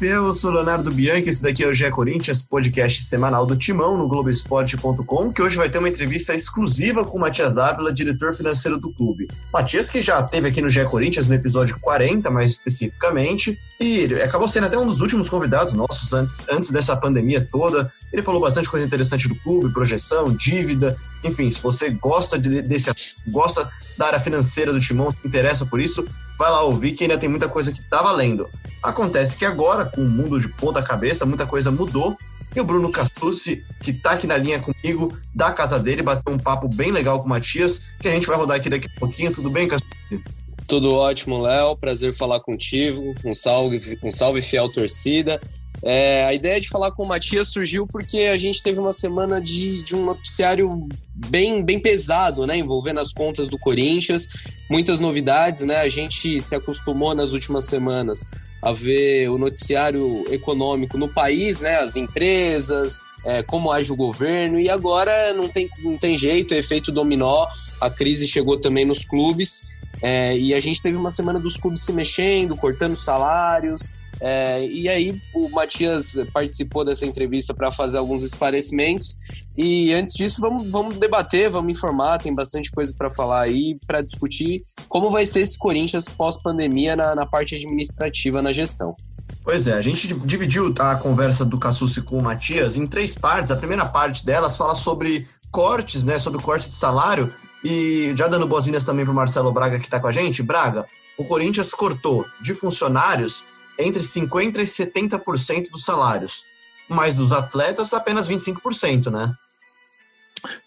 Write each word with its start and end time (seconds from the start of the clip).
Fiel, 0.00 0.28
eu 0.28 0.32
sou 0.32 0.50
Leonardo 0.50 0.90
Bianchi, 0.90 1.28
esse 1.28 1.42
daqui 1.42 1.62
é 1.62 1.68
o 1.68 1.74
GE 1.74 1.90
Corinthians, 1.90 2.40
podcast 2.40 3.02
semanal 3.02 3.44
do 3.44 3.54
Timão 3.54 3.98
no 3.98 4.08
Globoesporte.com, 4.08 5.30
que 5.30 5.42
hoje 5.42 5.58
vai 5.58 5.68
ter 5.68 5.76
uma 5.76 5.90
entrevista 5.90 6.34
exclusiva 6.34 7.04
com 7.04 7.18
o 7.18 7.20
Matias 7.20 7.58
Ávila, 7.58 7.92
diretor 7.92 8.34
financeiro 8.34 8.78
do 8.78 8.90
clube. 8.94 9.28
Matias 9.52 9.90
que 9.90 10.00
já 10.00 10.20
esteve 10.20 10.48
aqui 10.48 10.62
no 10.62 10.70
GE 10.70 10.86
Corinthians 10.86 11.28
no 11.28 11.34
episódio 11.34 11.78
40, 11.78 12.30
mais 12.30 12.52
especificamente, 12.52 13.60
e 13.78 14.06
acabou 14.24 14.48
sendo 14.48 14.68
até 14.68 14.78
um 14.78 14.86
dos 14.86 15.02
últimos 15.02 15.28
convidados 15.28 15.74
nossos 15.74 16.14
antes, 16.14 16.38
antes 16.50 16.70
dessa 16.70 16.96
pandemia 16.96 17.46
toda. 17.52 17.92
Ele 18.10 18.22
falou 18.22 18.40
bastante 18.40 18.70
coisa 18.70 18.86
interessante 18.86 19.28
do 19.28 19.34
clube, 19.34 19.70
projeção, 19.70 20.32
dívida, 20.32 20.96
enfim, 21.22 21.50
se 21.50 21.60
você 21.60 21.90
gosta 21.90 22.38
de, 22.38 22.62
desse 22.62 22.90
gosta 23.28 23.70
da 23.98 24.06
área 24.06 24.20
financeira 24.20 24.72
do 24.72 24.80
Timão, 24.80 25.12
se 25.12 25.28
interessa 25.28 25.66
por 25.66 25.78
isso, 25.78 26.06
vai 26.40 26.50
lá 26.50 26.62
ouvir 26.62 26.92
que 26.92 27.04
ainda 27.04 27.18
tem 27.18 27.28
muita 27.28 27.50
coisa 27.50 27.70
que 27.70 27.82
tá 27.82 28.00
valendo. 28.00 28.48
Acontece 28.82 29.36
que 29.36 29.44
agora, 29.44 29.84
com 29.84 30.00
o 30.00 30.08
mundo 30.08 30.40
de 30.40 30.48
ponta 30.48 30.82
cabeça, 30.82 31.26
muita 31.26 31.44
coisa 31.44 31.70
mudou. 31.70 32.16
E 32.56 32.58
o 32.58 32.64
Bruno 32.64 32.90
Castucci, 32.90 33.62
que 33.82 33.92
tá 33.92 34.12
aqui 34.12 34.26
na 34.26 34.38
linha 34.38 34.58
comigo, 34.58 35.14
da 35.34 35.52
casa 35.52 35.78
dele, 35.78 36.02
bateu 36.02 36.32
um 36.32 36.38
papo 36.38 36.66
bem 36.66 36.90
legal 36.90 37.20
com 37.20 37.26
o 37.26 37.28
Matias, 37.28 37.82
que 38.00 38.08
a 38.08 38.10
gente 38.10 38.26
vai 38.26 38.38
rodar 38.38 38.56
aqui 38.56 38.70
daqui 38.70 38.88
a 38.88 38.98
pouquinho. 38.98 39.32
Tudo 39.32 39.50
bem, 39.50 39.68
Castucci? 39.68 40.24
Tudo 40.66 40.94
ótimo, 40.94 41.42
Léo. 41.42 41.76
Prazer 41.76 42.14
falar 42.14 42.40
contigo. 42.40 43.14
Um 43.22 43.34
salve, 43.34 43.98
um 44.02 44.10
salve 44.10 44.40
fiel 44.40 44.72
torcida. 44.72 45.38
É, 45.82 46.24
a 46.24 46.34
ideia 46.34 46.60
de 46.60 46.68
falar 46.68 46.90
com 46.92 47.02
o 47.02 47.08
Matias 47.08 47.48
surgiu 47.48 47.86
porque 47.86 48.22
a 48.22 48.36
gente 48.36 48.62
teve 48.62 48.78
uma 48.78 48.92
semana 48.92 49.40
de, 49.40 49.82
de 49.82 49.96
um 49.96 50.04
noticiário 50.04 50.86
bem, 51.14 51.64
bem 51.64 51.80
pesado, 51.80 52.46
né, 52.46 52.56
envolvendo 52.56 53.00
as 53.00 53.12
contas 53.12 53.48
do 53.48 53.58
Corinthians, 53.58 54.28
muitas 54.70 55.00
novidades, 55.00 55.64
né, 55.64 55.76
a 55.76 55.88
gente 55.88 56.40
se 56.40 56.54
acostumou 56.54 57.14
nas 57.14 57.32
últimas 57.32 57.64
semanas 57.64 58.26
a 58.62 58.72
ver 58.72 59.30
o 59.30 59.38
noticiário 59.38 60.26
econômico 60.30 60.98
no 60.98 61.08
país, 61.08 61.60
né, 61.62 61.76
as 61.76 61.96
empresas, 61.96 63.00
é, 63.24 63.42
como 63.42 63.70
age 63.70 63.90
o 63.90 63.96
governo, 63.96 64.60
e 64.60 64.68
agora 64.68 65.32
não 65.32 65.48
tem, 65.48 65.68
não 65.82 65.96
tem 65.96 66.16
jeito, 66.16 66.52
é 66.52 66.58
efeito 66.58 66.92
dominó, 66.92 67.46
a 67.80 67.88
crise 67.88 68.28
chegou 68.28 68.58
também 68.58 68.84
nos 68.84 69.04
clubes, 69.04 69.78
é, 70.02 70.36
e 70.36 70.54
a 70.54 70.60
gente 70.60 70.80
teve 70.80 70.96
uma 70.96 71.10
semana 71.10 71.38
dos 71.38 71.56
clubes 71.56 71.82
se 71.82 71.92
mexendo, 71.92 72.56
cortando 72.56 72.96
salários, 72.96 73.92
é, 74.20 74.66
e 74.66 74.88
aí 74.88 75.20
o 75.34 75.48
Matias 75.48 76.18
participou 76.32 76.84
dessa 76.84 77.06
entrevista 77.06 77.54
para 77.54 77.70
fazer 77.70 77.98
alguns 77.98 78.22
esclarecimentos. 78.22 79.16
E 79.56 79.92
antes 79.94 80.14
disso, 80.14 80.40
vamos, 80.40 80.68
vamos 80.68 80.98
debater, 80.98 81.50
vamos 81.50 81.72
informar, 81.72 82.18
tem 82.18 82.34
bastante 82.34 82.70
coisa 82.70 82.94
para 82.96 83.10
falar 83.10 83.42
aí, 83.42 83.78
para 83.86 84.02
discutir 84.02 84.62
como 84.88 85.10
vai 85.10 85.24
ser 85.24 85.40
esse 85.40 85.58
Corinthians 85.58 86.06
pós-pandemia 86.06 86.94
na, 86.94 87.14
na 87.14 87.26
parte 87.26 87.54
administrativa, 87.54 88.42
na 88.42 88.52
gestão. 88.52 88.94
Pois 89.42 89.66
é, 89.66 89.72
a 89.72 89.80
gente 89.80 90.12
dividiu 90.24 90.74
a 90.78 90.96
conversa 90.96 91.44
do 91.44 91.58
Cassucci 91.58 92.02
com 92.02 92.18
o 92.18 92.22
Matias 92.22 92.76
em 92.76 92.86
três 92.86 93.14
partes. 93.14 93.50
A 93.50 93.56
primeira 93.56 93.86
parte 93.86 94.24
delas 94.24 94.56
fala 94.56 94.74
sobre 94.74 95.26
cortes, 95.50 96.04
né, 96.04 96.18
sobre 96.18 96.42
corte 96.42 96.66
de 96.66 96.74
salário. 96.74 97.32
E 97.64 98.12
já 98.16 98.26
dando 98.26 98.46
boas-vindas 98.46 98.84
também 98.84 99.04
para 99.04 99.12
o 99.12 99.14
Marcelo 99.14 99.52
Braga, 99.52 99.78
que 99.78 99.86
está 99.86 100.00
com 100.00 100.06
a 100.06 100.12
gente. 100.12 100.42
Braga, 100.42 100.86
o 101.18 101.24
Corinthians 101.24 101.72
cortou 101.72 102.24
de 102.42 102.54
funcionários 102.54 103.44
entre 103.82 104.02
50% 104.02 104.58
e 104.58 104.64
70% 104.64 105.70
dos 105.70 105.84
salários, 105.84 106.44
mas 106.88 107.16
dos 107.16 107.32
atletas 107.32 107.92
apenas 107.92 108.28
25%, 108.28 109.10
né? 109.10 109.34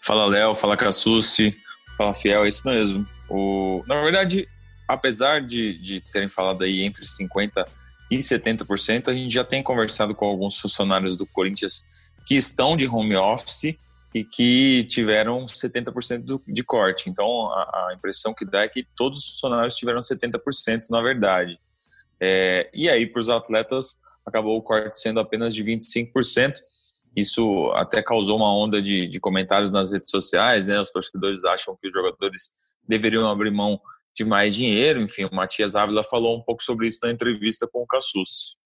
Fala 0.00 0.26
Léo, 0.26 0.54
fala 0.54 0.76
Cassucci, 0.76 1.56
fala 1.96 2.14
Fiel, 2.14 2.44
é 2.44 2.48
isso 2.48 2.62
mesmo. 2.64 3.06
O, 3.28 3.82
na 3.86 4.00
verdade, 4.02 4.48
apesar 4.88 5.40
de, 5.40 5.78
de 5.78 6.00
terem 6.00 6.28
falado 6.28 6.62
aí 6.62 6.82
entre 6.82 7.04
50% 7.04 7.66
e 8.10 8.18
70%, 8.18 9.08
a 9.08 9.14
gente 9.14 9.32
já 9.32 9.44
tem 9.44 9.62
conversado 9.62 10.14
com 10.14 10.26
alguns 10.26 10.58
funcionários 10.58 11.16
do 11.16 11.26
Corinthians 11.26 11.84
que 12.26 12.34
estão 12.34 12.76
de 12.76 12.86
home 12.86 13.16
office 13.16 13.76
e 14.14 14.22
que 14.22 14.84
tiveram 14.84 15.44
70% 15.44 16.40
de 16.46 16.62
corte. 16.62 17.10
Então, 17.10 17.50
a, 17.50 17.88
a, 17.88 17.94
impressão 17.94 18.32
que 18.32 18.44
dá 18.44 18.62
é 18.62 18.68
que 18.68 18.86
todos 18.96 19.18
os 19.18 19.30
funcionários 19.30 19.74
tiveram 19.74 20.00
70%, 20.00 20.88
na 20.90 21.02
verdade. 21.02 21.58
É, 22.26 22.70
e 22.72 22.88
aí, 22.88 23.06
para 23.06 23.20
os 23.20 23.28
atletas, 23.28 23.98
acabou 24.24 24.56
o 24.56 24.62
corte 24.62 24.98
sendo 24.98 25.20
apenas 25.20 25.54
de 25.54 25.62
25%. 25.62 26.54
Isso 27.14 27.70
até 27.74 28.02
causou 28.02 28.38
uma 28.38 28.50
onda 28.50 28.80
de, 28.80 29.06
de 29.06 29.20
comentários 29.20 29.70
nas 29.70 29.92
redes 29.92 30.10
sociais, 30.10 30.66
né? 30.66 30.80
Os 30.80 30.90
torcedores 30.90 31.44
acham 31.44 31.76
que 31.78 31.86
os 31.86 31.92
jogadores 31.92 32.50
deveriam 32.88 33.28
abrir 33.28 33.50
mão 33.50 33.78
de 34.16 34.24
mais 34.24 34.54
dinheiro. 34.54 35.02
Enfim, 35.02 35.26
o 35.26 35.34
Matias 35.34 35.76
Ávila 35.76 36.02
falou 36.02 36.38
um 36.38 36.42
pouco 36.42 36.62
sobre 36.62 36.88
isso 36.88 37.00
na 37.02 37.10
entrevista 37.10 37.68
com 37.70 37.82
o 37.82 37.86
Cassus. 37.86 38.56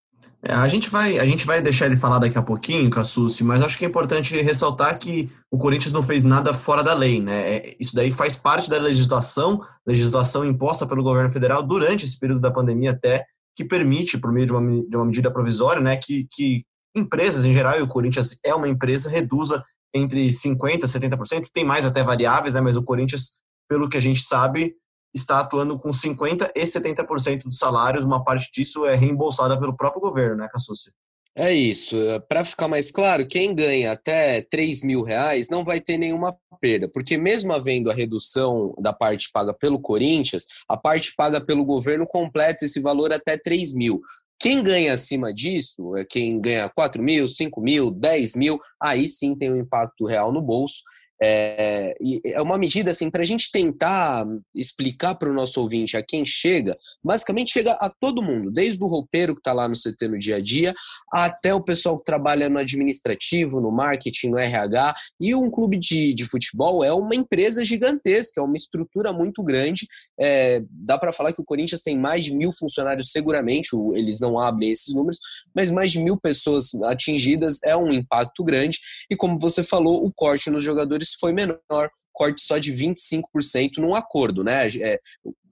É, 0.41 0.53
a, 0.53 0.69
gente 0.69 0.89
vai, 0.89 1.19
a 1.19 1.25
gente 1.27 1.45
vai 1.45 1.61
deixar 1.61 1.87
ele 1.87 1.97
falar 1.97 2.21
daqui 2.21 2.39
a 2.39 2.43
pouquinho, 2.43 2.89
Cassucci, 2.89 3.43
mas 3.43 3.61
acho 3.61 3.77
que 3.77 3.85
é 3.85 3.89
importante 3.89 4.41
ressaltar 4.41 4.97
que 4.97 5.29
o 5.51 5.59
Corinthians 5.59 5.93
não 5.93 6.03
fez 6.03 6.23
nada 6.23 6.55
fora 6.55 6.85
da 6.85 6.95
lei, 6.95 7.21
né? 7.21 7.57
É, 7.57 7.77
isso 7.81 7.93
daí 7.97 8.13
faz 8.13 8.37
parte 8.37 8.71
da 8.71 8.79
legislação, 8.79 9.61
legislação 9.85 10.45
imposta 10.45 10.87
pelo 10.87 11.03
governo 11.03 11.31
federal 11.31 11.61
durante 11.61 12.05
esse 12.05 12.19
período 12.21 12.41
da 12.41 12.53
pandemia 12.53 12.93
até 12.93 13.27
que 13.59 13.65
permite, 13.65 14.17
por 14.17 14.31
meio 14.31 14.47
de 14.47 14.53
uma, 14.53 14.89
de 14.89 14.97
uma 14.97 15.05
medida 15.05 15.33
provisória, 15.33 15.83
né, 15.83 15.97
que, 15.97 16.29
que 16.31 16.65
empresas 16.95 17.45
em 17.45 17.53
geral, 17.53 17.77
e 17.77 17.83
o 17.83 17.89
Corinthians 17.89 18.39
é 18.45 18.55
uma 18.55 18.69
empresa, 18.69 19.11
reduza 19.11 19.65
entre 19.93 20.29
50% 20.29 20.85
e 20.85 20.87
70%, 20.87 21.49
tem 21.53 21.65
mais 21.65 21.85
até 21.85 22.05
variáveis, 22.05 22.55
né, 22.55 22.61
mas 22.61 22.77
o 22.77 22.85
Corinthians, 22.85 23.41
pelo 23.69 23.89
que 23.89 23.97
a 23.97 24.01
gente 24.01 24.23
sabe, 24.23 24.77
está 25.13 25.41
atuando 25.41 25.77
com 25.77 25.91
50% 25.91 26.53
e 26.55 26.63
70% 26.63 27.43
dos 27.47 27.59
salários, 27.59 28.05
uma 28.05 28.23
parte 28.23 28.49
disso 28.53 28.87
é 28.87 28.95
reembolsada 28.95 29.59
pelo 29.59 29.77
próprio 29.77 30.03
governo, 30.03 30.37
né, 30.37 30.49
Cassucci? 30.53 30.93
É 31.39 31.53
isso. 31.53 31.97
Para 32.29 32.45
ficar 32.45 32.67
mais 32.67 32.91
claro, 32.91 33.25
quem 33.25 33.55
ganha 33.55 33.93
até 33.93 34.43
3 34.43 34.83
mil 34.83 35.03
reais 35.03 35.49
não 35.49 35.65
vai 35.65 35.81
ter 35.81 35.97
nenhuma 35.97 36.37
perda, 36.61 36.91
porque 36.93 37.17
mesmo 37.17 37.53
havendo 37.53 37.89
a 37.89 37.95
redução 37.95 38.75
da 38.81 38.93
parte 38.93 39.31
paga 39.33 39.55
pelo 39.55 39.79
Corinthians, 39.79 40.47
a 40.69 40.77
parte 40.77 41.15
paga 41.17 41.41
pelo 41.41 41.65
governo 41.65 42.05
completa 42.09 42.65
esse 42.65 42.81
valor 42.81 43.13
até 43.13 43.39
3 43.39 43.73
mil. 43.73 44.01
Quem 44.41 44.65
ganha 44.65 44.93
acima 44.93 45.33
disso, 45.33 45.97
é 45.97 46.05
quem 46.05 46.41
ganha 46.41 46.69
4 46.69 47.01
mil, 47.01 47.29
5 47.29 47.61
mil, 47.61 47.93
10 47.93 48.35
mil, 48.35 48.59
aí 48.83 49.09
sim 49.09 49.37
tem 49.37 49.53
um 49.53 49.57
impacto 49.57 50.07
real 50.07 50.33
no 50.33 50.43
bolso. 50.43 50.83
É, 51.23 51.97
é 52.25 52.41
uma 52.41 52.57
medida 52.57 52.91
assim 52.91 53.11
para 53.11 53.23
a 53.23 53.25
gente 53.25 53.51
tentar 53.51 54.25
explicar 54.55 55.17
para 55.17 55.31
o 55.31 55.35
nosso 55.35 55.61
ouvinte 55.61 55.97
a 55.97 56.03
quem 56.03 56.25
chega, 56.25 56.77
basicamente 57.03 57.53
chega 57.53 57.73
a 57.73 57.91
todo 57.91 58.23
mundo, 58.23 58.51
desde 58.51 58.83
o 58.83 58.87
roupeiro 58.87 59.35
que 59.35 59.41
está 59.41 59.53
lá 59.53 59.69
no 59.69 59.75
CT 59.75 60.09
no 60.09 60.19
dia 60.19 60.37
a 60.37 60.41
dia, 60.41 60.75
até 61.13 61.53
o 61.53 61.61
pessoal 61.61 61.99
que 61.99 62.05
trabalha 62.05 62.49
no 62.49 62.59
administrativo, 62.59 63.61
no 63.61 63.73
marketing, 63.73 64.31
no 64.31 64.39
RH. 64.39 64.95
E 65.21 65.35
um 65.35 65.51
clube 65.51 65.77
de, 65.79 66.15
de 66.15 66.25
futebol 66.25 66.85
é 66.85 66.93
uma 66.93 67.15
empresa 67.15 67.65
gigantesca, 67.65 68.41
é 68.41 68.45
uma 68.45 68.57
estrutura 68.57 69.13
muito 69.13 69.43
grande. 69.43 69.87
É, 70.21 70.63
dá 70.71 70.99
para 70.99 71.13
falar 71.13 71.33
que 71.33 71.41
o 71.41 71.45
Corinthians 71.45 71.83
tem 71.83 71.99
mais 71.99 72.25
de 72.25 72.35
mil 72.35 72.53
funcionários, 72.53 73.11
seguramente, 73.11 73.71
eles 73.95 74.21
não 74.21 74.39
abrem 74.39 74.71
esses 74.71 74.95
números, 74.95 75.19
mas 75.55 75.71
mais 75.71 75.91
de 75.91 75.99
mil 75.99 76.17
pessoas 76.17 76.75
atingidas 76.85 77.59
é 77.65 77.77
um 77.77 77.89
impacto 77.89 78.45
grande. 78.45 78.79
E 79.11 79.17
como 79.17 79.37
você 79.39 79.63
falou, 79.63 80.05
o 80.05 80.13
corte 80.13 80.51
nos 80.51 80.63
jogadores 80.63 81.08
foi 81.19 81.33
menor, 81.33 81.91
corte 82.13 82.41
só 82.41 82.59
de 82.59 82.73
25% 82.73 83.79
num 83.79 83.95
acordo, 83.95 84.43
né? 84.43 84.69
É, 84.69 85.01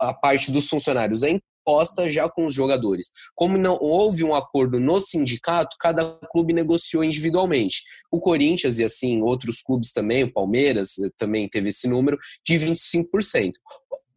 a 0.00 0.12
parte 0.12 0.50
dos 0.50 0.68
funcionários 0.68 1.22
é 1.22 1.30
imposta 1.30 2.08
já 2.08 2.28
com 2.28 2.46
os 2.46 2.54
jogadores. 2.54 3.10
Como 3.34 3.58
não 3.58 3.76
houve 3.80 4.22
um 4.22 4.34
acordo 4.34 4.78
no 4.78 5.00
sindicato, 5.00 5.76
cada 5.80 6.18
clube 6.30 6.52
negociou 6.52 7.02
individualmente. 7.02 7.82
O 8.10 8.20
Corinthians 8.20 8.78
e 8.78 8.84
assim 8.84 9.20
outros 9.22 9.62
clubes 9.62 9.92
também, 9.92 10.24
o 10.24 10.32
Palmeiras 10.32 10.98
eh, 10.98 11.10
também 11.16 11.48
teve 11.48 11.70
esse 11.70 11.88
número 11.88 12.16
de 12.44 12.54
25% 12.54 13.52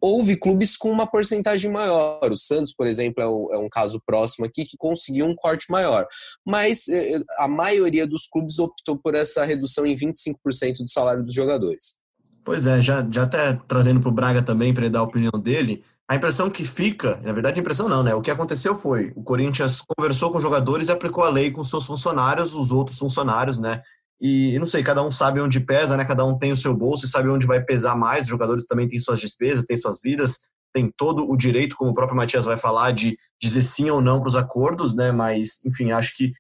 houve 0.02 0.38
clubes 0.38 0.78
com 0.78 0.92
uma 0.92 1.06
porcentagem 1.06 1.72
maior. 1.72 2.32
O 2.32 2.38
Santos, 2.38 2.74
por 2.74 2.88
exemplo, 2.88 3.22
é 3.22 3.28
um, 3.28 3.54
é 3.54 3.58
um, 3.58 3.70
caso 3.70 4.02
próximo 4.06 4.46
aqui 4.46 4.64
que 4.64 4.78
conseguiu 4.78 5.26
um 5.26 5.36
corte 5.36 5.66
maior. 5.70 6.08
Mas 6.46 6.88
eh, 6.88 7.22
a 7.38 7.48
maioria 7.48 8.08
dos 8.08 8.28
clubes 8.28 8.60
optou 8.60 8.98
por 8.98 9.16
essa 9.16 9.44
redução 9.46 9.86
em 9.86 9.96
25% 9.96 10.80
do 10.80 10.90
salário 10.90 11.24
dos 11.24 11.34
jogadores. 11.34 11.98
Pois 12.44 12.66
é, 12.66 12.82
já, 12.82 13.08
já 13.12 13.24
até 13.24 13.54
trazendo 13.68 14.00
para 14.00 14.10
o 14.10 14.14
Braga 14.14 14.42
também 14.42 14.74
para 14.74 14.84
ele 14.84 14.92
dar 14.92 15.00
a 15.00 15.04
opinião 15.04 15.40
dele, 15.40 15.84
a 16.08 16.16
impressão 16.16 16.50
que 16.50 16.66
fica, 16.66 17.18
na 17.24 17.32
verdade 17.32 17.60
a 17.60 17.62
impressão 17.62 17.88
não, 17.88 18.02
né? 18.02 18.16
O 18.16 18.22
que 18.22 18.32
aconteceu 18.32 18.76
foi, 18.76 19.14
o 19.16 19.22
Corinthians 19.22 19.84
conversou 19.96 20.32
com 20.32 20.38
os 20.38 20.44
jogadores 20.44 20.88
e 20.88 20.92
aplicou 20.92 21.24
a 21.24 21.30
lei 21.30 21.52
com 21.52 21.64
seus 21.64 21.86
funcionários, 21.86 22.56
os 22.56 22.72
outros 22.72 22.98
funcionários, 22.98 23.60
né? 23.60 23.84
E 24.22 24.58
não 24.60 24.66
sei, 24.66 24.84
cada 24.84 25.02
um 25.02 25.12
sabe 25.12 25.40
onde 25.40 25.60
pesa, 25.60 25.96
né? 25.96 26.04
Cada 26.04 26.26
um 26.26 26.38
tem 26.38 26.52
o 26.52 26.58
seu 26.58 26.76
bolso 26.76 27.06
e 27.06 27.10
sabe 27.10 27.30
onde 27.30 27.48
vai 27.48 27.64
pesar 27.64 27.96
mais. 27.96 28.24
Os 28.24 28.30
jogadores 28.30 28.66
também 28.66 28.88
têm 28.88 29.00
suas 29.00 29.20
despesas, 29.20 29.66
têm 29.66 29.78
suas 29.78 30.00
vidas, 30.02 30.40
têm 30.74 30.92
todo 30.96 31.30
o 31.30 31.38
direito, 31.38 31.76
como 31.76 31.92
o 31.92 31.94
próprio 31.94 32.18
Matias 32.18 32.46
vai 32.46 32.58
falar, 32.58 32.92
de 32.92 33.18
dizer 33.42 33.62
sim 33.62 33.90
ou 33.90 34.02
não 34.02 34.20
para 34.20 34.28
os 34.28 34.36
acordos, 34.36 34.94
né? 34.94 35.12
Mas, 35.12 35.64
enfim, 35.66 35.92
acho 35.92 36.16
que 36.16 36.34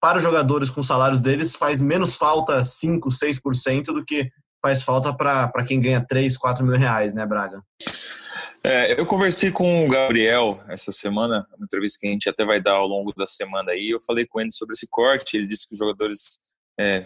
para 0.00 0.18
os 0.18 0.24
jogadores 0.24 0.68
com 0.68 0.82
salários 0.82 1.20
deles 1.20 1.54
faz 1.54 1.80
menos 1.80 2.16
falta 2.16 2.62
5, 2.62 3.08
6% 3.08 3.86
do 3.86 4.04
que 4.04 4.30
faz 4.62 4.82
falta 4.82 5.12
para 5.14 5.64
quem 5.64 5.80
ganha 5.80 6.04
3, 6.04 6.36
4 6.36 6.64
mil 6.64 6.76
reais, 6.76 7.14
né, 7.14 7.24
Braga? 7.24 7.62
É, 8.62 9.00
eu 9.00 9.06
conversei 9.06 9.52
com 9.52 9.86
o 9.86 9.88
Gabriel 9.88 10.60
essa 10.68 10.90
semana, 10.90 11.46
uma 11.56 11.64
entrevista 11.64 11.98
que 12.00 12.08
a 12.08 12.10
gente 12.10 12.28
até 12.28 12.44
vai 12.44 12.60
dar 12.60 12.72
ao 12.72 12.86
longo 12.86 13.12
da 13.16 13.26
semana 13.26 13.70
aí. 13.70 13.90
Eu 13.90 14.00
falei 14.00 14.26
com 14.26 14.40
ele 14.40 14.50
sobre 14.50 14.72
esse 14.72 14.88
corte. 14.90 15.36
Ele 15.36 15.46
disse 15.46 15.68
que 15.68 15.74
os 15.74 15.78
jogadores 15.78 16.40
é, 16.78 17.04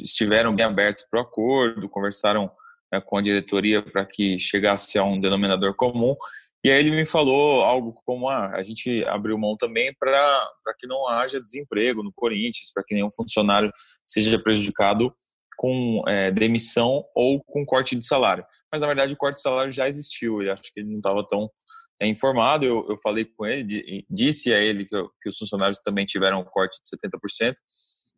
estiveram 0.00 0.54
bem 0.54 0.64
abertos 0.64 1.04
para 1.10 1.20
o 1.20 1.22
acordo, 1.22 1.88
conversaram 1.88 2.50
é, 2.92 3.00
com 3.00 3.16
a 3.16 3.22
diretoria 3.22 3.82
para 3.82 4.04
que 4.06 4.38
chegasse 4.38 4.98
a 4.98 5.04
um 5.04 5.20
denominador 5.20 5.74
comum. 5.74 6.16
E 6.64 6.70
aí 6.70 6.80
ele 6.80 6.90
me 6.90 7.04
falou 7.04 7.62
algo 7.62 7.92
como 8.06 8.28
ah, 8.28 8.52
a 8.54 8.62
gente 8.62 9.04
abriu 9.04 9.36
mão 9.36 9.54
também 9.54 9.94
para 9.98 10.48
que 10.78 10.86
não 10.86 11.06
haja 11.06 11.40
desemprego 11.40 12.02
no 12.02 12.12
Corinthians, 12.14 12.72
para 12.72 12.82
que 12.82 12.94
nenhum 12.94 13.12
funcionário 13.12 13.70
seja 14.06 14.38
prejudicado 14.38 15.14
com 15.58 16.02
é, 16.08 16.30
demissão 16.30 17.04
ou 17.14 17.42
com 17.44 17.66
corte 17.66 17.94
de 17.94 18.06
salário. 18.06 18.44
Mas 18.72 18.80
na 18.80 18.86
verdade 18.86 19.12
o 19.12 19.16
corte 19.16 19.36
de 19.36 19.42
salário 19.42 19.72
já 19.72 19.88
existiu 19.88 20.42
e 20.42 20.48
acho 20.48 20.72
que 20.72 20.80
ele 20.80 20.88
não 20.88 20.96
estava 20.96 21.26
tão 21.28 21.50
é, 22.00 22.06
informado. 22.06 22.64
Eu, 22.64 22.86
eu 22.88 22.96
falei 22.98 23.26
com 23.26 23.44
ele, 23.44 24.04
disse 24.08 24.52
a 24.52 24.58
ele 24.58 24.86
que, 24.86 24.96
que 25.20 25.28
os 25.28 25.36
funcionários 25.36 25.80
também 25.80 26.06
tiveram 26.06 26.40
um 26.40 26.44
corte 26.44 26.78
de 26.82 26.88
70%. 26.88 27.54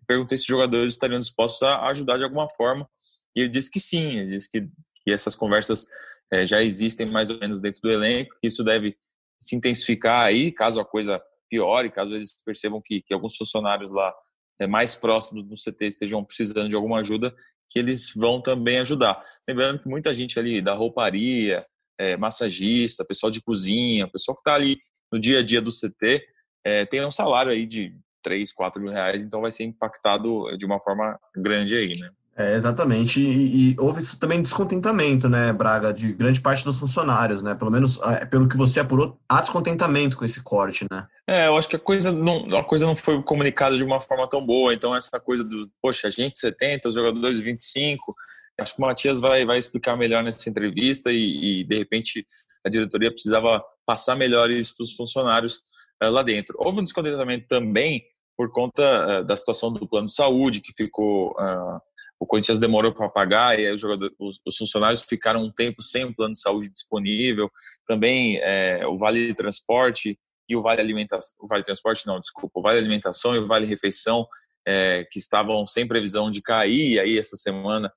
Perguntei 0.06 0.38
se 0.38 0.42
os 0.44 0.48
jogadores 0.48 0.94
estariam 0.94 1.20
dispostos 1.20 1.62
a 1.62 1.86
ajudar 1.88 2.18
de 2.18 2.24
alguma 2.24 2.48
forma 2.48 2.88
e 3.34 3.40
ele 3.40 3.50
disse 3.50 3.70
que 3.70 3.78
sim, 3.78 4.18
ele 4.18 4.30
disse 4.30 4.50
que, 4.50 4.62
que 5.04 5.10
essas 5.10 5.36
conversas 5.36 5.86
é, 6.32 6.46
já 6.46 6.62
existem 6.62 7.06
mais 7.06 7.30
ou 7.30 7.38
menos 7.38 7.60
dentro 7.60 7.82
do 7.82 7.90
elenco, 7.90 8.34
que 8.40 8.46
isso 8.46 8.64
deve 8.64 8.96
se 9.38 9.54
intensificar 9.54 10.24
aí, 10.24 10.50
caso 10.50 10.80
a 10.80 10.84
coisa 10.84 11.22
piore, 11.48 11.90
caso 11.90 12.14
eles 12.14 12.36
percebam 12.44 12.80
que, 12.82 13.02
que 13.02 13.12
alguns 13.12 13.36
funcionários 13.36 13.92
lá 13.92 14.12
é, 14.58 14.66
mais 14.66 14.94
próximos 14.94 15.44
do 15.46 15.54
CT 15.54 15.86
estejam 15.86 16.24
precisando 16.24 16.68
de 16.68 16.74
alguma 16.74 17.00
ajuda, 17.00 17.34
que 17.70 17.78
eles 17.78 18.12
vão 18.14 18.40
também 18.40 18.78
ajudar. 18.78 19.22
Lembrando 19.46 19.82
que 19.82 19.88
muita 19.88 20.14
gente 20.14 20.38
ali 20.38 20.62
da 20.62 20.74
rouparia, 20.74 21.64
é, 21.98 22.16
massagista, 22.16 23.04
pessoal 23.04 23.30
de 23.30 23.42
cozinha, 23.42 24.08
pessoal 24.08 24.34
que 24.36 24.40
está 24.40 24.54
ali 24.54 24.78
no 25.12 25.20
dia 25.20 25.40
a 25.40 25.42
dia 25.42 25.60
do 25.60 25.70
CT, 25.70 26.26
é, 26.64 26.84
tem 26.84 27.04
um 27.04 27.10
salário 27.10 27.52
aí 27.52 27.66
de 27.66 27.96
3, 28.26 28.52
4 28.52 28.82
mil 28.82 28.90
reais, 28.90 29.24
então 29.24 29.40
vai 29.40 29.52
ser 29.52 29.62
impactado 29.62 30.56
de 30.58 30.66
uma 30.66 30.80
forma 30.80 31.16
grande 31.36 31.76
aí, 31.76 31.92
né? 31.96 32.10
É, 32.38 32.54
exatamente, 32.54 33.18
e, 33.18 33.70
e, 33.70 33.76
houve 33.78 34.02
também 34.20 34.42
descontentamento, 34.42 35.26
né, 35.26 35.54
Braga, 35.54 35.90
de 35.90 36.12
grande 36.12 36.38
parte 36.38 36.62
dos 36.62 36.78
funcionários, 36.78 37.42
né, 37.42 37.54
pelo 37.54 37.70
menos 37.70 37.98
é, 38.02 38.26
pelo 38.26 38.46
que 38.46 38.58
você 38.58 38.78
apurou, 38.78 39.18
há 39.26 39.40
descontentamento 39.40 40.18
com 40.18 40.24
esse 40.24 40.42
corte, 40.42 40.84
né? 40.90 41.06
É, 41.26 41.46
eu 41.46 41.56
acho 41.56 41.66
que 41.66 41.76
a 41.76 41.78
coisa 41.78 42.12
não, 42.12 42.54
a 42.54 42.62
coisa 42.62 42.84
não 42.84 42.94
foi 42.94 43.22
comunicada 43.22 43.74
de 43.74 43.84
uma 43.84 44.02
forma 44.02 44.28
tão 44.28 44.44
boa, 44.44 44.74
então 44.74 44.94
essa 44.94 45.18
coisa 45.18 45.44
do, 45.44 45.70
poxa, 45.80 46.08
a 46.08 46.10
gente 46.10 46.38
70, 46.38 46.90
os 46.90 46.94
jogadores 46.96 47.40
25, 47.40 48.14
acho 48.60 48.74
que 48.74 48.82
o 48.82 48.84
Matias 48.84 49.18
vai, 49.18 49.46
vai 49.46 49.58
explicar 49.58 49.96
melhor 49.96 50.22
nessa 50.22 50.50
entrevista 50.50 51.10
e, 51.10 51.60
e 51.60 51.64
de 51.64 51.78
repente 51.78 52.26
a 52.66 52.68
diretoria 52.68 53.10
precisava 53.10 53.64
passar 53.86 54.14
melhor 54.16 54.50
isso 54.50 54.76
para 54.76 54.84
os 54.84 54.94
funcionários 54.94 55.62
uh, 56.02 56.10
lá 56.10 56.22
dentro. 56.22 56.54
Houve 56.58 56.80
um 56.80 56.84
descontentamento 56.84 57.46
também 57.48 58.04
por 58.36 58.50
conta 58.50 59.20
uh, 59.20 59.24
da 59.24 59.36
situação 59.36 59.72
do 59.72 59.88
plano 59.88 60.06
de 60.06 60.14
saúde, 60.14 60.60
que 60.60 60.72
ficou... 60.72 61.30
Uh, 61.32 61.80
o 62.18 62.26
Corinthians 62.26 62.58
demorou 62.58 62.94
para 62.94 63.08
pagar 63.08 63.58
e 63.58 63.66
aí 63.66 63.76
jogador, 63.76 64.10
os, 64.18 64.40
os, 64.44 64.56
funcionários 64.56 65.02
ficaram 65.02 65.44
um 65.44 65.52
tempo 65.52 65.82
sem 65.82 66.04
o 66.04 66.14
plano 66.14 66.32
de 66.32 66.40
saúde 66.40 66.70
disponível. 66.70 67.50
Também 67.86 68.38
é, 68.38 68.86
o 68.86 68.96
Vale 68.96 69.34
Transporte 69.34 70.18
e 70.48 70.56
o 70.56 70.62
Vale 70.62 70.80
Alimentação, 70.80 71.36
o 71.38 71.46
Vale 71.46 71.62
Transporte 71.62 72.06
não, 72.06 72.18
desculpa, 72.18 72.58
o 72.58 72.62
Vale 72.62 72.78
Alimentação 72.78 73.34
e 73.34 73.38
o 73.38 73.46
Vale 73.46 73.66
Refeição 73.66 74.26
é, 74.66 75.06
que 75.10 75.18
estavam 75.18 75.66
sem 75.66 75.86
previsão 75.86 76.30
de 76.30 76.40
cair 76.40 76.92
e 76.92 77.00
aí 77.00 77.18
essa 77.18 77.36
semana 77.36 77.92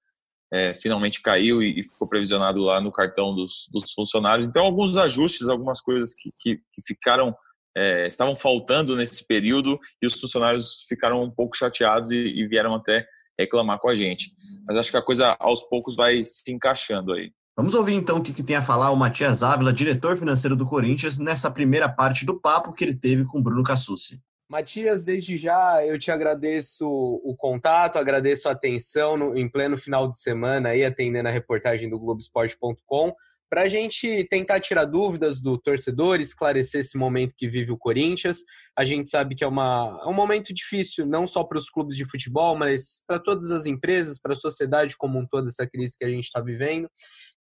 é, 0.52 0.74
finalmente 0.76 1.22
caiu 1.22 1.62
e, 1.62 1.80
e, 1.80 1.84
ficou 1.84 2.10
previsionado 2.10 2.60
lá 2.60 2.82
no 2.82 2.92
cartão 2.92 3.34
dos, 3.36 3.70
dos, 3.72 3.94
funcionários. 3.94 4.48
Então 4.48 4.64
alguns 4.64 4.98
ajustes, 4.98 5.48
algumas 5.48 5.80
coisas 5.80 6.14
que, 6.14 6.30
que, 6.40 6.58
que 6.72 6.82
ficaram 6.86 7.36
é, 7.80 8.08
estavam 8.08 8.36
faltando 8.36 8.94
nesse 8.96 9.26
período 9.26 9.80
e 10.02 10.08
os 10.08 10.20
funcionários 10.20 10.86
ficaram 10.90 11.24
um 11.24 11.32
pouco 11.32 11.56
chateados 11.56 12.12
e, 12.12 12.18
e 12.18 12.46
vieram 12.46 12.76
até 12.76 13.08
reclamar 13.40 13.80
com 13.80 13.90
a 13.90 13.96
gente. 13.96 14.34
Mas 14.68 14.78
acho 14.78 14.92
que 14.92 14.98
a 14.98 15.02
coisa 15.02 15.38
aos 15.40 15.64
poucos 15.64 15.96
vai 15.96 16.26
se 16.28 16.52
encaixando 16.52 17.14
aí. 17.14 17.32
Vamos 17.56 17.74
ouvir 17.74 17.94
então 17.94 18.18
o 18.18 18.22
que 18.22 18.44
tem 18.44 18.58
a 18.58 18.62
falar 18.62 18.92
o 18.92 18.96
Matias 18.96 19.44
Ávila, 19.44 19.72
diretor 19.72 20.18
financeiro 20.18 20.56
do 20.56 20.66
Corinthians, 20.66 21.18
nessa 21.18 21.50
primeira 21.50 21.88
parte 21.88 22.26
do 22.26 22.40
papo 22.40 22.74
que 22.74 22.84
ele 22.84 22.96
teve 22.96 23.26
com 23.26 23.42
Bruno 23.42 23.64
Cassucci. 23.64 24.22
Matias, 24.50 25.04
desde 25.04 25.38
já 25.38 25.86
eu 25.86 25.98
te 26.00 26.10
agradeço 26.10 26.86
o 26.90 27.36
contato, 27.38 27.98
agradeço 27.98 28.50
a 28.50 28.54
atenção 28.54 29.16
no, 29.16 29.38
em 29.38 29.48
pleno 29.48 29.78
final 29.78 30.10
de 30.10 30.20
semana 30.20 30.70
aí 30.70 30.84
atendendo 30.84 31.30
a 31.30 31.32
reportagem 31.32 31.90
do 31.90 32.00
Globoesporte.com 32.00 33.14
para 33.50 33.64
a 33.64 33.68
gente 33.68 34.26
tentar 34.30 34.60
tirar 34.60 34.86
dúvidas 34.86 35.42
do 35.42 35.58
torcedor, 35.58 36.22
esclarecer 36.22 36.82
esse 36.82 36.98
momento 36.98 37.34
que 37.36 37.50
vive 37.50 37.72
o 37.72 37.78
Corinthians. 37.78 38.44
A 38.78 38.86
gente 38.86 39.10
sabe 39.10 39.36
que 39.36 39.44
é, 39.44 39.48
uma, 39.48 40.00
é 40.06 40.08
um 40.08 40.14
momento 40.14 40.54
difícil, 40.54 41.06
não 41.06 41.26
só 41.26 41.44
para 41.44 41.58
os 41.58 41.70
clubes 41.70 41.96
de 41.96 42.06
futebol, 42.06 42.56
mas 42.56 43.04
para 43.08 43.18
todas 43.18 43.50
as 43.50 43.66
empresas, 43.66 44.22
para 44.22 44.34
a 44.34 44.36
sociedade 44.36 44.96
como 44.96 45.18
um 45.18 45.26
todo, 45.26 45.48
essa 45.48 45.68
crise 45.68 45.98
que 45.98 46.06
a 46.06 46.10
gente 46.10 46.26
está 46.26 46.40
vivendo. 46.40 46.88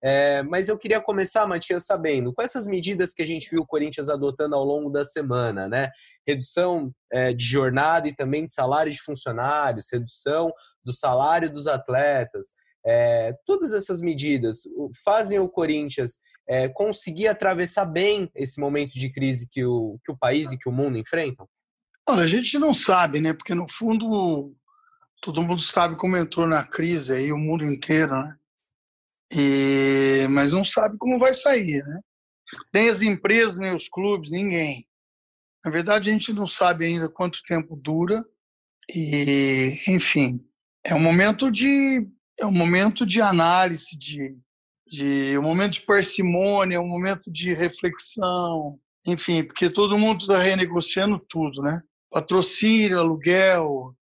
É, 0.01 0.43
mas 0.43 0.69
eu 0.69 0.77
queria 0.77 1.01
começar, 1.01 1.45
Matias, 1.47 1.85
sabendo, 1.85 2.33
com 2.33 2.41
essas 2.41 2.67
medidas 2.67 3.13
que 3.13 3.21
a 3.21 3.25
gente 3.25 3.49
viu 3.49 3.61
o 3.61 3.67
Corinthians 3.67 4.09
adotando 4.09 4.55
ao 4.55 4.63
longo 4.63 4.89
da 4.89 5.03
semana, 5.03 5.67
né? 5.67 5.89
Redução 6.25 6.91
é, 7.11 7.33
de 7.33 7.43
jornada 7.43 8.07
e 8.07 8.15
também 8.15 8.45
de 8.45 8.53
salário 8.53 8.91
de 8.91 9.01
funcionários, 9.01 9.87
redução 9.91 10.51
do 10.85 10.93
salário 10.93 11.51
dos 11.51 11.67
atletas, 11.67 12.53
é, 12.87 13.35
todas 13.45 13.73
essas 13.73 13.99
medidas 13.99 14.61
fazem 15.03 15.39
o 15.39 15.49
Corinthians 15.49 16.19
é, 16.47 16.69
conseguir 16.69 17.27
atravessar 17.27 17.85
bem 17.85 18.31
esse 18.33 18.59
momento 18.61 18.93
de 18.93 19.11
crise 19.11 19.49
que 19.49 19.65
o, 19.65 19.99
que 20.05 20.11
o 20.11 20.17
país 20.17 20.53
e 20.53 20.57
que 20.57 20.69
o 20.69 20.71
mundo 20.71 20.97
enfrentam? 20.97 21.47
Olha, 22.07 22.23
a 22.23 22.27
gente 22.27 22.57
não 22.57 22.73
sabe, 22.73 23.19
né? 23.19 23.33
Porque 23.33 23.53
no 23.53 23.69
fundo 23.69 24.55
todo 25.21 25.41
mundo 25.41 25.61
sabe 25.61 25.97
como 25.97 26.15
entrou 26.15 26.47
na 26.47 26.63
crise 26.63 27.11
aí 27.11 27.33
o 27.33 27.37
mundo 27.37 27.65
inteiro, 27.65 28.13
né? 28.13 28.35
E, 29.33 30.25
mas 30.29 30.53
não 30.53 30.63
sabe 30.63 30.97
como 30.97 31.19
vai 31.19 31.33
sair, 31.33 31.83
né? 31.83 31.99
Nem 32.73 32.87
as 32.87 33.01
empresas, 33.01 33.57
nem 33.57 33.75
os 33.75 33.89
clubes, 33.89 34.31
ninguém. 34.31 34.87
Na 35.65 35.69
verdade, 35.69 36.09
a 36.09 36.13
gente 36.13 36.31
não 36.31 36.47
sabe 36.47 36.85
ainda 36.85 37.09
quanto 37.09 37.43
tempo 37.45 37.75
dura 37.75 38.23
e, 38.89 39.73
enfim, 39.89 40.39
é 40.85 40.95
um 40.95 40.99
momento 40.99 41.51
de 41.51 42.07
é 42.39 42.45
um 42.45 42.51
momento 42.51 43.05
de 43.05 43.21
análise, 43.21 43.97
de, 43.97 44.37
de 44.87 45.37
um 45.37 45.41
momento 45.41 45.73
de 45.73 45.81
parcimônia, 45.81 46.79
um 46.79 46.87
momento 46.87 47.31
de 47.31 47.53
reflexão, 47.53 48.79
enfim, 49.05 49.43
porque 49.43 49.69
todo 49.69 49.97
mundo 49.97 50.21
está 50.21 50.37
renegociando 50.37 51.19
tudo, 51.19 51.61
né? 51.61 51.81
Patrocínio, 52.11 52.99
aluguel, 52.99 53.95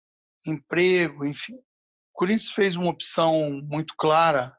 emprego, 0.46 1.26
enfim. 1.26 1.56
O 1.56 2.14
Corinthians 2.14 2.52
fez 2.52 2.76
uma 2.76 2.90
opção 2.90 3.62
muito 3.64 3.94
clara 3.98 4.56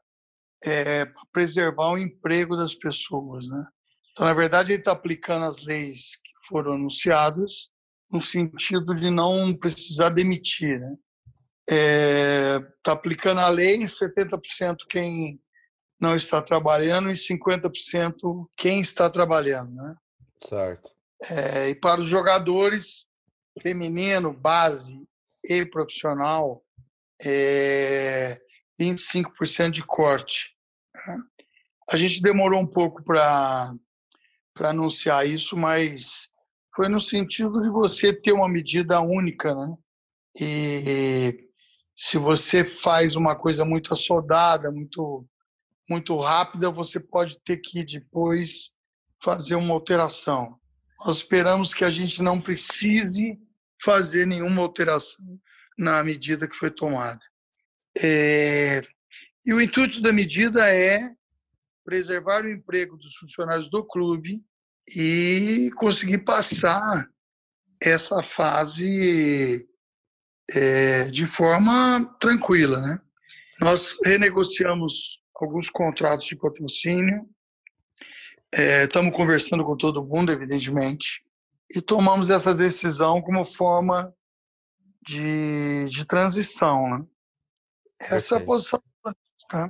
é, 0.63 1.05
para 1.05 1.23
preservar 1.31 1.91
o 1.91 1.97
emprego 1.97 2.55
das 2.55 2.73
pessoas, 2.73 3.47
né? 3.47 3.65
Então, 4.11 4.25
na 4.25 4.33
verdade, 4.33 4.71
ele 4.71 4.79
está 4.79 4.93
aplicando 4.93 5.45
as 5.45 5.63
leis 5.63 6.15
que 6.15 6.47
foram 6.47 6.73
anunciadas 6.73 7.69
no 8.11 8.23
sentido 8.23 8.93
de 8.93 9.09
não 9.09 9.55
precisar 9.55 10.09
demitir, 10.09 10.79
né? 10.79 10.95
Está 11.67 11.75
é, 11.75 12.59
tá 12.83 12.91
aplicando 12.91 13.41
a 13.41 13.49
lei, 13.49 13.79
70% 13.79 14.85
quem 14.87 15.39
não 15.99 16.15
está 16.15 16.41
trabalhando 16.41 17.09
e 17.09 17.13
50% 17.13 18.47
quem 18.55 18.79
está 18.79 19.09
trabalhando. 19.09 19.73
Né? 19.73 19.95
Certo. 20.43 20.91
É, 21.23 21.69
e 21.69 21.75
para 21.75 22.01
os 22.01 22.07
jogadores, 22.07 23.07
feminino, 23.61 24.33
base 24.33 25.01
e 25.43 25.65
profissional, 25.65 26.63
é 27.21 28.39
25% 28.79 29.71
de 29.71 29.83
corte. 29.83 30.55
Né? 31.07 31.17
A 31.89 31.97
gente 31.97 32.21
demorou 32.21 32.61
um 32.61 32.67
pouco 32.67 33.03
para 33.03 33.73
anunciar 34.59 35.27
isso, 35.27 35.57
mas 35.57 36.29
foi 36.75 36.89
no 36.89 36.99
sentido 36.99 37.61
de 37.61 37.69
você 37.69 38.11
ter 38.11 38.33
uma 38.33 38.49
medida 38.49 38.99
única, 38.99 39.55
né? 39.55 39.77
E 40.37 41.44
se 41.95 42.17
você 42.17 42.63
faz 42.63 43.15
uma 43.15 43.35
coisa 43.35 43.63
muito 43.63 43.93
assodada, 43.93 44.71
muito 44.71 45.25
muito 45.87 46.17
rápida, 46.17 46.71
você 46.71 46.99
pode 46.99 47.39
ter 47.41 47.57
que 47.57 47.83
depois 47.83 48.73
fazer 49.21 49.53
uma 49.53 49.73
alteração. 49.73 50.59
Nós 51.05 51.17
esperamos 51.17 51.75
que 51.75 51.85
a 51.85 51.91
gente 51.91 52.23
não 52.23 52.41
precise 52.41 53.39
fazer 53.79 54.25
nenhuma 54.25 54.63
alteração 54.63 55.39
na 55.77 56.03
medida 56.03 56.47
que 56.47 56.57
foi 56.57 56.71
tomada. 56.71 57.23
É... 57.97 58.81
E 59.45 59.53
o 59.53 59.61
intuito 59.61 60.01
da 60.01 60.11
medida 60.11 60.67
é 60.73 61.11
preservar 61.83 62.43
o 62.43 62.49
emprego 62.49 62.97
dos 62.97 63.15
funcionários 63.15 63.69
do 63.69 63.85
clube 63.85 64.43
e 64.87 65.69
conseguir 65.75 66.19
passar 66.19 67.07
essa 67.79 68.23
fase 68.23 69.67
é, 70.51 71.05
de 71.05 71.27
forma 71.27 72.15
tranquila. 72.19 72.81
Né? 72.81 73.01
Nós 73.59 73.97
renegociamos 74.03 75.21
alguns 75.35 75.69
contratos 75.69 76.25
de 76.25 76.35
patrocínio, 76.35 77.27
Estamos 78.53 79.11
é, 79.11 79.15
conversando 79.15 79.65
com 79.65 79.75
todo 79.75 80.05
mundo, 80.05 80.31
evidentemente, 80.31 81.21
e 81.69 81.81
tomamos 81.81 82.29
essa 82.29 82.53
decisão 82.53 83.21
como 83.21 83.43
forma 83.43 84.13
de, 85.05 85.85
de 85.85 86.05
transição. 86.05 86.89
Né? 86.89 87.05
Essa 87.99 88.35
é 88.35 88.37
a 88.37 88.45
posição. 88.45 88.81
Tá? 89.49 89.69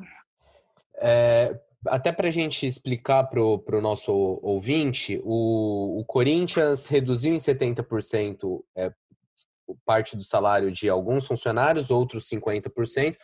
É, 0.97 1.59
até 1.87 2.11
para 2.11 2.27
a 2.27 2.31
gente 2.31 2.67
explicar 2.67 3.23
para 3.25 3.41
o 3.41 3.81
nosso 3.81 4.11
ouvinte, 4.41 5.19
o, 5.23 5.99
o, 5.99 6.05
Corinthians 6.05 6.87
reduziu 6.87 7.33
em 7.33 7.37
70% 7.37 8.63
é, 8.75 8.93
parte 9.85 10.15
do 10.15 10.23
salário 10.23 10.71
de 10.71 10.89
alguns 10.89 11.25
funcionários, 11.25 11.89
outros 11.89 12.27
50%, 12.29 13.15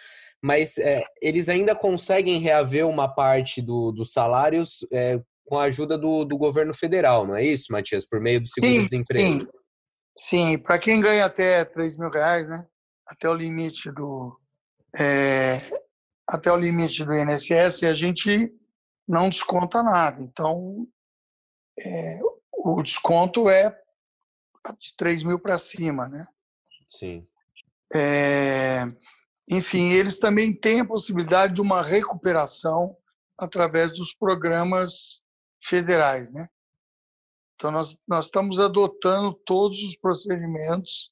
mas 0.41 0.77
é, 0.77 1.03
eles 1.21 1.49
ainda 1.49 1.75
conseguem 1.75 2.39
reaver 2.39 2.87
uma 2.87 3.07
parte 3.07 3.61
do, 3.61 3.91
dos 3.91 4.11
salários 4.11 4.85
é, 4.91 5.21
com 5.45 5.57
a 5.57 5.63
ajuda 5.63 5.97
do, 5.97 6.25
do, 6.25 6.37
governo 6.37 6.73
federal, 6.73 7.27
não 7.27 7.35
é 7.35 7.43
isso, 7.43 7.71
Matias? 7.71 8.07
Por 8.07 8.19
meio 8.19 8.41
do 8.41 8.47
seguro-desemprego. 8.47 9.41
Sim, 9.41 9.47
sim. 10.17 10.57
para 10.57 10.79
quem 10.79 10.99
ganha 11.01 11.25
até 11.25 11.63
3 11.65 11.97
mil 11.97 12.09
reais, 12.09 12.47
né? 12.47 12.65
Até 13.05 13.29
o 13.29 13.33
limite 13.33 13.91
do. 13.91 14.39
É, 14.95 15.59
até 16.27 16.51
o 16.51 16.57
limite 16.57 17.03
do 17.03 17.13
INSS, 17.13 17.83
a 17.83 17.93
gente 17.93 18.51
não 19.07 19.29
desconta 19.29 19.83
nada. 19.83 20.21
Então, 20.21 20.87
é, 21.77 22.19
o 22.53 22.81
desconto 22.81 23.49
é 23.49 23.77
de 24.79 24.95
3 24.95 25.23
mil 25.23 25.39
para 25.39 25.57
cima, 25.57 26.07
né? 26.07 26.25
Sim. 26.87 27.27
É, 27.93 28.85
enfim, 29.49 29.91
eles 29.91 30.19
também 30.19 30.53
têm 30.53 30.81
a 30.81 30.85
possibilidade 30.85 31.53
de 31.55 31.61
uma 31.61 31.81
recuperação 31.81 32.95
através 33.37 33.97
dos 33.97 34.13
programas 34.13 35.23
federais, 35.63 36.31
né? 36.31 36.47
Então, 37.55 37.71
nós, 37.71 37.97
nós 38.07 38.25
estamos 38.25 38.59
adotando 38.59 39.33
todos 39.45 39.83
os 39.83 39.95
procedimentos 39.95 41.11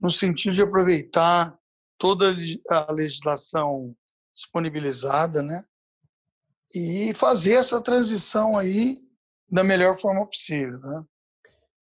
no 0.00 0.10
sentido 0.10 0.54
de 0.54 0.62
aproveitar 0.62 1.56
toda 1.98 2.34
a 2.68 2.92
legislação 2.92 3.94
disponibilizada, 4.34 5.42
né? 5.42 5.64
E 6.74 7.14
fazer 7.14 7.54
essa 7.54 7.80
transição 7.80 8.58
aí 8.58 9.02
da 9.48 9.62
melhor 9.62 9.96
forma 9.96 10.26
possível, 10.26 10.78
né? 10.78 11.04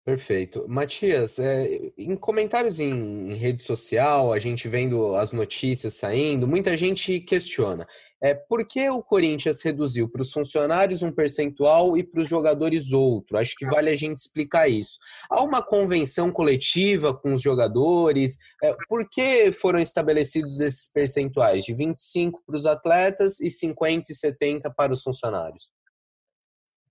Perfeito. 0.06 0.68
Matias, 0.70 1.40
é, 1.40 1.92
em 1.98 2.16
comentários 2.16 2.80
em, 2.80 3.32
em, 3.32 3.34
rede 3.34 3.64
social, 3.64 4.32
a 4.32 4.38
gente 4.38 4.68
vendo 4.68 5.16
as 5.16 5.32
notícias 5.32 5.96
saindo, 5.96 6.48
muita 6.48 6.78
gente 6.78 7.20
questiona. 7.22 7.88
É, 8.22 8.36
por 8.36 8.68
que 8.68 8.88
o 8.88 9.02
Corinthians 9.02 9.64
reduziu 9.64 10.08
para 10.08 10.22
os 10.22 10.32
funcionários 10.32 11.02
um 11.02 11.12
percentual 11.12 11.98
e 11.98 12.04
para 12.04 12.22
os 12.22 12.30
jogadores 12.30 12.92
outro? 12.92 13.36
Acho 13.36 13.56
que 13.56 13.66
vale 13.66 13.90
a 13.90 13.96
gente 13.96 14.18
explicar 14.18 14.70
isso. 14.70 15.00
Há 15.28 15.42
uma 15.42 15.66
convenção 15.66 16.32
coletiva 16.32 17.12
com 17.12 17.34
os 17.34 17.42
jogadores? 17.42 18.38
É, 18.64 18.76
por 18.88 19.10
que 19.10 19.52
foram 19.52 19.80
estabelecidos 19.80 20.60
esses 20.60 20.88
percentuais 20.88 21.66
de 21.66 21.74
25 21.74 22.44
para 22.46 22.56
os 22.56 22.68
atletas 22.68 23.40
e 23.40 23.50
50 23.50 24.12
e 24.12 24.16
70 24.16 24.70
para 24.70 24.94
os 24.94 25.02
funcionários? 25.02 25.74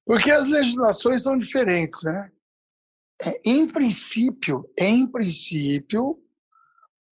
Porque 0.04 0.32
as 0.32 0.48
legislações 0.50 1.22
são 1.22 1.38
diferentes, 1.38 2.02
né? 2.02 2.28
É, 3.26 3.40
em 3.44 3.66
princípio, 3.66 4.70
em 4.78 5.06
princípio, 5.06 6.22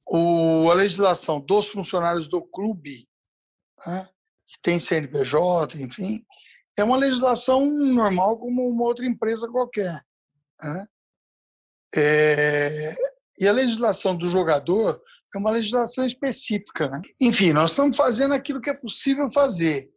o, 0.07 0.71
a 0.71 0.75
legislação 0.75 1.40
dos 1.40 1.69
funcionários 1.69 2.28
do 2.28 2.42
clube, 2.42 3.09
né, 3.87 4.09
que 4.47 4.61
tem 4.61 4.78
CNPJ, 4.78 5.81
enfim, 5.81 6.25
é 6.76 6.85
uma 6.85 6.97
legislação 6.97 7.66
normal 7.66 8.38
como 8.38 8.69
uma 8.69 8.85
outra 8.85 9.07
empresa 9.07 9.49
qualquer. 9.49 10.04
Né? 10.62 10.87
É, 11.95 12.95
e 13.38 13.49
a 13.49 13.52
legislação 13.52 14.16
do 14.16 14.26
jogador 14.26 15.00
é 15.35 15.38
uma 15.38 15.50
legislação 15.50 16.04
específica. 16.04 16.88
Né? 16.88 17.00
Enfim, 17.21 17.52
nós 17.52 17.71
estamos 17.71 17.97
fazendo 17.97 18.35
aquilo 18.35 18.61
que 18.61 18.71
é 18.71 18.75
possível 18.75 19.31
fazer. 19.31 19.90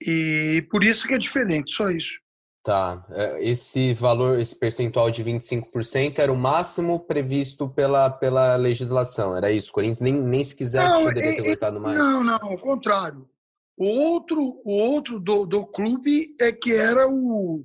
E 0.00 0.66
por 0.70 0.84
isso 0.84 1.06
que 1.06 1.14
é 1.14 1.18
diferente, 1.18 1.72
só 1.72 1.88
isso. 1.90 2.20
Tá. 2.66 3.06
É, 3.10 3.48
esse 3.48 3.94
valor, 3.94 4.40
esse 4.40 4.58
percentual 4.58 5.08
de 5.08 5.22
25% 5.22 6.18
era 6.18 6.32
o 6.32 6.36
máximo 6.36 6.98
previsto 6.98 7.68
pela, 7.68 8.10
pela 8.10 8.56
legislação, 8.56 9.36
era 9.36 9.52
isso? 9.52 9.70
O 9.70 9.72
Corinthians 9.72 10.00
nem, 10.00 10.20
nem 10.20 10.42
se 10.42 10.56
quisesse 10.56 10.92
não, 10.92 11.04
poderia 11.04 11.36
ter 11.36 11.44
cortado 11.44 11.80
mais? 11.80 11.96
Não, 11.96 12.24
não, 12.24 12.42
ao 12.42 12.58
contrário. 12.58 13.30
O 13.76 13.84
outro, 13.84 14.60
o 14.64 14.72
outro 14.72 15.20
do, 15.20 15.46
do 15.46 15.64
clube 15.64 16.34
é 16.40 16.50
que 16.50 16.72
era 16.72 17.08
o, 17.08 17.64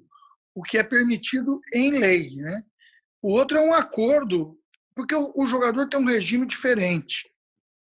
o 0.54 0.62
que 0.62 0.78
é 0.78 0.84
permitido 0.84 1.60
em 1.74 1.98
lei, 1.98 2.30
né? 2.36 2.62
O 3.24 3.32
outro 3.32 3.58
é 3.58 3.62
um 3.62 3.74
acordo, 3.74 4.56
porque 4.94 5.16
o, 5.16 5.34
o 5.36 5.48
jogador 5.48 5.90
tem 5.90 6.00
um 6.00 6.06
regime 6.06 6.46
diferente. 6.46 7.28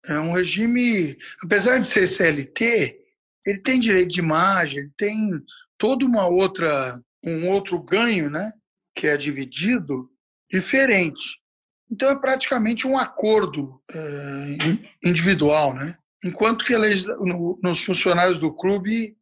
É 0.06 0.20
um 0.20 0.34
regime, 0.34 1.18
apesar 1.42 1.80
de 1.80 1.86
ser 1.86 2.06
CLT, 2.06 2.96
ele 3.44 3.58
tem 3.58 3.80
direito 3.80 4.10
de 4.10 4.20
imagem, 4.20 4.82
ele 4.82 4.92
tem 4.96 5.42
toda 5.82 6.06
uma 6.06 6.28
outra 6.28 7.02
um 7.24 7.50
outro 7.50 7.80
ganho, 7.82 8.30
né, 8.30 8.52
que 8.94 9.08
é 9.08 9.16
dividido 9.16 10.08
diferente. 10.48 11.40
Então 11.90 12.08
é 12.08 12.16
praticamente 12.16 12.86
um 12.86 12.96
acordo 12.96 13.80
é, 13.92 14.56
individual, 15.04 15.74
né? 15.74 15.96
Enquanto 16.24 16.64
que 16.64 16.76
no, 16.76 17.58
nos 17.60 17.84
funcionários 17.84 18.38
do 18.38 18.52
clube 18.54 19.16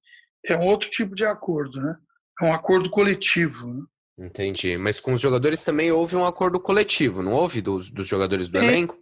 é 0.47 0.55
um 0.55 0.67
outro 0.67 0.91
tipo 0.91 1.15
de 1.15 1.25
acordo, 1.25 1.81
né? 1.81 1.97
É 2.43 2.45
um 2.45 2.53
acordo 2.53 2.91
coletivo. 2.91 3.73
Né? 4.19 4.27
Entendi. 4.27 4.77
Mas 4.77 5.01
com 5.01 5.15
os 5.15 5.21
jogadores 5.21 5.65
também 5.65 5.91
houve 5.91 6.15
um 6.15 6.27
acordo 6.27 6.61
coletivo, 6.61 7.23
não 7.23 7.33
houve 7.33 7.63
dos, 7.63 7.91
dos 7.91 8.07
jogadores 8.07 8.51
do 8.51 8.59
é, 8.59 8.65
elenco? 8.65 8.99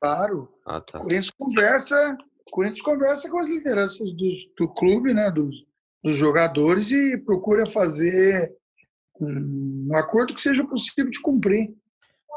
Claro. 0.00 0.48
Ah, 0.66 0.80
tá. 0.80 0.98
O 0.98 1.02
Corinthians 1.02 1.30
conversa, 1.30 2.16
Corinthians 2.50 2.82
conversa 2.82 3.30
com 3.30 3.38
as 3.38 3.48
lideranças 3.48 4.12
do, 4.14 4.32
do 4.58 4.68
clube, 4.68 5.14
né? 5.14 5.30
Dos, 5.30 5.54
dos 6.02 6.16
jogadores 6.16 6.90
e 6.90 7.16
procura 7.18 7.66
fazer 7.66 8.52
um 9.20 9.90
acordo 9.94 10.34
que 10.34 10.40
seja 10.40 10.64
possível 10.64 11.10
de 11.10 11.20
cumprir. 11.20 11.72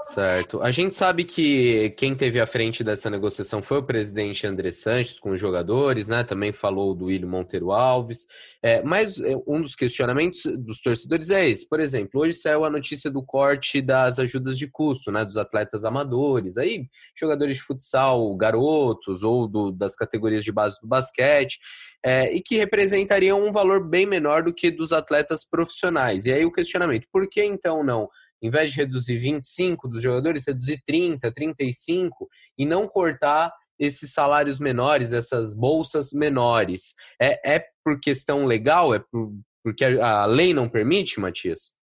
Certo. 0.02 0.62
A 0.62 0.72
gente 0.72 0.94
sabe 0.94 1.24
que 1.24 1.90
quem 1.92 2.14
teve 2.14 2.40
à 2.40 2.46
frente 2.46 2.84
dessa 2.84 3.10
negociação 3.10 3.62
foi 3.62 3.78
o 3.78 3.84
presidente 3.84 4.46
André 4.46 4.70
Sanches 4.72 5.20
com 5.20 5.32
os 5.32 5.40
jogadores, 5.40 6.08
né? 6.08 6.24
Também 6.24 6.52
falou 6.52 6.94
do 6.94 7.06
William 7.06 7.28
Monteiro 7.28 7.72
Alves. 7.72 8.28
É, 8.62 8.84
mas 8.84 9.20
é, 9.20 9.36
um 9.48 9.62
dos 9.62 9.74
questionamentos 9.74 10.44
dos 10.60 10.82
torcedores 10.82 11.32
é 11.32 11.48
esse. 11.50 11.68
Por 11.68 11.80
exemplo, 11.80 12.22
hoje 12.22 12.34
saiu 12.34 12.66
a 12.66 12.70
notícia 12.70 13.10
do 13.10 13.24
corte 13.24 13.82
das 13.82 14.20
ajudas 14.20 14.58
de 14.58 14.70
custo, 14.70 15.12
né? 15.12 15.26
Dos 15.26 15.38
atletas 15.38 15.86
amadores. 15.86 16.58
Aí, 16.58 16.88
jogadores 17.16 17.58
de 17.58 17.64
futsal, 17.64 18.36
garotos 18.36 19.24
ou 19.24 19.48
do, 19.48 19.72
das 19.72 19.96
categorias 19.96 20.44
de 20.44 20.52
base 20.52 20.80
do 20.80 20.88
basquete. 20.88 21.58
É, 22.04 22.32
e 22.32 22.42
que 22.42 22.58
representariam 22.58 23.44
um 23.44 23.52
valor 23.52 23.84
bem 23.84 24.06
menor 24.06 24.44
do 24.44 24.54
que 24.54 24.70
dos 24.70 24.92
atletas 24.94 25.44
profissionais. 25.44 26.28
E 26.28 26.34
aí 26.34 26.46
o 26.46 26.52
questionamento, 26.52 27.08
por 27.12 27.28
que 27.28 27.44
então 27.44 27.84
não? 27.84 28.08
Em 28.42 28.50
vez 28.50 28.72
de 28.72 28.78
reduzir 28.78 29.18
25 29.18 29.88
dos 29.88 30.02
jogadores, 30.02 30.46
reduzir 30.48 30.82
30, 30.86 31.32
35 31.32 32.28
e 32.58 32.66
não 32.66 32.88
cortar 32.88 33.52
esses 33.80 34.14
salários 34.14 34.60
menores, 34.60 35.14
essas 35.14 35.54
bolsas 35.54 36.12
menores. 36.12 36.94
É, 37.22 37.56
é 37.56 37.66
por 37.84 38.00
questão 38.00 38.46
legal? 38.46 38.94
É 38.94 39.00
por, 39.00 39.34
porque 39.64 39.84
a 39.84 40.26
lei 40.26 40.54
não 40.54 40.70
permite, 40.70 41.20
Matias? 41.20 41.76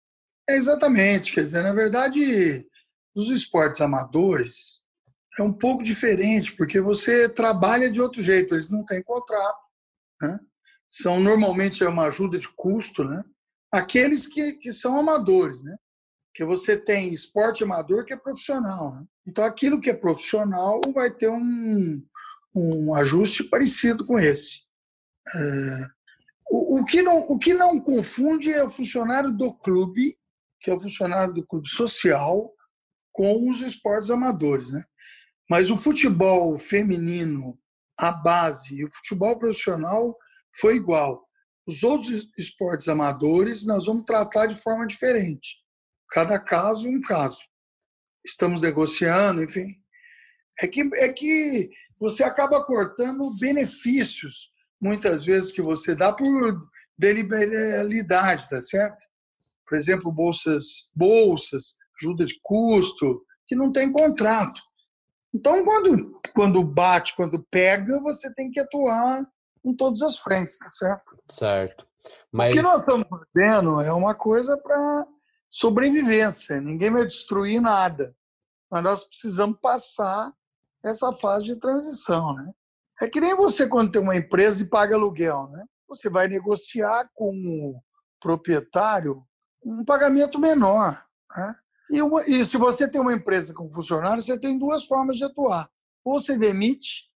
É 0.48 0.56
exatamente. 0.56 1.32
Quer 1.32 1.44
dizer, 1.44 1.62
na 1.62 1.72
verdade, 1.72 2.66
nos 3.14 3.30
esportes 3.30 3.80
amadores 3.80 4.82
é 5.38 5.42
um 5.42 5.52
pouco 5.52 5.82
diferente, 5.82 6.54
porque 6.54 6.80
você 6.80 7.28
trabalha 7.28 7.90
de 7.90 8.00
outro 8.00 8.22
jeito, 8.22 8.54
eles 8.54 8.68
não 8.68 8.84
têm 8.84 9.02
contrato. 9.02 9.60
Né? 10.20 10.38
São 10.90 11.20
normalmente 11.20 11.82
é 11.82 11.88
uma 11.88 12.06
ajuda 12.06 12.38
de 12.38 12.48
custo, 12.48 13.02
né? 13.04 13.24
Aqueles 13.72 14.26
que, 14.26 14.52
que 14.54 14.70
são 14.72 14.98
amadores, 14.98 15.62
né? 15.62 15.74
Que 16.34 16.44
você 16.44 16.76
tem 16.76 17.12
esporte 17.12 17.62
amador 17.62 18.04
que 18.04 18.12
é 18.12 18.16
profissional. 18.16 18.94
Né? 18.94 19.04
Então, 19.26 19.44
aquilo 19.44 19.80
que 19.80 19.90
é 19.90 19.94
profissional 19.94 20.80
vai 20.94 21.10
ter 21.10 21.28
um, 21.28 22.02
um 22.54 22.94
ajuste 22.94 23.44
parecido 23.44 24.04
com 24.04 24.18
esse. 24.18 24.60
É, 25.34 25.86
o, 26.50 26.80
o, 26.80 26.84
que 26.84 27.02
não, 27.02 27.20
o 27.20 27.38
que 27.38 27.54
não 27.54 27.78
confunde 27.78 28.52
é 28.52 28.64
o 28.64 28.68
funcionário 28.68 29.30
do 29.30 29.52
clube, 29.52 30.16
que 30.60 30.70
é 30.70 30.74
o 30.74 30.80
funcionário 30.80 31.34
do 31.34 31.46
clube 31.46 31.68
social, 31.68 32.52
com 33.12 33.50
os 33.50 33.60
esportes 33.60 34.10
amadores. 34.10 34.72
Né? 34.72 34.84
Mas 35.50 35.70
o 35.70 35.76
futebol 35.76 36.58
feminino, 36.58 37.58
a 37.98 38.10
base, 38.10 38.74
e 38.74 38.84
o 38.84 38.90
futebol 38.90 39.38
profissional 39.38 40.16
foi 40.58 40.76
igual. 40.76 41.26
Os 41.66 41.82
outros 41.82 42.28
esportes 42.36 42.88
amadores 42.88 43.64
nós 43.64 43.86
vamos 43.86 44.04
tratar 44.04 44.46
de 44.46 44.54
forma 44.54 44.86
diferente. 44.86 45.61
Cada 46.12 46.38
caso, 46.38 46.88
um 46.88 47.00
caso. 47.00 47.40
Estamos 48.24 48.60
negociando, 48.60 49.42
enfim. 49.42 49.66
É 50.60 50.68
que, 50.68 50.82
é 50.94 51.08
que 51.08 51.70
você 51.98 52.22
acaba 52.22 52.64
cortando 52.64 53.36
benefícios, 53.40 54.50
muitas 54.80 55.24
vezes, 55.24 55.50
que 55.50 55.62
você 55.62 55.94
dá 55.94 56.12
por 56.12 56.70
de 56.98 57.12
liberalidade, 57.12 58.48
tá 58.48 58.60
certo? 58.60 59.02
Por 59.66 59.76
exemplo, 59.76 60.12
bolsas, 60.12 60.90
bolsas, 60.94 61.74
ajuda 62.00 62.24
de 62.26 62.38
custo, 62.42 63.24
que 63.46 63.56
não 63.56 63.72
tem 63.72 63.90
contrato. 63.90 64.60
Então, 65.34 65.64
quando, 65.64 66.20
quando 66.34 66.62
bate, 66.62 67.16
quando 67.16 67.42
pega, 67.50 67.98
você 68.00 68.32
tem 68.34 68.50
que 68.50 68.60
atuar 68.60 69.26
em 69.64 69.74
todas 69.74 70.02
as 70.02 70.18
frentes, 70.18 70.58
tá 70.58 70.68
certo? 70.68 71.16
Certo. 71.30 71.86
Mas... 72.30 72.50
O 72.50 72.56
que 72.56 72.62
nós 72.62 72.80
estamos 72.80 73.06
fazendo 73.08 73.80
é 73.80 73.92
uma 73.92 74.14
coisa 74.14 74.58
para 74.58 75.06
sobrevivência. 75.52 76.58
Ninguém 76.60 76.90
vai 76.90 77.06
destruir 77.06 77.60
nada. 77.60 78.16
Mas 78.70 78.82
nós 78.82 79.04
precisamos 79.04 79.58
passar 79.60 80.32
essa 80.82 81.12
fase 81.12 81.44
de 81.44 81.56
transição, 81.56 82.34
né? 82.34 82.50
É 83.02 83.08
que 83.08 83.20
nem 83.20 83.36
você 83.36 83.68
quando 83.68 83.92
tem 83.92 84.00
uma 84.00 84.16
empresa 84.16 84.62
e 84.62 84.68
paga 84.68 84.96
aluguel, 84.96 85.48
né? 85.48 85.64
Você 85.86 86.08
vai 86.08 86.26
negociar 86.26 87.10
com 87.14 87.30
o 87.30 87.82
proprietário 88.18 89.22
um 89.62 89.84
pagamento 89.84 90.38
menor, 90.38 91.04
né? 91.36 91.54
E, 91.90 92.00
uma, 92.00 92.26
e 92.26 92.42
se 92.44 92.56
você 92.56 92.88
tem 92.88 93.00
uma 93.00 93.12
empresa 93.12 93.52
com 93.52 93.70
funcionário, 93.70 94.22
você 94.22 94.38
tem 94.38 94.58
duas 94.58 94.86
formas 94.86 95.18
de 95.18 95.24
atuar. 95.24 95.68
Ou 96.02 96.18
você 96.18 96.38
demite, 96.38 97.10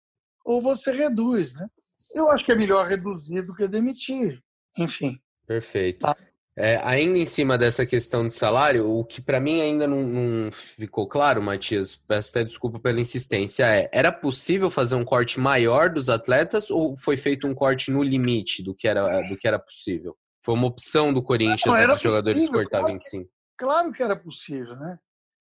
ou 0.45 0.61
você 0.61 0.91
reduz, 0.91 1.55
né? 1.55 1.69
Eu 2.13 2.29
acho 2.31 2.45
que 2.45 2.51
é 2.51 2.57
melhor 2.57 2.85
reduzir 2.87 3.43
do 3.43 3.55
que 3.55 3.69
demitir. 3.69 4.43
Enfim. 4.77 5.21
Perfeito. 5.47 6.01
Tá. 6.01 6.17
É, 6.57 6.81
ainda 6.85 7.19
em 7.19 7.27
cima 7.27 7.59
dessa 7.59 7.85
questão 7.85 8.25
de 8.25 8.33
salário, 8.33 8.89
o 8.89 9.05
que 9.05 9.21
para 9.21 9.41
mim 9.41 9.61
ainda 9.61 9.89
não, 9.89 10.03
não, 10.03 10.53
ficou 10.53 11.09
claro, 11.09 11.43
Matias, 11.43 11.97
peço 11.97 12.31
até 12.31 12.45
desculpa 12.45 12.79
pela 12.79 13.01
insistência, 13.01 13.67
é: 13.67 13.89
era 13.93 14.13
possível 14.13 14.71
fazer 14.71 14.95
um 14.95 15.05
corte 15.05 15.41
maior 15.41 15.91
dos 15.91 16.09
atletas 16.09 16.71
ou 16.71 16.97
foi 16.97 17.17
feito 17.17 17.45
um 17.49 17.55
corte 17.55 17.91
no 17.91 18.05
limite 18.05 18.63
do 18.63 18.73
que 18.73 18.87
era, 18.87 19.23
do 19.23 19.37
que 19.37 19.49
era 19.49 19.59
possível? 19.59 20.17
Foi 20.45 20.55
uma 20.55 20.69
opção 20.69 21.13
do 21.13 21.23
Corinthians 21.23 21.95
os 21.95 22.01
jogadores 22.01 22.49
cortar 22.49 22.81
claro 22.81 22.93
25? 22.93 23.31
claro 23.57 23.93
que 23.93 24.03
era 24.03 24.15
possível, 24.15 24.77
né? 24.77 24.99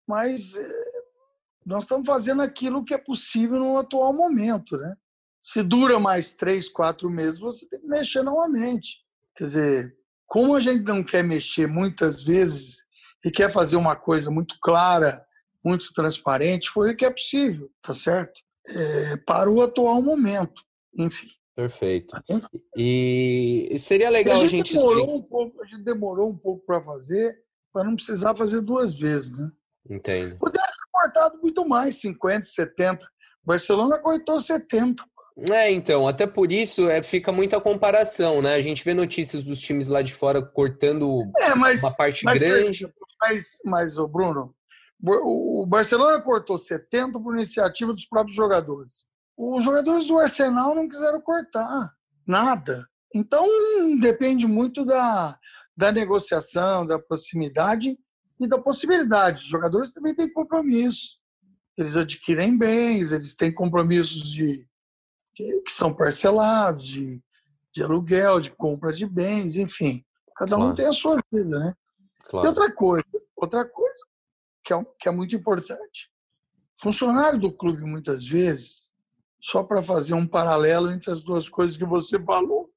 Mas 0.08 0.55
é, 0.55 0.67
nós 1.63 1.84
estamos 1.84 2.08
fazendo 2.08 2.41
aquilo 2.41 2.84
que 2.84 2.93
é 2.93 2.98
possível 2.98 3.60
no 3.60 3.77
atual 3.77 4.13
momento, 4.13 4.77
né? 4.77 4.96
Se 5.39 5.62
dura 5.62 6.00
mais 6.00 6.34
três, 6.34 6.70
quatro 6.70 7.08
meses, 7.10 7.39
você 7.39 7.67
tem 7.67 7.82
que 7.82 7.88
mexer 7.88 8.24
novamente. 8.24 9.00
Quer 9.36 9.43
dizer, 9.43 9.98
como 10.27 10.56
a 10.56 10.60
gente 10.60 10.84
não 10.84 11.03
quer 11.03 11.24
mexer 11.24 11.68
muitas 11.68 12.24
vezes 12.24 12.84
e 13.24 13.32
quer 13.32 13.51
fazer 13.51 13.75
uma 13.75 13.96
coisa 13.96 14.30
muito 14.30 14.58
clara, 14.62 15.25
muito 15.63 15.94
transparente, 15.94 16.70
foi 16.70 16.92
o 16.92 16.96
que 16.96 17.06
é 17.06 17.10
possível, 17.10 17.70
tá 17.82 17.94
certo? 17.94 18.42
É, 18.68 19.18
para 19.18 19.50
o 19.50 19.62
atual 19.62 20.01
momento, 20.01 20.62
enfim. 20.98 21.27
Perfeito. 21.56 22.15
E 22.75 23.75
seria 23.77 24.10
legal 24.10 24.38
a 24.38 24.48
gente, 24.48 24.56
a 24.56 24.58
gente 24.58 24.74
demorou 24.74 25.18
um 25.18 25.22
pouco, 25.22 25.62
a 25.62 25.65
gente 25.65 25.84
demorou 25.84 26.30
um 26.30 26.38
pouco 26.38 26.65
para 26.65 26.82
fazer, 26.82 27.38
para 27.72 27.84
não 27.84 27.96
precisar 27.96 28.36
fazer 28.36 28.62
duas 28.62 28.96
vezes, 28.96 29.38
né? 29.38 29.51
Entendo. 29.89 30.38
Poderia 30.38 30.65
ter 30.65 30.92
cortado 30.92 31.39
muito 31.42 31.68
mais, 31.68 32.00
50, 32.00 32.44
70. 32.46 33.06
O 33.06 33.10
Barcelona 33.46 34.00
cortou 34.00 34.39
70. 34.39 35.03
É, 35.49 35.71
então, 35.71 36.07
até 36.07 36.27
por 36.27 36.51
isso 36.51 36.87
é, 36.89 37.01
fica 37.01 37.31
muita 37.31 37.59
comparação, 37.59 38.41
né? 38.41 38.53
A 38.53 38.61
gente 38.61 38.83
vê 38.83 38.93
notícias 38.93 39.43
dos 39.43 39.59
times 39.59 39.87
lá 39.87 40.01
de 40.01 40.13
fora 40.13 40.41
cortando 40.41 41.31
é, 41.37 41.55
mas, 41.55 41.81
uma 41.81 41.91
parte 41.91 42.24
mas, 42.24 42.37
grande. 42.37 42.87
Mas, 43.19 43.57
mas, 43.65 43.98
o 43.98 44.07
Bruno, 44.07 44.53
o 45.01 45.65
Barcelona 45.65 46.22
cortou 46.22 46.57
70 46.57 47.19
por 47.19 47.35
iniciativa 47.35 47.91
dos 47.91 48.05
próprios 48.05 48.35
jogadores. 48.35 49.05
Os 49.35 49.63
jogadores 49.63 50.07
do 50.07 50.19
Arsenal 50.19 50.75
não 50.75 50.87
quiseram 50.87 51.19
cortar 51.19 51.89
nada. 52.27 52.87
Então, 53.13 53.48
depende 54.00 54.48
muito 54.48 54.85
da, 54.85 55.37
da 55.75 55.91
negociação, 55.91 56.85
da 56.85 57.00
proximidade 57.00 57.98
e 58.39 58.48
da 58.48 58.59
possibilidade. 58.59 59.39
Os 59.39 59.50
jogadores 59.50 59.91
também 59.91 60.13
têm 60.13 60.31
compromisso. 60.31 61.19
Eles 61.77 61.98
adquirem 61.98 62.57
bens, 62.57 63.11
eles 63.11 63.35
têm 63.35 63.51
compromissos 63.51 64.31
de 64.31 64.67
que, 65.33 65.61
que 65.61 65.72
são 65.72 65.93
parcelados, 65.93 66.85
de, 66.85 67.22
de 67.74 67.83
aluguel, 67.83 68.39
de 68.39 68.51
compra 68.51 68.91
de 68.91 69.05
bens, 69.05 69.57
enfim. 69.57 70.03
Cada 70.35 70.55
claro. 70.55 70.72
um 70.72 70.75
tem 70.75 70.85
a 70.85 70.93
sua 70.93 71.19
vida, 71.31 71.59
né? 71.59 71.74
Claro. 72.24 72.46
E 72.46 72.50
outra 72.50 72.72
coisa, 72.74 73.05
outra 73.35 73.65
coisa 73.65 74.03
que 74.63 74.74
é, 74.74 74.85
que 75.00 75.09
é 75.09 75.11
muito 75.11 75.35
importante. 75.35 76.09
Funcionário 76.81 77.39
do 77.39 77.51
clube, 77.51 77.83
muitas 77.83 78.27
vezes, 78.27 78.87
só 79.41 79.63
para 79.63 79.83
fazer 79.83 80.13
um 80.13 80.27
paralelo 80.27 80.91
entre 80.91 81.11
as 81.11 81.22
duas 81.22 81.50
coisas 81.50 81.77
que 81.77 81.85
você 81.85 82.22
falou, 82.24 82.69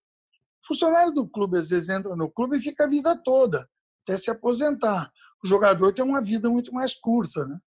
funcionário 0.67 1.13
do 1.13 1.27
clube 1.27 1.59
às 1.59 1.69
vezes 1.69 1.89
entra 1.89 2.17
no 2.17 2.31
clube 2.31 2.57
e 2.57 2.61
fica 2.61 2.85
a 2.85 2.89
vida 2.89 3.17
toda, 3.25 3.69
até 4.03 4.17
se 4.17 4.31
aposentar. 4.31 5.11
O 5.43 5.47
jogador 5.47 5.93
tem 5.93 6.05
uma 6.05 6.21
vida 6.21 6.51
muito 6.51 6.73
mais 6.75 6.95
curta, 6.95 7.45
né? 7.47 7.59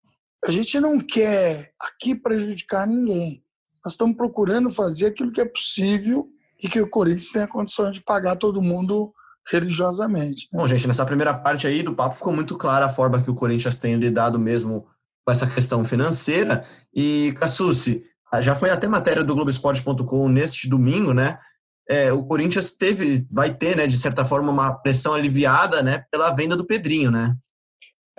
A 0.43 0.51
gente 0.51 0.79
não 0.79 0.99
quer 0.99 1.73
aqui 1.79 2.15
prejudicar 2.15 2.87
ninguém. 2.87 3.43
Nós 3.83 3.93
estamos 3.93 4.15
procurando 4.15 4.69
fazer 4.69 5.07
aquilo 5.07 5.31
que 5.31 5.41
é 5.41 5.45
possível 5.45 6.27
e 6.61 6.67
que 6.67 6.81
o 6.81 6.89
Corinthians 6.89 7.31
tenha 7.31 7.47
condições 7.47 7.95
de 7.95 8.01
pagar 8.01 8.35
todo 8.35 8.61
mundo 8.61 9.13
religiosamente. 9.49 10.47
Né? 10.51 10.59
Bom, 10.59 10.67
gente, 10.67 10.87
nessa 10.87 11.05
primeira 11.05 11.33
parte 11.33 11.65
aí 11.65 11.81
do 11.81 11.95
papo 11.95 12.15
ficou 12.15 12.33
muito 12.33 12.57
clara 12.57 12.85
a 12.85 12.89
forma 12.89 13.21
que 13.21 13.31
o 13.31 13.35
Corinthians 13.35 13.77
tem 13.77 13.95
lidado 13.95 14.37
mesmo 14.37 14.85
com 15.25 15.31
essa 15.31 15.47
questão 15.47 15.83
financeira. 15.83 16.65
E, 16.93 17.33
Cassucci, 17.39 18.03
já 18.41 18.55
foi 18.55 18.69
até 18.69 18.87
matéria 18.87 19.23
do 19.23 19.33
Globoesporte.com 19.33 20.29
neste 20.29 20.69
domingo, 20.69 21.13
né? 21.13 21.39
É, 21.89 22.13
o 22.13 22.23
Corinthians 22.23 22.75
teve, 22.75 23.25
vai 23.31 23.51
ter, 23.51 23.75
né, 23.75 23.87
de 23.87 23.97
certa 23.97 24.23
forma, 24.23 24.51
uma 24.51 24.75
pressão 24.75 25.15
aliviada, 25.15 25.81
né, 25.81 26.05
pela 26.11 26.29
venda 26.29 26.55
do 26.55 26.63
Pedrinho, 26.63 27.09
né? 27.09 27.35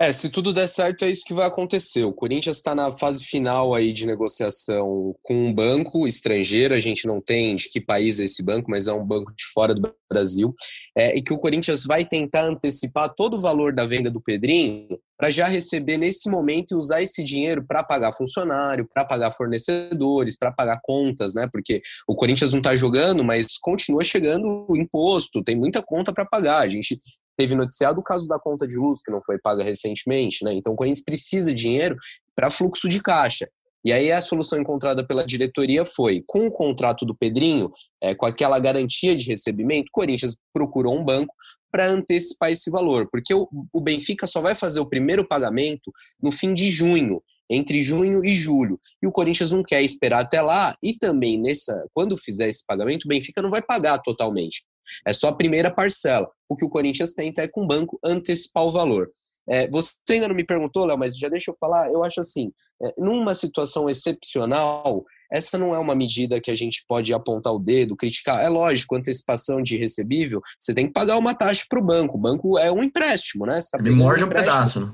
É, 0.01 0.11
se 0.11 0.31
tudo 0.31 0.51
der 0.51 0.67
certo, 0.67 1.05
é 1.05 1.11
isso 1.11 1.23
que 1.23 1.31
vai 1.31 1.45
acontecer. 1.45 2.03
O 2.05 2.11
Corinthians 2.11 2.57
está 2.57 2.73
na 2.73 2.91
fase 2.91 3.23
final 3.23 3.75
aí 3.75 3.93
de 3.93 4.07
negociação 4.07 5.15
com 5.21 5.35
um 5.35 5.53
banco 5.53 6.07
estrangeiro. 6.07 6.73
A 6.73 6.79
gente 6.79 7.05
não 7.05 7.21
tem 7.21 7.55
de 7.55 7.69
que 7.69 7.79
país 7.79 8.19
é 8.19 8.23
esse 8.23 8.41
banco, 8.41 8.71
mas 8.71 8.87
é 8.87 8.93
um 8.93 9.05
banco 9.05 9.31
de 9.31 9.45
fora 9.53 9.75
do 9.75 9.93
Brasil. 10.09 10.55
É, 10.97 11.15
e 11.15 11.21
que 11.21 11.31
o 11.31 11.37
Corinthians 11.37 11.85
vai 11.85 12.03
tentar 12.03 12.45
antecipar 12.45 13.13
todo 13.13 13.37
o 13.37 13.41
valor 13.41 13.75
da 13.75 13.85
venda 13.85 14.09
do 14.09 14.19
Pedrinho 14.19 14.99
para 15.15 15.29
já 15.29 15.45
receber 15.45 15.97
nesse 15.97 16.31
momento 16.31 16.71
e 16.71 16.75
usar 16.75 17.03
esse 17.03 17.23
dinheiro 17.23 17.63
para 17.63 17.83
pagar 17.83 18.11
funcionário, 18.11 18.89
para 18.91 19.05
pagar 19.05 19.29
fornecedores, 19.29 20.35
para 20.35 20.51
pagar 20.51 20.79
contas, 20.81 21.35
né? 21.35 21.47
Porque 21.53 21.79
o 22.07 22.15
Corinthians 22.15 22.53
não 22.53 22.59
está 22.59 22.75
jogando, 22.75 23.23
mas 23.23 23.55
continua 23.59 24.03
chegando 24.03 24.65
o 24.67 24.75
imposto, 24.75 25.43
tem 25.43 25.55
muita 25.55 25.79
conta 25.83 26.11
para 26.11 26.25
pagar. 26.25 26.61
A 26.61 26.67
gente 26.67 26.99
teve 27.41 27.55
noticiado 27.55 27.99
o 27.99 28.03
caso 28.03 28.27
da 28.27 28.37
conta 28.37 28.67
de 28.67 28.77
luz, 28.77 29.01
que 29.03 29.11
não 29.11 29.19
foi 29.23 29.39
paga 29.39 29.63
recentemente, 29.63 30.45
né? 30.45 30.53
Então 30.53 30.73
o 30.73 30.75
Corinthians 30.75 31.03
precisa 31.03 31.51
de 31.51 31.59
dinheiro 31.59 31.97
para 32.35 32.51
fluxo 32.51 32.87
de 32.87 33.01
caixa. 33.01 33.49
E 33.83 33.91
aí 33.91 34.11
a 34.11 34.21
solução 34.21 34.59
encontrada 34.59 35.03
pela 35.03 35.25
diretoria 35.25 35.83
foi, 35.83 36.23
com 36.27 36.45
o 36.45 36.51
contrato 36.51 37.03
do 37.03 37.15
Pedrinho, 37.15 37.71
é, 37.99 38.13
com 38.13 38.27
aquela 38.27 38.59
garantia 38.59 39.15
de 39.15 39.25
recebimento, 39.25 39.87
o 39.87 39.91
Corinthians 39.91 40.37
procurou 40.53 40.95
um 40.95 41.03
banco 41.03 41.33
para 41.71 41.89
antecipar 41.89 42.51
esse 42.51 42.69
valor, 42.69 43.09
porque 43.11 43.33
o, 43.33 43.49
o 43.73 43.81
Benfica 43.81 44.27
só 44.27 44.39
vai 44.39 44.53
fazer 44.53 44.79
o 44.79 44.85
primeiro 44.85 45.27
pagamento 45.27 45.91
no 46.21 46.31
fim 46.31 46.53
de 46.53 46.69
junho, 46.69 47.23
entre 47.49 47.81
junho 47.81 48.23
e 48.23 48.33
julho. 48.33 48.79
E 49.01 49.07
o 49.07 49.11
Corinthians 49.11 49.51
não 49.51 49.63
quer 49.63 49.81
esperar 49.81 50.19
até 50.19 50.43
lá 50.43 50.75
e 50.83 50.93
também 50.93 51.41
nessa, 51.41 51.83
quando 51.91 52.15
fizer 52.19 52.49
esse 52.49 52.63
pagamento, 52.63 53.05
o 53.05 53.07
Benfica 53.07 53.41
não 53.41 53.49
vai 53.49 53.63
pagar 53.63 53.97
totalmente. 53.99 54.63
É 55.05 55.13
só 55.13 55.29
a 55.29 55.35
primeira 55.35 55.73
parcela. 55.73 56.29
O 56.49 56.55
que 56.55 56.65
o 56.65 56.69
Corinthians 56.69 57.13
tenta 57.13 57.41
é 57.41 57.47
com 57.47 57.63
o 57.63 57.67
banco 57.67 57.99
antecipar 58.03 58.65
o 58.65 58.71
valor. 58.71 59.09
É, 59.49 59.69
você 59.69 59.93
ainda 60.11 60.27
não 60.27 60.35
me 60.35 60.45
perguntou, 60.45 60.85
Léo, 60.85 60.97
mas 60.97 61.17
já 61.17 61.29
deixa 61.29 61.51
eu 61.51 61.55
falar. 61.59 61.91
Eu 61.91 62.03
acho 62.03 62.19
assim, 62.19 62.51
é, 62.81 62.93
numa 62.97 63.33
situação 63.35 63.89
excepcional, 63.89 65.03
essa 65.31 65.57
não 65.57 65.73
é 65.73 65.79
uma 65.79 65.95
medida 65.95 66.41
que 66.41 66.51
a 66.51 66.55
gente 66.55 66.83
pode 66.87 67.13
apontar 67.13 67.53
o 67.53 67.59
dedo, 67.59 67.95
criticar. 67.95 68.43
É 68.43 68.49
lógico, 68.49 68.95
antecipação 68.95 69.61
de 69.61 69.77
recebível, 69.77 70.41
você 70.59 70.73
tem 70.73 70.87
que 70.87 70.93
pagar 70.93 71.17
uma 71.17 71.33
taxa 71.33 71.65
para 71.69 71.79
o 71.79 71.85
banco. 71.85 72.17
O 72.17 72.21
banco 72.21 72.59
é 72.59 72.71
um 72.71 72.83
empréstimo, 72.83 73.45
né? 73.45 73.59
Tá 73.71 73.79
Ele 73.79 73.91
morde 73.91 74.23
um, 74.23 74.27
um 74.27 74.29
pedaço. 74.29 74.81
Né? 74.81 74.93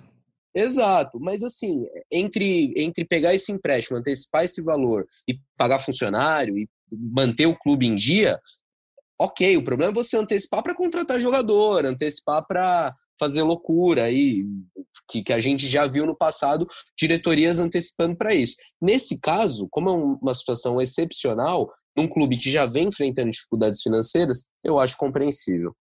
Exato, 0.56 1.20
mas 1.20 1.44
assim, 1.44 1.86
entre, 2.12 2.74
entre 2.76 3.06
pegar 3.06 3.34
esse 3.36 3.52
empréstimo, 3.52 3.98
antecipar 3.98 4.44
esse 4.44 4.60
valor 4.64 5.06
e 5.28 5.40
pagar 5.56 5.78
funcionário 5.78 6.58
e 6.58 6.68
manter 6.92 7.46
o 7.46 7.56
clube 7.56 7.86
em 7.86 7.96
dia, 7.96 8.40
ok, 9.20 9.58
o 9.58 9.64
problema 9.64 9.92
é 9.92 9.96
você 9.96 10.18
antecipar 10.18 10.64
para 10.64 10.76
contratar 10.76 11.20
jogador, 11.20 11.86
antecipar 11.86 12.46
para 12.46 12.92
fazer 13.20 13.42
loucura 13.42 14.04
aí, 14.04 14.46
que, 15.10 15.24
que 15.24 15.34
a 15.34 15.40
gente 15.40 15.68
já 15.68 15.88
viu 15.88 16.06
no 16.06 16.16
passado, 16.16 16.68
diretorias 16.98 17.60
antecipando 17.60 18.16
para 18.16 18.34
isso. 18.34 18.56
Nesse 18.82 19.20
caso, 19.20 19.68
como 19.72 19.90
é 19.90 19.94
uma 20.22 20.36
situação 20.36 20.80
excepcional, 20.80 21.72
num 21.98 22.08
clube 22.08 22.38
que 22.38 22.52
já 22.52 22.66
vem 22.66 22.88
enfrentando 22.88 23.32
dificuldades 23.32 23.82
financeiras, 23.82 24.50
eu 24.64 24.80
acho 24.80 24.98
compreensível. 24.98 25.76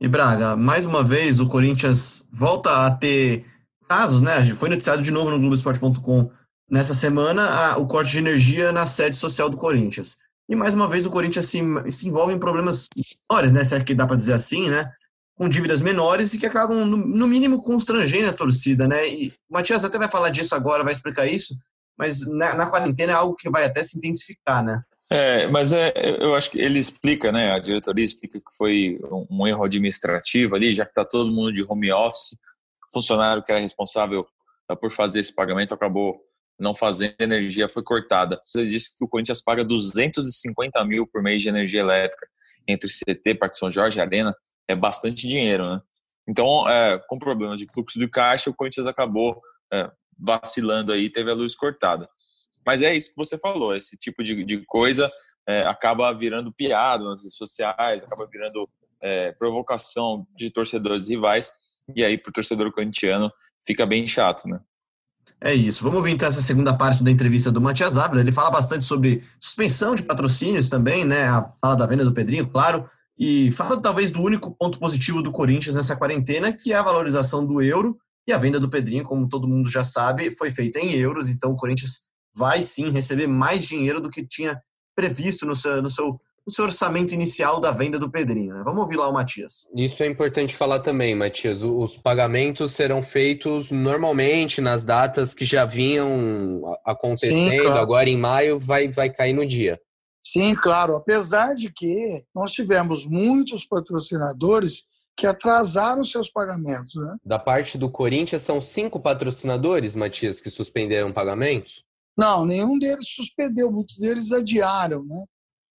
E 0.00 0.06
Braga, 0.06 0.56
mais 0.56 0.84
uma 0.84 1.02
vez 1.02 1.40
o 1.40 1.48
Corinthians 1.48 2.28
volta 2.30 2.86
a 2.86 2.90
ter 2.90 3.46
casos, 3.88 4.20
né? 4.20 4.54
Foi 4.54 4.68
noticiado 4.68 5.02
de 5.02 5.10
novo 5.10 5.30
no 5.30 5.38
Globoesporte.com 5.38 6.30
nessa 6.70 6.92
semana 6.94 7.48
a, 7.48 7.78
o 7.78 7.86
corte 7.86 8.12
de 8.12 8.18
energia 8.18 8.72
na 8.72 8.86
sede 8.86 9.16
social 9.16 9.48
do 9.48 9.56
Corinthians. 9.56 10.18
E 10.48 10.54
mais 10.54 10.74
uma 10.74 10.88
vez 10.88 11.06
o 11.06 11.10
Corinthians 11.10 11.46
se, 11.46 11.60
se 11.90 12.08
envolve 12.08 12.34
em 12.34 12.38
problemas 12.38 12.88
menores, 13.30 13.52
né? 13.52 13.64
Se 13.64 13.74
é 13.74 13.82
que 13.82 13.94
dá 13.94 14.06
para 14.06 14.16
dizer 14.16 14.34
assim, 14.34 14.68
né? 14.68 14.90
Com 15.36 15.48
dívidas 15.48 15.80
menores 15.80 16.34
e 16.34 16.38
que 16.38 16.46
acabam, 16.46 16.84
no, 16.84 16.96
no 16.96 17.26
mínimo, 17.26 17.62
constrangendo 17.62 18.28
a 18.28 18.32
torcida, 18.32 18.86
né? 18.86 19.08
E 19.08 19.28
o 19.48 19.54
Matias 19.54 19.84
até 19.84 19.98
vai 19.98 20.08
falar 20.08 20.30
disso 20.30 20.54
agora, 20.54 20.84
vai 20.84 20.92
explicar 20.92 21.26
isso, 21.26 21.56
mas 21.96 22.26
na, 22.26 22.54
na 22.54 22.66
quarentena 22.66 23.12
é 23.12 23.16
algo 23.16 23.34
que 23.34 23.50
vai 23.50 23.64
até 23.64 23.82
se 23.82 23.96
intensificar, 23.96 24.62
né? 24.62 24.82
É, 25.10 25.46
mas 25.48 25.72
é, 25.72 25.92
eu 26.18 26.34
acho 26.34 26.50
que 26.50 26.58
ele 26.60 26.78
explica, 26.78 27.30
né? 27.30 27.52
A 27.52 27.58
diretoria 27.58 28.04
explica 28.04 28.38
que 28.38 28.56
foi 28.56 28.98
um 29.30 29.46
erro 29.46 29.64
administrativo 29.64 30.54
ali, 30.54 30.74
já 30.74 30.84
que 30.84 30.90
está 30.90 31.04
todo 31.04 31.32
mundo 31.32 31.52
de 31.52 31.64
home 31.66 31.92
office, 31.92 32.32
o 32.88 32.92
funcionário 32.92 33.42
que 33.42 33.50
era 33.50 33.60
responsável 33.60 34.26
por 34.80 34.90
fazer 34.90 35.20
esse 35.20 35.34
pagamento 35.34 35.74
acabou 35.74 36.20
não 36.58 36.74
fazendo, 36.74 37.14
energia 37.18 37.68
foi 37.68 37.82
cortada. 37.82 38.40
Ele 38.54 38.70
disse 38.70 38.96
que 38.96 39.04
o 39.04 39.08
Corinthians 39.08 39.42
paga 39.42 39.64
250 39.64 40.84
mil 40.84 41.06
por 41.06 41.22
mês 41.22 41.42
de 41.42 41.48
energia 41.48 41.80
elétrica 41.80 42.26
entre 42.66 42.88
CT, 42.88 43.34
Parque 43.34 43.56
São 43.56 43.70
Jorge 43.70 44.00
Arena, 44.00 44.34
é 44.68 44.74
bastante 44.74 45.26
dinheiro, 45.26 45.68
né? 45.68 45.80
Então, 46.26 46.66
é, 46.68 46.98
com 47.06 47.18
problemas 47.18 47.58
de 47.58 47.66
fluxo 47.72 47.98
de 47.98 48.08
caixa, 48.08 48.48
o 48.48 48.54
Corinthians 48.54 48.86
acabou 48.86 49.42
é, 49.72 49.90
vacilando 50.18 50.92
aí, 50.92 51.10
teve 51.10 51.30
a 51.30 51.34
luz 51.34 51.54
cortada. 51.54 52.08
Mas 52.64 52.80
é 52.80 52.94
isso 52.94 53.10
que 53.10 53.16
você 53.16 53.36
falou, 53.36 53.74
esse 53.74 53.96
tipo 53.96 54.24
de, 54.24 54.42
de 54.42 54.64
coisa 54.64 55.12
é, 55.46 55.60
acaba 55.62 56.10
virando 56.12 56.52
piada 56.52 57.04
nas 57.04 57.22
redes 57.22 57.36
sociais, 57.36 58.02
acaba 58.02 58.26
virando 58.26 58.62
é, 59.02 59.32
provocação 59.32 60.26
de 60.34 60.50
torcedores 60.50 61.08
rivais, 61.08 61.52
e 61.94 62.02
aí 62.02 62.16
para 62.16 62.30
o 62.30 62.32
torcedor 62.32 62.72
corintiano 62.72 63.30
fica 63.66 63.84
bem 63.84 64.06
chato, 64.06 64.48
né? 64.48 64.56
É 65.40 65.54
isso. 65.54 65.82
Vamos 65.84 66.02
ver 66.02 66.10
então 66.10 66.26
essa 66.26 66.40
segunda 66.40 66.74
parte 66.74 67.02
da 67.02 67.10
entrevista 67.10 67.52
do 67.52 67.60
Matias 67.60 67.96
Abra. 67.96 68.20
Ele 68.20 68.32
fala 68.32 68.50
bastante 68.50 68.84
sobre 68.84 69.22
suspensão 69.40 69.94
de 69.94 70.02
patrocínios 70.02 70.68
também, 70.68 71.04
né? 71.04 71.28
A 71.28 71.42
fala 71.60 71.76
da 71.76 71.86
venda 71.86 72.04
do 72.04 72.12
Pedrinho, 72.12 72.48
claro. 72.48 72.88
E 73.18 73.50
fala 73.50 73.80
talvez 73.80 74.10
do 74.10 74.22
único 74.22 74.56
ponto 74.56 74.78
positivo 74.78 75.22
do 75.22 75.30
Corinthians 75.30 75.76
nessa 75.76 75.94
quarentena, 75.94 76.52
que 76.52 76.72
é 76.72 76.76
a 76.76 76.82
valorização 76.82 77.46
do 77.46 77.60
euro. 77.60 77.96
E 78.26 78.32
a 78.32 78.38
venda 78.38 78.58
do 78.58 78.70
Pedrinho, 78.70 79.04
como 79.04 79.28
todo 79.28 79.46
mundo 79.46 79.70
já 79.70 79.84
sabe, 79.84 80.34
foi 80.34 80.50
feita 80.50 80.80
em 80.80 80.92
euros. 80.94 81.28
Então 81.28 81.52
o 81.52 81.56
Corinthians 81.56 82.06
vai 82.34 82.62
sim 82.62 82.90
receber 82.90 83.26
mais 83.26 83.64
dinheiro 83.64 84.00
do 84.00 84.10
que 84.10 84.26
tinha 84.26 84.60
previsto 84.96 85.44
no 85.44 85.54
seu, 85.54 85.82
no 85.82 85.90
seu 85.90 86.18
o 86.46 86.50
seu 86.50 86.64
orçamento 86.66 87.14
inicial 87.14 87.58
da 87.58 87.70
venda 87.70 87.98
do 87.98 88.10
Pedrinho. 88.10 88.54
Né? 88.54 88.62
Vamos 88.64 88.80
ouvir 88.80 88.96
lá 88.96 89.08
o 89.08 89.12
Matias. 89.12 89.68
Isso 89.74 90.02
é 90.02 90.06
importante 90.06 90.54
falar 90.54 90.80
também, 90.80 91.14
Matias. 91.14 91.62
Os 91.62 91.96
pagamentos 91.96 92.72
serão 92.72 93.02
feitos 93.02 93.70
normalmente 93.70 94.60
nas 94.60 94.84
datas 94.84 95.34
que 95.34 95.44
já 95.44 95.64
vinham 95.64 96.62
acontecendo. 96.84 97.50
Sim, 97.50 97.60
claro. 97.62 97.80
Agora 97.80 98.10
em 98.10 98.18
maio 98.18 98.58
vai, 98.58 98.88
vai 98.88 99.10
cair 99.10 99.32
no 99.32 99.46
dia. 99.46 99.80
Sim, 100.22 100.54
claro. 100.54 100.96
Apesar 100.96 101.54
de 101.54 101.72
que 101.72 102.24
nós 102.34 102.52
tivemos 102.52 103.06
muitos 103.06 103.64
patrocinadores 103.64 104.84
que 105.16 105.26
atrasaram 105.26 106.04
seus 106.04 106.28
pagamentos. 106.28 106.94
Né? 106.96 107.16
Da 107.24 107.38
parte 107.38 107.78
do 107.78 107.88
Corinthians, 107.88 108.42
são 108.42 108.60
cinco 108.60 108.98
patrocinadores, 108.98 109.94
Matias, 109.94 110.40
que 110.40 110.50
suspenderam 110.50 111.12
pagamentos? 111.12 111.84
Não, 112.16 112.44
nenhum 112.44 112.78
deles 112.78 113.08
suspendeu, 113.08 113.70
muitos 113.70 113.98
deles 113.98 114.32
adiaram, 114.32 115.04
né? 115.04 115.24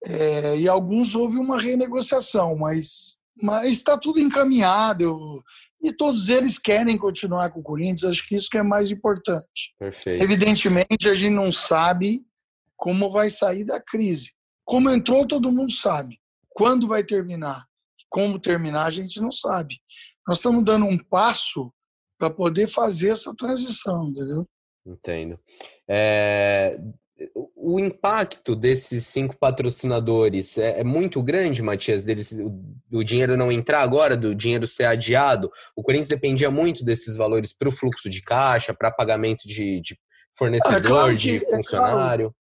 É, 0.04 0.58
e 0.58 0.68
alguns 0.68 1.16
houve 1.16 1.38
uma 1.38 1.60
renegociação, 1.60 2.56
mas 2.56 3.20
mas 3.42 3.72
está 3.72 3.98
tudo 3.98 4.20
encaminhado 4.20 5.04
eu, 5.04 5.44
e 5.82 5.92
todos 5.92 6.30
eles 6.30 6.58
querem 6.58 6.98
continuar 6.98 7.52
com 7.52 7.60
o 7.60 7.64
Corinthians. 7.64 8.06
Acho 8.06 8.28
que 8.28 8.36
isso 8.36 8.50
que 8.50 8.58
é 8.58 8.64
mais 8.64 8.92
importante. 8.92 9.76
Perfeito. 9.78 10.24
Evidentemente, 10.24 11.10
a 11.10 11.14
gente 11.14 11.34
não 11.34 11.52
sabe 11.52 12.26
como 12.78 13.12
vai 13.12 13.30
sair 13.30 13.64
da 13.64 13.80
crise. 13.80 14.32
Como 14.64 14.90
entrou, 14.90 15.28
todo 15.28 15.52
mundo 15.52 15.72
sabe. 15.72 16.20
Quando 16.50 16.88
vai 16.88 17.04
terminar? 17.04 17.66
Como 18.10 18.40
terminar, 18.40 18.86
a 18.86 18.90
gente 18.90 19.20
não 19.20 19.32
sabe. 19.32 19.76
Nós 20.28 20.38
estamos 20.38 20.64
dando 20.64 20.86
um 20.86 20.98
passo 20.98 21.72
para 22.18 22.30
poder 22.30 22.68
fazer 22.68 23.10
essa 23.10 23.36
transição, 23.36 24.08
entendeu? 24.08 24.48
Entendo. 24.86 25.40
É, 25.88 26.80
o 27.56 27.80
impacto 27.80 28.56
desses 28.56 29.08
cinco 29.08 29.38
patrocinadores 29.38 30.58
é, 30.58 30.82
é, 30.82 30.84
muito 30.84 31.24
grande, 31.24 31.64
Matias, 31.64 32.04
deles 32.04 32.38
o, 32.92 33.04
dinheiro 33.04 33.38
não 33.38 33.52
entrar 33.52 33.82
agora, 33.82 34.18
do 34.18 34.36
dinheiro 34.36 34.68
ser 34.68 34.86
adiado. 34.86 35.50
O 35.76 35.82
Corinthians 35.82 36.10
dependia 36.10 36.52
muito 36.52 36.84
desses 36.84 37.16
valores 37.16 37.54
para 37.54 37.70
o 37.70 37.72
fluxo 37.72 38.10
de 38.10 38.22
caixa, 38.22 38.74
para 38.74 38.92
pagamento 38.92 39.48
de, 39.48 39.80
de 39.82 39.98
fornecedor, 40.38 40.78
é 40.78 40.82
claro 40.82 41.12
que, 41.12 41.18
de 41.18 41.40
funcionário. 41.40 42.26
É 42.26 42.28
claro, 42.28 42.36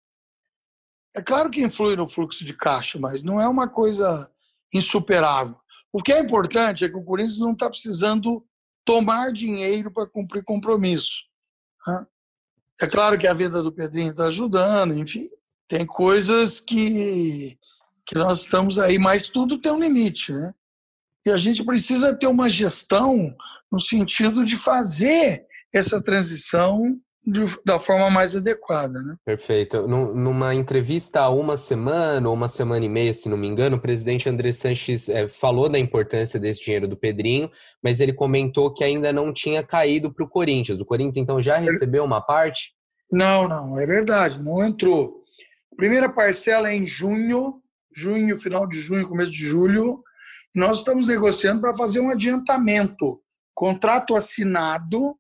é 1.16 1.22
claro 1.22 1.50
que 1.50 1.62
influi 1.62 1.94
no 1.94 2.08
fluxo 2.08 2.44
de 2.44 2.52
caixa, 2.52 2.98
mas 2.98 3.22
não 3.22 3.40
é 3.40 3.46
uma 3.46 3.68
coisa 3.68 4.28
insuperável. 4.72 5.56
O 5.92 6.02
que 6.02 6.12
é 6.12 6.18
importante 6.18 6.84
é 6.84 6.88
que 6.88 6.96
o 6.96 7.04
Corinthians 7.04 7.38
não 7.38 7.52
está 7.52 7.70
precisando 7.70 8.44
tomar 8.84 9.32
dinheiro 9.32 9.92
para 9.92 10.08
cumprir 10.08 10.42
compromisso. 10.42 11.22
Né? 11.87 12.06
É 12.80 12.87
claro 12.87 13.18
que 13.18 13.26
a 13.26 13.32
venda 13.32 13.62
do 13.62 13.72
Pedrinho 13.72 14.10
está 14.10 14.26
ajudando, 14.26 14.94
enfim, 14.94 15.24
tem 15.68 15.87
coisas 15.87 16.60
que, 16.60 17.56
que 18.04 18.14
nós 18.16 18.40
estamos 18.40 18.78
aí, 18.78 18.98
mas 18.98 19.28
tudo 19.28 19.58
tem 19.58 19.72
um 19.72 19.80
limite, 19.80 20.32
né? 20.32 20.52
E 21.26 21.30
a 21.30 21.37
gente 21.37 21.64
precisa 21.64 22.14
ter 22.14 22.26
uma 22.26 22.50
gestão 22.50 23.34
no 23.70 23.80
sentido 23.80 24.44
de 24.44 24.56
fazer 24.56 25.46
essa 25.72 26.02
transição 26.02 27.00
de, 27.26 27.44
da 27.64 27.78
forma 27.78 28.10
mais 28.10 28.37
adequada. 28.37 29.02
Né? 29.02 29.16
Perfeito. 29.24 29.87
Numa 29.88 30.54
entrevista 30.54 31.20
há 31.20 31.30
uma 31.30 31.56
semana 31.56 32.28
ou 32.28 32.34
uma 32.34 32.48
semana 32.48 32.84
e 32.84 32.88
meia, 32.88 33.12
se 33.12 33.28
não 33.28 33.37
me 33.37 33.48
engano, 33.48 33.76
o 33.76 33.80
presidente 33.80 34.28
André 34.28 34.52
Sanches 34.52 35.08
é, 35.08 35.26
falou 35.26 35.68
da 35.68 35.78
importância 35.78 36.38
desse 36.38 36.62
dinheiro 36.62 36.87
do 36.87 36.96
Pedrinho, 36.96 37.50
mas 37.82 38.00
ele 38.00 38.12
comentou 38.12 38.72
que 38.72 38.84
ainda 38.84 39.12
não 39.12 39.32
tinha 39.32 39.62
caído 39.62 40.12
para 40.12 40.24
o 40.24 40.28
Corinthians. 40.28 40.80
O 40.80 40.84
Corinthians, 40.84 41.16
então, 41.16 41.40
já 41.40 41.56
recebeu 41.56 42.04
uma 42.04 42.20
parte? 42.20 42.74
Não, 43.10 43.48
não, 43.48 43.78
é 43.78 43.87
verdade, 43.87 44.42
não 44.42 44.62
entrou. 44.62 45.22
Primeira 45.76 46.08
parcela 46.08 46.70
é 46.70 46.74
em 46.74 46.87
junho, 46.87 47.60
junho, 47.94 48.37
final 48.37 48.66
de 48.66 48.80
junho, 48.80 49.08
começo 49.08 49.32
de 49.32 49.46
julho. 49.46 50.02
Nós 50.54 50.78
estamos 50.78 51.06
negociando 51.06 51.60
para 51.60 51.74
fazer 51.74 52.00
um 52.00 52.10
adiantamento, 52.10 53.20
contrato 53.54 54.14
assinado 54.14 55.16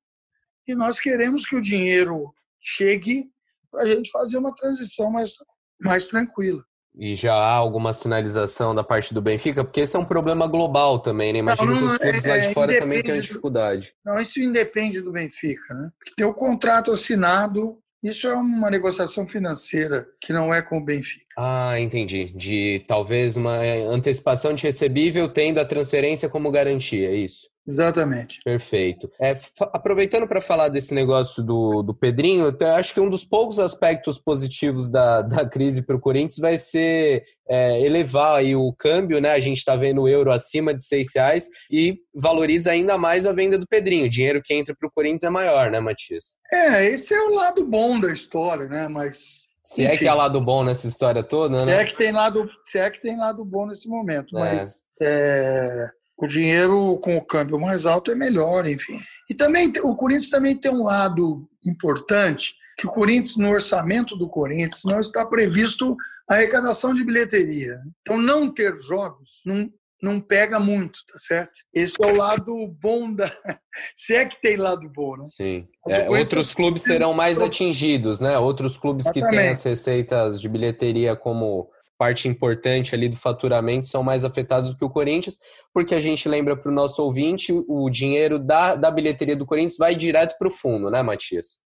e 0.66 0.74
nós 0.74 0.98
queremos 1.00 1.46
que 1.46 1.56
o 1.56 1.60
dinheiro 1.60 2.32
chegue 2.60 3.26
para 3.70 3.82
a 3.82 3.86
gente 3.86 4.10
fazer 4.10 4.38
uma 4.38 4.54
transição 4.54 5.10
mais, 5.10 5.34
mais 5.80 6.08
tranquila. 6.08 6.64
E 6.96 7.16
já 7.16 7.34
há 7.34 7.52
alguma 7.52 7.92
sinalização 7.92 8.72
da 8.72 8.84
parte 8.84 9.12
do 9.12 9.20
Benfica? 9.20 9.64
Porque 9.64 9.80
esse 9.80 9.96
é 9.96 9.98
um 9.98 10.04
problema 10.04 10.46
global 10.46 11.00
também, 11.00 11.32
né? 11.32 11.40
Imagino 11.40 11.76
que 11.76 11.84
os 11.84 11.98
clubes 11.98 12.24
é, 12.24 12.28
lá 12.28 12.38
de 12.38 12.46
é, 12.46 12.52
fora 12.52 12.78
também 12.78 13.02
tenham 13.02 13.18
dificuldade. 13.18 13.92
Do, 14.04 14.12
não, 14.12 14.20
isso 14.20 14.40
independe 14.40 15.00
do 15.00 15.10
Benfica, 15.10 15.74
né? 15.74 15.90
Porque 15.98 16.14
tem 16.16 16.24
o 16.24 16.32
contrato 16.32 16.92
assinado, 16.92 17.80
isso 18.00 18.28
é 18.28 18.34
uma 18.34 18.70
negociação 18.70 19.26
financeira 19.26 20.06
que 20.20 20.32
não 20.32 20.54
é 20.54 20.62
com 20.62 20.78
o 20.78 20.84
Benfica. 20.84 21.24
Ah, 21.36 21.78
entendi. 21.80 22.32
De 22.36 22.84
talvez 22.86 23.36
uma 23.36 23.64
é, 23.64 23.82
antecipação 23.84 24.54
de 24.54 24.62
recebível 24.62 25.28
tendo 25.28 25.58
a 25.58 25.64
transferência 25.64 26.28
como 26.28 26.50
garantia, 26.50 27.10
é 27.10 27.14
isso? 27.16 27.52
Exatamente. 27.66 28.40
Perfeito. 28.44 29.10
É, 29.18 29.34
aproveitando 29.72 30.28
para 30.28 30.40
falar 30.40 30.68
desse 30.68 30.92
negócio 30.92 31.42
do, 31.42 31.82
do 31.82 31.94
Pedrinho, 31.94 32.54
eu 32.60 32.68
acho 32.74 32.92
que 32.92 33.00
um 33.00 33.08
dos 33.08 33.24
poucos 33.24 33.58
aspectos 33.58 34.18
positivos 34.18 34.90
da, 34.90 35.22
da 35.22 35.48
crise 35.48 35.82
para 35.82 35.96
o 35.96 36.00
Corinthians 36.00 36.38
vai 36.38 36.58
ser 36.58 37.24
é, 37.48 37.80
elevar 37.80 38.36
aí 38.36 38.54
o 38.54 38.72
câmbio, 38.72 39.20
né? 39.20 39.32
A 39.32 39.40
gente 39.40 39.58
está 39.58 39.76
vendo 39.76 40.02
o 40.02 40.08
euro 40.08 40.30
acima 40.30 40.74
de 40.74 40.84
seis 40.84 41.08
reais 41.14 41.48
e 41.70 41.98
valoriza 42.14 42.70
ainda 42.70 42.98
mais 42.98 43.26
a 43.26 43.32
venda 43.32 43.58
do 43.58 43.66
Pedrinho. 43.66 44.06
O 44.06 44.10
dinheiro 44.10 44.42
que 44.42 44.52
entra 44.52 44.74
para 44.78 44.86
o 44.86 44.92
Corinthians 44.92 45.22
é 45.22 45.30
maior, 45.30 45.70
né, 45.70 45.80
Matias? 45.80 46.34
É, 46.52 46.84
esse 46.86 47.14
é 47.14 47.22
o 47.22 47.30
lado 47.30 47.64
bom 47.64 47.98
da 47.98 48.12
história, 48.12 48.66
né? 48.66 48.88
Mas 48.88 49.43
se 49.64 49.82
Enfim, 49.82 49.94
é 49.94 49.96
que 49.96 50.08
há 50.08 50.14
lado 50.14 50.40
bom 50.42 50.62
nessa 50.62 50.86
história 50.86 51.22
toda, 51.22 51.64
né? 51.64 51.74
Se 51.74 51.80
é 51.80 51.84
que 51.86 51.96
tem 51.96 52.12
lado, 52.12 52.50
se 52.62 52.78
é 52.78 52.90
que 52.90 53.00
tem 53.00 53.16
lado 53.16 53.42
bom 53.44 53.66
nesse 53.66 53.88
momento, 53.88 54.36
é. 54.36 54.40
mas 54.40 54.84
é, 55.00 55.88
o 56.18 56.26
dinheiro 56.26 56.98
com 57.02 57.16
o 57.16 57.24
câmbio 57.24 57.58
mais 57.58 57.86
alto 57.86 58.10
é 58.10 58.14
melhor, 58.14 58.66
enfim. 58.66 58.98
E 59.28 59.34
também 59.34 59.72
o 59.82 59.94
Corinthians 59.96 60.30
também 60.30 60.54
tem 60.54 60.70
um 60.70 60.82
lado 60.82 61.48
importante, 61.64 62.54
que 62.76 62.86
o 62.86 62.90
Corinthians, 62.90 63.36
no 63.36 63.48
orçamento 63.48 64.16
do 64.16 64.28
Corinthians, 64.28 64.82
não 64.84 65.00
está 65.00 65.24
previsto 65.24 65.96
a 66.28 66.34
arrecadação 66.34 66.92
de 66.92 67.04
bilheteria. 67.04 67.80
Então, 68.02 68.18
não 68.18 68.52
ter 68.52 68.78
jogos 68.80 69.40
não, 69.46 69.70
não 70.04 70.20
pega 70.20 70.60
muito, 70.60 71.00
tá 71.10 71.18
certo? 71.18 71.52
Esse 71.72 71.94
é 72.00 72.06
o 72.06 72.16
lado 72.16 72.54
bom 72.80 73.12
da. 73.12 73.26
Se 73.96 74.14
é 74.14 74.24
que 74.24 74.40
tem 74.40 74.56
lado 74.56 74.88
bom, 74.94 75.16
né? 75.16 75.24
Sim. 75.26 75.66
É, 75.88 76.08
outros 76.08 76.54
clubes 76.54 76.82
serão 76.82 77.12
mais 77.12 77.40
atingidos, 77.40 78.20
né? 78.20 78.38
Outros 78.38 78.78
clubes 78.78 79.06
Exatamente. 79.06 79.30
que 79.30 79.36
têm 79.36 79.48
as 79.48 79.62
receitas 79.62 80.40
de 80.40 80.48
bilheteria 80.48 81.16
como 81.16 81.68
parte 81.98 82.28
importante 82.28 82.94
ali 82.94 83.08
do 83.08 83.16
faturamento 83.16 83.86
são 83.86 84.02
mais 84.02 84.24
afetados 84.24 84.70
do 84.70 84.76
que 84.76 84.84
o 84.84 84.90
Corinthians, 84.90 85.38
porque 85.72 85.94
a 85.94 86.00
gente 86.00 86.28
lembra 86.28 86.56
para 86.56 86.70
o 86.70 86.74
nosso 86.74 87.02
ouvinte, 87.02 87.52
o 87.52 87.88
dinheiro 87.88 88.38
da, 88.38 88.74
da 88.74 88.90
bilheteria 88.90 89.36
do 89.36 89.46
Corinthians 89.46 89.78
vai 89.78 89.94
direto 89.94 90.36
para 90.38 90.48
o 90.48 90.50
fundo, 90.50 90.90
né, 90.90 91.02
Matias? 91.02 91.60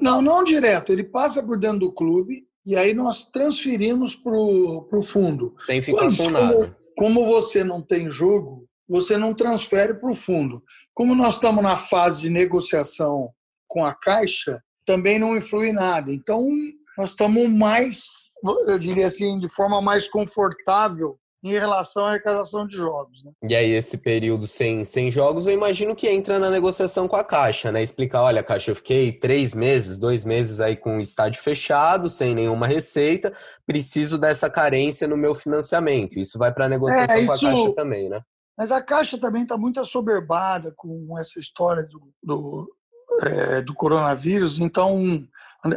Não, 0.00 0.22
não 0.22 0.44
direto. 0.44 0.92
Ele 0.92 1.04
passa 1.04 1.42
por 1.42 1.58
dentro 1.58 1.80
do 1.80 1.92
clube 1.92 2.44
e 2.64 2.76
aí 2.76 2.92
nós 2.94 3.24
transferimos 3.24 4.14
para 4.14 4.32
o 4.32 5.02
fundo. 5.02 5.54
Sem 5.60 5.80
ficar 5.80 6.00
Quando, 6.00 6.16
com 6.16 6.30
nada. 6.30 6.76
Como, 6.98 7.26
você 7.26 7.62
não 7.62 7.80
tem 7.80 8.10
jogo, 8.10 8.66
você 8.88 9.16
não 9.16 9.32
transfere 9.32 9.94
para 9.94 10.10
o 10.10 10.14
fundo. 10.14 10.62
Como 10.92 11.14
nós 11.14 11.34
estamos 11.34 11.62
na 11.62 11.76
fase 11.76 12.22
de 12.22 12.30
negociação 12.30 13.28
com 13.68 13.84
a 13.84 13.94
Caixa, 13.94 14.60
também 14.84 15.18
não 15.18 15.36
influi 15.36 15.72
nada. 15.72 16.12
Então, 16.12 16.44
nós 16.96 17.10
estamos 17.10 17.48
mais, 17.48 18.02
eu 18.66 18.78
diria 18.78 19.06
assim, 19.06 19.38
de 19.38 19.48
forma 19.54 19.80
mais 19.80 20.08
confortável 20.08 21.16
em 21.42 21.50
relação 21.50 22.04
à 22.04 22.10
arrecadação 22.10 22.66
de 22.66 22.76
jogos. 22.76 23.22
Né? 23.24 23.32
E 23.48 23.54
aí, 23.54 23.70
esse 23.70 23.98
período 23.98 24.46
sem, 24.46 24.84
sem 24.84 25.10
jogos, 25.10 25.46
eu 25.46 25.52
imagino 25.52 25.94
que 25.94 26.08
entra 26.08 26.38
na 26.38 26.50
negociação 26.50 27.06
com 27.06 27.16
a 27.16 27.24
Caixa, 27.24 27.70
né? 27.70 27.82
Explicar, 27.82 28.22
olha, 28.22 28.42
Caixa, 28.42 28.72
eu 28.72 28.74
fiquei 28.74 29.12
três 29.12 29.54
meses, 29.54 29.98
dois 29.98 30.24
meses 30.24 30.60
aí 30.60 30.76
com 30.76 30.98
o 30.98 31.00
estádio 31.00 31.40
fechado, 31.40 32.10
sem 32.10 32.34
nenhuma 32.34 32.66
receita, 32.66 33.32
preciso 33.66 34.18
dessa 34.18 34.50
carência 34.50 35.06
no 35.06 35.16
meu 35.16 35.34
financiamento. 35.34 36.18
Isso 36.18 36.38
vai 36.38 36.52
para 36.52 36.64
a 36.66 36.68
negociação 36.68 37.16
é, 37.16 37.20
isso... 37.20 37.26
com 37.26 37.46
a 37.46 37.50
Caixa 37.50 37.72
também, 37.74 38.08
né? 38.08 38.20
Mas 38.56 38.72
a 38.72 38.82
Caixa 38.82 39.16
também 39.16 39.42
está 39.42 39.56
muito 39.56 39.80
assoberbada 39.80 40.72
com 40.76 41.16
essa 41.16 41.38
história 41.38 41.84
do, 41.84 42.12
do, 42.20 42.68
é, 43.22 43.60
do 43.60 43.72
coronavírus, 43.72 44.58
então 44.58 45.24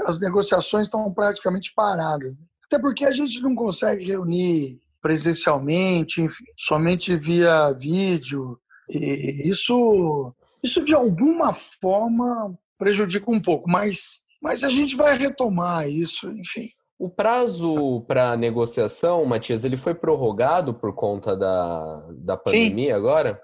as 0.07 0.19
negociações 0.19 0.87
estão 0.87 1.11
praticamente 1.13 1.71
paradas. 1.75 2.33
Até 2.65 2.79
porque 2.79 3.05
a 3.05 3.11
gente 3.11 3.39
não 3.41 3.53
consegue 3.53 4.05
reunir 4.05 4.79
presencialmente, 5.01 6.21
enfim, 6.21 6.43
somente 6.57 7.15
via 7.15 7.71
vídeo. 7.71 8.57
E 8.89 9.49
isso, 9.49 10.33
isso 10.63 10.83
de 10.85 10.93
alguma 10.93 11.53
forma 11.53 12.57
prejudica 12.77 13.29
um 13.29 13.41
pouco, 13.41 13.69
mas, 13.69 14.19
mas 14.41 14.63
a 14.63 14.69
gente 14.69 14.95
vai 14.95 15.17
retomar 15.17 15.89
isso, 15.89 16.29
enfim. 16.31 16.69
O 16.97 17.09
prazo 17.09 18.01
para 18.07 18.37
negociação, 18.37 19.25
Matias, 19.25 19.63
ele 19.63 19.75
foi 19.75 19.95
prorrogado 19.95 20.73
por 20.73 20.93
conta 20.93 21.35
da, 21.35 22.09
da 22.11 22.37
pandemia 22.37 22.89
Sim. 22.89 22.91
agora? 22.91 23.41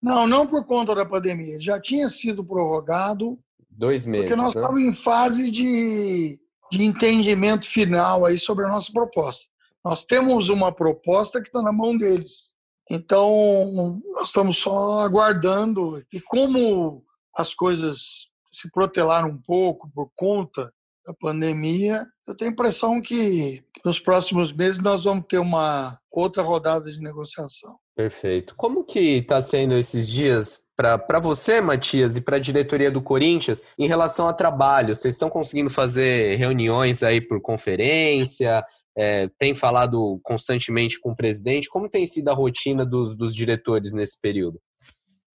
Não, 0.00 0.26
não 0.26 0.46
por 0.46 0.64
conta 0.64 0.94
da 0.94 1.04
pandemia. 1.04 1.60
Já 1.60 1.80
tinha 1.80 2.08
sido 2.08 2.44
prorrogado. 2.44 3.38
Dois 3.68 4.06
meses. 4.06 4.28
Porque 4.28 4.40
nós 4.40 4.54
né? 4.54 4.60
estávamos 4.60 4.84
em 4.84 4.92
fase 4.92 5.50
de, 5.50 6.38
de 6.70 6.84
entendimento 6.84 7.66
final 7.66 8.24
aí 8.24 8.38
sobre 8.38 8.64
a 8.64 8.68
nossa 8.68 8.92
proposta. 8.92 9.50
Nós 9.84 10.04
temos 10.04 10.48
uma 10.48 10.72
proposta 10.72 11.40
que 11.40 11.48
está 11.48 11.62
na 11.62 11.72
mão 11.72 11.96
deles. 11.96 12.54
Então, 12.90 14.00
nós 14.14 14.28
estamos 14.28 14.58
só 14.58 15.00
aguardando. 15.00 16.04
E 16.12 16.20
como 16.20 17.04
as 17.34 17.54
coisas 17.54 18.30
se 18.50 18.70
protelaram 18.70 19.28
um 19.28 19.38
pouco 19.38 19.88
por 19.94 20.10
conta 20.16 20.72
da 21.06 21.14
pandemia, 21.14 22.06
eu 22.26 22.36
tenho 22.36 22.50
a 22.50 22.52
impressão 22.52 23.00
que 23.00 23.62
nos 23.84 23.98
próximos 23.98 24.52
meses 24.52 24.80
nós 24.80 25.04
vamos 25.04 25.24
ter 25.26 25.38
uma 25.38 25.98
outra 26.10 26.42
rodada 26.42 26.90
de 26.90 27.00
negociação. 27.00 27.76
Perfeito. 27.96 28.54
Como 28.56 28.84
que 28.84 29.18
está 29.18 29.40
sendo 29.40 29.74
esses 29.74 30.08
dias 30.08 30.60
para 30.76 31.20
você, 31.20 31.60
Matias, 31.60 32.16
e 32.16 32.20
para 32.20 32.36
a 32.36 32.40
diretoria 32.40 32.90
do 32.90 33.02
Corinthians 33.02 33.62
em 33.78 33.86
relação 33.86 34.26
a 34.26 34.32
trabalho? 34.32 34.96
Vocês 34.96 35.14
estão 35.14 35.30
conseguindo 35.30 35.70
fazer 35.70 36.36
reuniões 36.36 37.02
aí 37.02 37.20
por 37.20 37.40
conferência? 37.40 38.64
É, 38.96 39.28
tem 39.38 39.54
falado 39.54 40.20
constantemente 40.22 40.98
com 41.00 41.12
o 41.12 41.16
presidente? 41.16 41.68
Como 41.68 41.88
tem 41.88 42.06
sido 42.06 42.28
a 42.28 42.34
rotina 42.34 42.84
dos, 42.84 43.16
dos 43.16 43.34
diretores 43.34 43.92
nesse 43.92 44.20
período? 44.20 44.60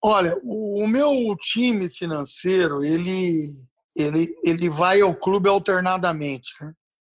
Olha, 0.03 0.39
o 0.43 0.85
meu 0.87 1.35
time 1.39 1.89
financeiro, 1.89 2.83
ele, 2.83 3.49
ele, 3.95 4.27
ele 4.43 4.69
vai 4.69 5.01
ao 5.01 5.15
clube 5.15 5.49
alternadamente. 5.49 6.53
Né? 6.61 6.73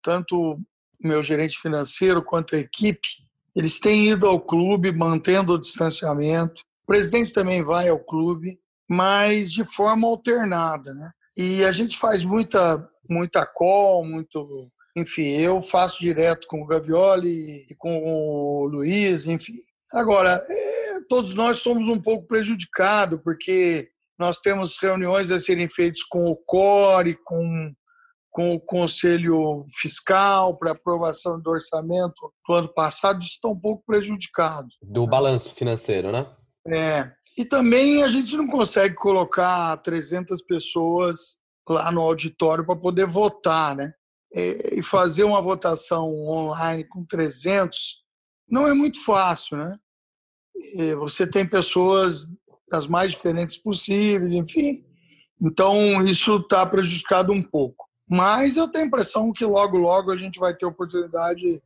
Tanto 0.03 0.37
o 0.37 0.59
meu 1.03 1.23
gerente 1.23 1.57
financeiro 1.57 2.23
quanto 2.23 2.55
a 2.55 2.59
equipe, 2.59 3.07
eles 3.55 3.79
têm 3.79 4.09
ido 4.09 4.27
ao 4.27 4.39
clube 4.39 4.91
mantendo 4.91 5.53
o 5.53 5.59
distanciamento. 5.59 6.61
O 6.83 6.85
presidente 6.85 7.33
também 7.33 7.63
vai 7.63 7.89
ao 7.89 7.97
clube, 7.97 8.59
mas 8.87 9.51
de 9.51 9.65
forma 9.65 10.07
alternada. 10.07 10.93
Né? 10.93 11.09
E 11.37 11.63
a 11.63 11.71
gente 11.71 11.97
faz 11.97 12.23
muita, 12.23 12.87
muita 13.09 13.45
call, 13.45 14.05
muito 14.05 14.69
enfim, 14.95 15.27
eu 15.27 15.61
faço 15.61 15.99
direto 15.99 16.47
com 16.47 16.61
o 16.61 16.65
Gavioli 16.65 17.65
e 17.69 17.75
com 17.77 18.01
o 18.03 18.65
Luiz, 18.65 19.25
enfim. 19.25 19.53
Agora, 19.91 20.41
é, 20.49 20.99
todos 21.09 21.33
nós 21.33 21.57
somos 21.57 21.89
um 21.89 22.01
pouco 22.01 22.25
prejudicados, 22.25 23.19
porque 23.21 23.89
nós 24.17 24.39
temos 24.39 24.77
reuniões 24.81 25.31
a 25.31 25.39
serem 25.39 25.69
feitas 25.69 26.01
com 26.03 26.29
o 26.29 26.35
CORE, 26.35 27.17
com, 27.25 27.73
com 28.31 28.55
o 28.55 28.59
Conselho 28.59 29.65
Fiscal 29.69 30.57
para 30.57 30.71
aprovação 30.71 31.39
do 31.41 31.49
orçamento 31.49 32.33
do 32.47 32.55
ano 32.55 32.73
passado, 32.73 33.21
isso 33.21 33.31
está 33.31 33.49
um 33.49 33.59
pouco 33.59 33.83
prejudicado. 33.85 34.67
Do 34.81 35.05
balanço 35.05 35.53
financeiro, 35.53 36.11
né? 36.11 36.25
É. 36.67 37.11
E 37.37 37.43
também 37.43 38.01
a 38.01 38.07
gente 38.07 38.37
não 38.37 38.47
consegue 38.47 38.95
colocar 38.95 39.75
300 39.77 40.41
pessoas 40.43 41.35
lá 41.67 41.91
no 41.91 41.99
auditório 41.99 42.65
para 42.65 42.77
poder 42.77 43.05
votar, 43.07 43.75
né? 43.75 43.91
E 44.35 44.83
fazer 44.83 45.23
uma 45.23 45.41
votação 45.41 46.11
online 46.27 46.83
com 46.83 47.05
300 47.05 48.03
não 48.49 48.67
é 48.67 48.73
muito 48.73 49.03
fácil, 49.03 49.57
né? 49.57 49.79
Você 50.99 51.25
tem 51.25 51.47
pessoas 51.47 52.29
das 52.69 52.85
mais 52.85 53.11
diferentes 53.11 53.57
possíveis, 53.57 54.31
enfim. 54.31 54.83
Então, 55.41 56.05
isso 56.07 56.37
está 56.37 56.65
prejudicado 56.65 57.31
um 57.31 57.41
pouco. 57.41 57.85
Mas 58.09 58.55
eu 58.55 58.67
tenho 58.67 58.85
a 58.85 58.87
impressão 58.87 59.31
que 59.33 59.45
logo, 59.45 59.77
logo 59.77 60.11
a 60.11 60.15
gente 60.15 60.39
vai 60.39 60.55
ter 60.55 60.65
oportunidade 60.65 61.61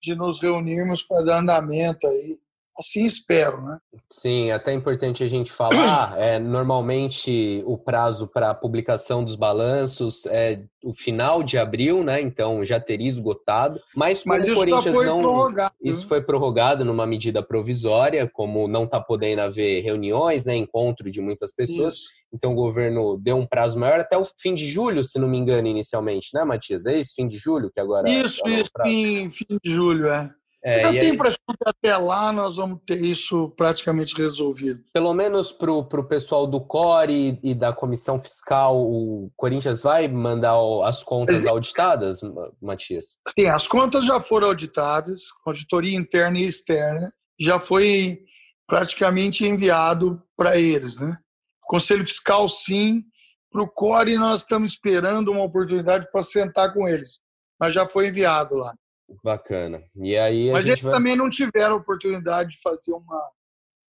de 0.00 0.14
nos 0.14 0.40
reunirmos 0.40 1.02
para 1.02 1.24
dar 1.24 1.40
andamento 1.40 2.06
aí 2.06 2.38
Assim 2.78 3.04
espero, 3.04 3.60
né? 3.60 3.78
Sim, 4.10 4.50
até 4.50 4.70
é 4.70 4.74
importante 4.74 5.24
a 5.24 5.28
gente 5.28 5.50
falar. 5.50 6.16
É, 6.18 6.38
normalmente 6.38 7.62
o 7.66 7.76
prazo 7.76 8.26
para 8.26 8.54
publicação 8.54 9.22
dos 9.22 9.36
balanços 9.36 10.26
é 10.26 10.62
o 10.84 10.92
final 10.92 11.42
de 11.42 11.58
abril, 11.58 12.02
né? 12.02 12.20
Então 12.20 12.64
já 12.64 12.80
teria 12.80 13.08
esgotado. 13.08 13.80
Mas 13.94 14.22
como 14.22 14.34
Mas 14.34 14.48
o 14.48 14.54
Corinthians 14.54 15.02
não. 15.04 15.20
Prorrogado, 15.20 15.74
isso 15.82 16.02
né? 16.02 16.08
foi 16.08 16.22
prorrogado 16.22 16.84
numa 16.84 17.06
medida 17.06 17.42
provisória, 17.42 18.28
como 18.32 18.66
não 18.68 18.84
está 18.84 19.00
podendo 19.00 19.40
haver 19.40 19.82
reuniões, 19.82 20.44
né? 20.44 20.56
Encontro 20.56 21.10
de 21.10 21.20
muitas 21.20 21.52
pessoas. 21.52 21.94
Isso. 21.94 22.08
Então 22.32 22.52
o 22.52 22.56
governo 22.56 23.16
deu 23.18 23.36
um 23.36 23.46
prazo 23.46 23.78
maior 23.78 24.00
até 24.00 24.16
o 24.16 24.26
fim 24.36 24.54
de 24.54 24.66
julho, 24.66 25.02
se 25.02 25.18
não 25.18 25.28
me 25.28 25.38
engano, 25.38 25.66
inicialmente, 25.66 26.30
né, 26.34 26.44
Matias? 26.44 26.86
É 26.86 26.98
isso, 26.98 27.14
fim 27.14 27.26
de 27.26 27.38
julho, 27.38 27.70
que 27.70 27.80
agora. 27.80 28.08
Isso, 28.08 28.46
é 28.46 28.60
isso, 28.60 28.70
fim, 28.82 29.30
fim 29.30 29.58
de 29.62 29.70
julho, 29.70 30.08
é. 30.08 30.30
É, 30.64 30.84
eu 30.84 30.90
tenho 30.90 31.12
a 31.12 31.14
impressão 31.14 31.44
que 31.48 31.68
até 31.68 31.96
lá 31.96 32.32
nós 32.32 32.56
vamos 32.56 32.80
ter 32.84 33.00
isso 33.00 33.50
praticamente 33.56 34.14
resolvido. 34.16 34.82
Pelo 34.92 35.14
menos 35.14 35.52
para 35.52 35.70
o 35.70 36.04
pessoal 36.04 36.46
do 36.46 36.60
CORE 36.60 37.38
e 37.42 37.54
da 37.54 37.72
Comissão 37.72 38.18
Fiscal, 38.18 38.76
o 38.76 39.30
Corinthians 39.36 39.82
vai 39.82 40.08
mandar 40.08 40.56
as 40.84 41.02
contas 41.02 41.46
auditadas, 41.46 42.20
Matias? 42.60 43.16
Sim, 43.28 43.46
as 43.46 43.68
contas 43.68 44.04
já 44.04 44.20
foram 44.20 44.48
auditadas, 44.48 45.20
auditoria 45.46 45.96
interna 45.96 46.38
e 46.38 46.46
externa, 46.46 47.12
já 47.38 47.60
foi 47.60 48.20
praticamente 48.66 49.46
enviado 49.46 50.20
para 50.36 50.58
eles. 50.58 50.98
Né? 50.98 51.16
Conselho 51.62 52.04
Fiscal, 52.04 52.48
sim. 52.48 53.04
Para 53.50 53.62
o 53.62 53.68
CORE, 53.68 54.18
nós 54.18 54.40
estamos 54.40 54.72
esperando 54.72 55.30
uma 55.30 55.44
oportunidade 55.44 56.06
para 56.10 56.22
sentar 56.22 56.74
com 56.74 56.86
eles, 56.86 57.20
mas 57.58 57.72
já 57.72 57.88
foi 57.88 58.08
enviado 58.08 58.56
lá. 58.56 58.74
Bacana. 59.22 59.82
E 59.96 60.16
aí 60.16 60.50
Mas 60.52 60.66
eles 60.66 60.80
vai... 60.80 60.92
também 60.92 61.16
não 61.16 61.30
tiveram 61.30 61.76
oportunidade 61.76 62.50
de 62.50 62.60
fazer 62.60 62.92
uma, 62.92 63.30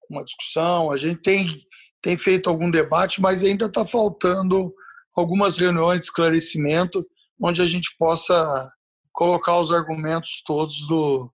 uma 0.09 0.23
discussão. 0.23 0.91
A 0.91 0.97
gente 0.97 1.21
tem, 1.21 1.61
tem 2.01 2.17
feito 2.17 2.49
algum 2.49 2.71
debate, 2.71 3.21
mas 3.21 3.43
ainda 3.43 3.65
está 3.65 3.85
faltando 3.85 4.73
algumas 5.15 5.57
reuniões 5.57 6.01
de 6.01 6.05
esclarecimento 6.07 7.05
onde 7.41 7.61
a 7.61 7.65
gente 7.65 7.95
possa 7.97 8.71
colocar 9.11 9.59
os 9.59 9.71
argumentos 9.71 10.41
todos 10.45 10.87
do, 10.87 11.31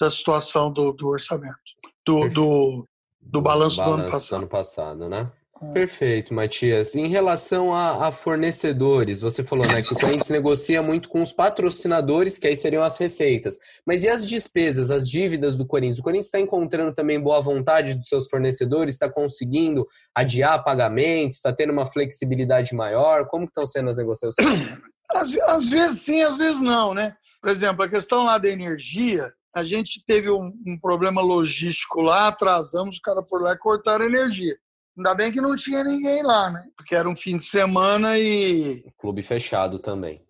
da 0.00 0.10
situação 0.10 0.72
do, 0.72 0.92
do 0.92 1.08
orçamento, 1.08 1.56
do, 2.04 2.28
do, 2.28 2.88
do 3.20 3.40
balanço, 3.42 3.76
do, 3.76 3.82
balanço 3.82 3.98
do 3.98 4.02
ano 4.02 4.10
passado. 4.10 4.38
Do 4.38 4.42
ano 4.42 4.48
passado, 4.48 5.08
né? 5.08 5.32
Perfeito, 5.72 6.34
Matias. 6.34 6.94
Em 6.94 7.08
relação 7.08 7.72
a, 7.72 8.08
a, 8.08 8.12
fornecedores, 8.12 9.22
você 9.22 9.42
falou 9.42 9.66
né, 9.66 9.80
que 9.80 9.94
o 9.94 9.98
Corinthians 9.98 10.28
negocia 10.28 10.82
muito 10.82 11.08
com 11.08 11.22
os 11.22 11.32
patrocinadores, 11.32 12.38
que 12.38 12.46
aí 12.46 12.54
seriam 12.54 12.82
as 12.82 12.98
receitas. 12.98 13.56
Mas 13.86 14.04
e 14.04 14.08
as 14.08 14.28
despesas, 14.28 14.90
as 14.90 15.08
dívidas 15.08 15.56
do 15.56 15.66
Corinthians? 15.66 15.98
O 15.98 16.02
Corinthians 16.02 16.26
está 16.26 16.38
encontrando 16.38 16.94
também 16.94 17.18
boa 17.18 17.40
vontade 17.40 17.94
dos 17.94 18.08
seus 18.08 18.28
fornecedores, 18.28 18.94
está 18.94 19.10
conseguindo 19.10 19.86
adiar 20.14 20.62
pagamentos, 20.62 21.38
está 21.38 21.52
tendo 21.52 21.72
uma 21.72 21.86
flexibilidade 21.86 22.74
maior? 22.74 23.26
Como 23.26 23.46
estão 23.46 23.64
sendo 23.64 23.88
as 23.88 23.96
negociações? 23.96 24.76
Às, 25.08 25.32
às, 25.38 25.68
vezes 25.68 26.00
sim, 26.00 26.22
às 26.22 26.36
vezes 26.36 26.60
não, 26.60 26.92
né? 26.92 27.14
Por 27.40 27.48
exemplo, 27.48 27.84
a 27.84 27.88
questão 27.88 28.24
lá 28.24 28.38
da 28.38 28.48
energia, 28.48 29.32
a 29.54 29.62
gente 29.62 30.02
teve 30.04 30.28
um, 30.28 30.52
um 30.66 30.76
problema 30.76 31.22
logístico 31.22 32.00
lá, 32.00 32.26
atrasamos, 32.26 32.96
o 32.96 33.00
cara 33.00 33.24
foi 33.24 33.40
lá 33.40 33.52
e 33.52 33.56
cortaram 33.58 34.04
a 34.04 34.08
energia. 34.08 34.56
Ainda 34.96 35.14
bem 35.14 35.30
que 35.30 35.40
não 35.40 35.54
tinha 35.54 35.84
ninguém 35.84 36.22
lá, 36.22 36.50
né? 36.50 36.64
Porque 36.76 36.94
era 36.94 37.08
um 37.08 37.14
fim 37.14 37.36
de 37.36 37.44
semana 37.44 38.18
e. 38.18 38.82
Clube 38.98 39.22
fechado 39.22 39.78
também. 39.78 40.22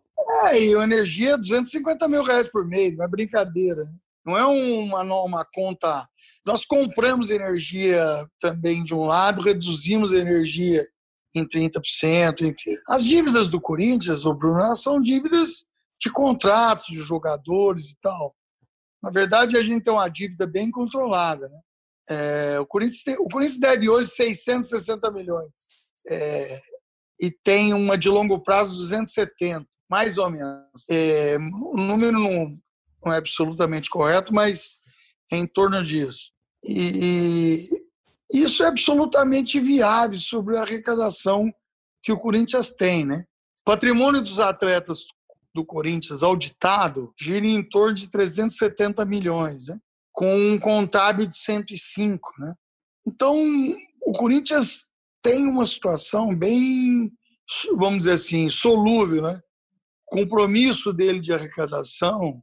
É, 0.44 0.61
e 0.61 0.74
a 0.74 0.83
energia 0.83 1.35
é 1.35 1.38
250 1.38 2.09
mil 2.09 2.24
reais 2.24 2.48
por 2.48 2.66
mês, 2.66 2.96
não 2.96 3.05
é 3.05 3.09
brincadeira. 3.09 3.88
Não 4.24 4.37
é 4.37 4.44
uma, 4.44 5.02
uma 5.02 5.44
conta. 5.44 6.09
Nós 6.44 6.64
compramos 6.64 7.31
energia 7.31 8.02
também 8.40 8.83
de 8.83 8.92
um 8.92 9.05
lado, 9.05 9.40
reduzimos 9.40 10.12
a 10.12 10.16
energia 10.16 10.87
em 11.33 11.46
30%. 11.46 12.40
Enfim. 12.42 12.76
As 12.88 13.05
dívidas 13.05 13.48
do 13.50 13.61
Corinthians, 13.61 14.24
o 14.24 14.35
Bruno, 14.35 14.74
são 14.74 15.00
dívidas 15.00 15.66
de 16.00 16.11
contratos 16.11 16.87
de 16.87 16.98
jogadores 17.02 17.90
e 17.90 17.96
tal. 18.00 18.35
Na 19.02 19.11
verdade, 19.11 19.57
a 19.57 19.62
gente 19.62 19.85
tem 19.85 19.92
uma 19.92 20.09
dívida 20.09 20.46
bem 20.46 20.70
controlada. 20.70 21.48
Né? 21.48 21.61
É, 22.09 22.59
o, 22.61 22.66
Corinthians 22.66 23.03
tem, 23.03 23.14
o 23.14 23.29
Corinthians 23.29 23.59
deve 23.59 23.88
hoje 23.88 24.11
660 24.11 25.11
milhões 25.11 25.51
é, 26.09 26.61
e 27.21 27.31
tem 27.31 27.75
uma 27.75 27.99
de 27.99 28.09
longo 28.09 28.40
prazo 28.40 28.77
270, 28.77 29.66
mais 29.90 30.19
ou 30.19 30.31
menos. 30.31 30.85
É, 30.88 31.37
o 31.37 31.77
número 31.77 32.12
não, 32.12 32.57
não, 33.05 33.12
é 33.12 33.16
absolutamente 33.16 33.90
correto, 33.90 34.33
mas 34.33 34.79
é 35.33 35.37
em 35.37 35.47
torno 35.47 35.83
disso. 35.83 36.33
E, 36.64 37.69
e 38.33 38.42
isso 38.42 38.62
é 38.62 38.66
absolutamente 38.66 39.59
viável 39.61 40.19
sobre 40.19 40.57
a 40.57 40.62
arrecadação 40.62 41.53
que 42.03 42.12
o 42.12 42.19
Corinthians 42.19 42.71
tem. 42.71 43.05
Né? 43.05 43.25
O 43.61 43.64
patrimônio 43.64 44.23
dos 44.23 44.38
atletas 44.38 45.01
do 45.55 45.64
Corinthians 45.64 46.23
auditado 46.23 47.12
gira 47.19 47.47
em 47.47 47.62
torno 47.62 47.95
de 47.95 48.09
370 48.09 49.05
milhões. 49.05 49.66
Né? 49.66 49.79
Com 50.16 50.35
um 50.35 50.59
contábil 50.59 51.26
de 51.26 51.37
105, 51.37 52.33
né? 52.38 52.55
Então, 53.07 53.38
o 54.00 54.12
Corinthians 54.12 54.87
tem 55.22 55.46
uma 55.46 55.66
situação 55.66 56.35
bem, 56.35 57.12
vamos 57.76 57.98
dizer 57.98 58.12
assim, 58.12 58.48
solúvel, 58.48 59.20
né? 59.20 59.38
O 60.11 60.16
compromisso 60.16 60.90
dele 60.90 61.20
de 61.20 61.35
arrecadação, 61.35 62.42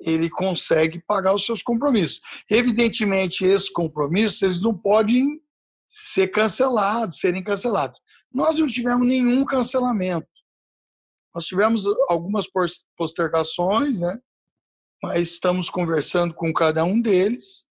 ele 0.00 0.28
consegue 0.28 1.00
pagar 1.06 1.34
os 1.34 1.46
seus 1.46 1.62
compromissos. 1.62 2.20
Evidentemente, 2.50 3.46
esses 3.46 3.70
compromissos, 3.70 4.42
eles 4.42 4.60
não 4.60 4.76
podem 4.76 5.40
ser 5.86 6.26
cancelados, 6.28 7.20
serem 7.20 7.44
cancelados. 7.44 8.00
Nós 8.32 8.58
não 8.58 8.66
tivemos 8.66 9.06
nenhum 9.06 9.44
cancelamento. 9.44 10.26
Nós 11.32 11.46
tivemos 11.46 11.84
algumas 12.08 12.46
postergações, 12.96 14.00
né? 14.00 14.18
Mas 15.04 15.28
estamos 15.28 15.68
conversando 15.68 16.32
com 16.32 16.52
cada 16.52 16.82
um 16.84 17.00
deles. 17.00 17.66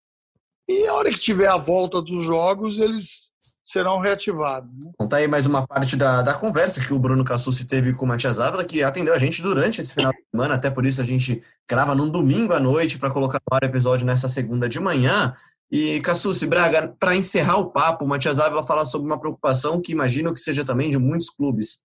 E 0.69 0.87
a 0.87 0.93
hora 0.93 1.09
que 1.09 1.19
tiver 1.19 1.47
a 1.47 1.57
volta 1.57 2.01
dos 2.01 2.23
jogos, 2.23 2.77
eles 2.77 3.31
serão 3.63 3.99
reativados. 3.99 4.69
Né? 4.71 4.91
Então 4.93 5.07
tá 5.07 5.17
aí 5.17 5.27
mais 5.27 5.45
uma 5.47 5.65
parte 5.65 5.95
da, 5.95 6.21
da 6.21 6.35
conversa 6.35 6.79
que 6.79 6.93
o 6.93 6.99
Bruno 6.99 7.23
Cassucci 7.23 7.65
teve 7.65 7.93
com 7.93 8.05
o 8.05 8.07
Matias 8.07 8.39
Ávila, 8.39 8.63
que 8.63 8.83
atendeu 8.83 9.13
a 9.13 9.17
gente 9.17 9.41
durante 9.41 9.81
esse 9.81 9.95
final 9.95 10.11
de 10.11 10.23
semana, 10.29 10.53
até 10.53 10.69
por 10.69 10.85
isso 10.85 11.01
a 11.01 11.03
gente 11.03 11.43
grava 11.67 11.95
num 11.95 12.09
domingo 12.09 12.53
à 12.53 12.59
noite 12.59 12.99
para 12.99 13.09
colocar 13.09 13.39
no 13.49 13.55
ar 13.55 13.63
o 13.63 13.65
episódio 13.65 14.05
nessa 14.05 14.27
segunda 14.27 14.69
de 14.69 14.79
manhã. 14.79 15.35
E 15.71 15.99
Cassucci, 16.01 16.45
Braga, 16.45 16.95
para 16.99 17.15
encerrar 17.15 17.57
o 17.57 17.71
papo, 17.71 18.05
o 18.05 18.07
Matias 18.07 18.39
Ávila 18.39 18.63
fala 18.63 18.85
sobre 18.85 19.07
uma 19.07 19.19
preocupação 19.19 19.81
que 19.81 19.91
imagino 19.91 20.33
que 20.33 20.39
seja 20.39 20.63
também 20.63 20.91
de 20.91 20.99
muitos 20.99 21.31
clubes. 21.31 21.81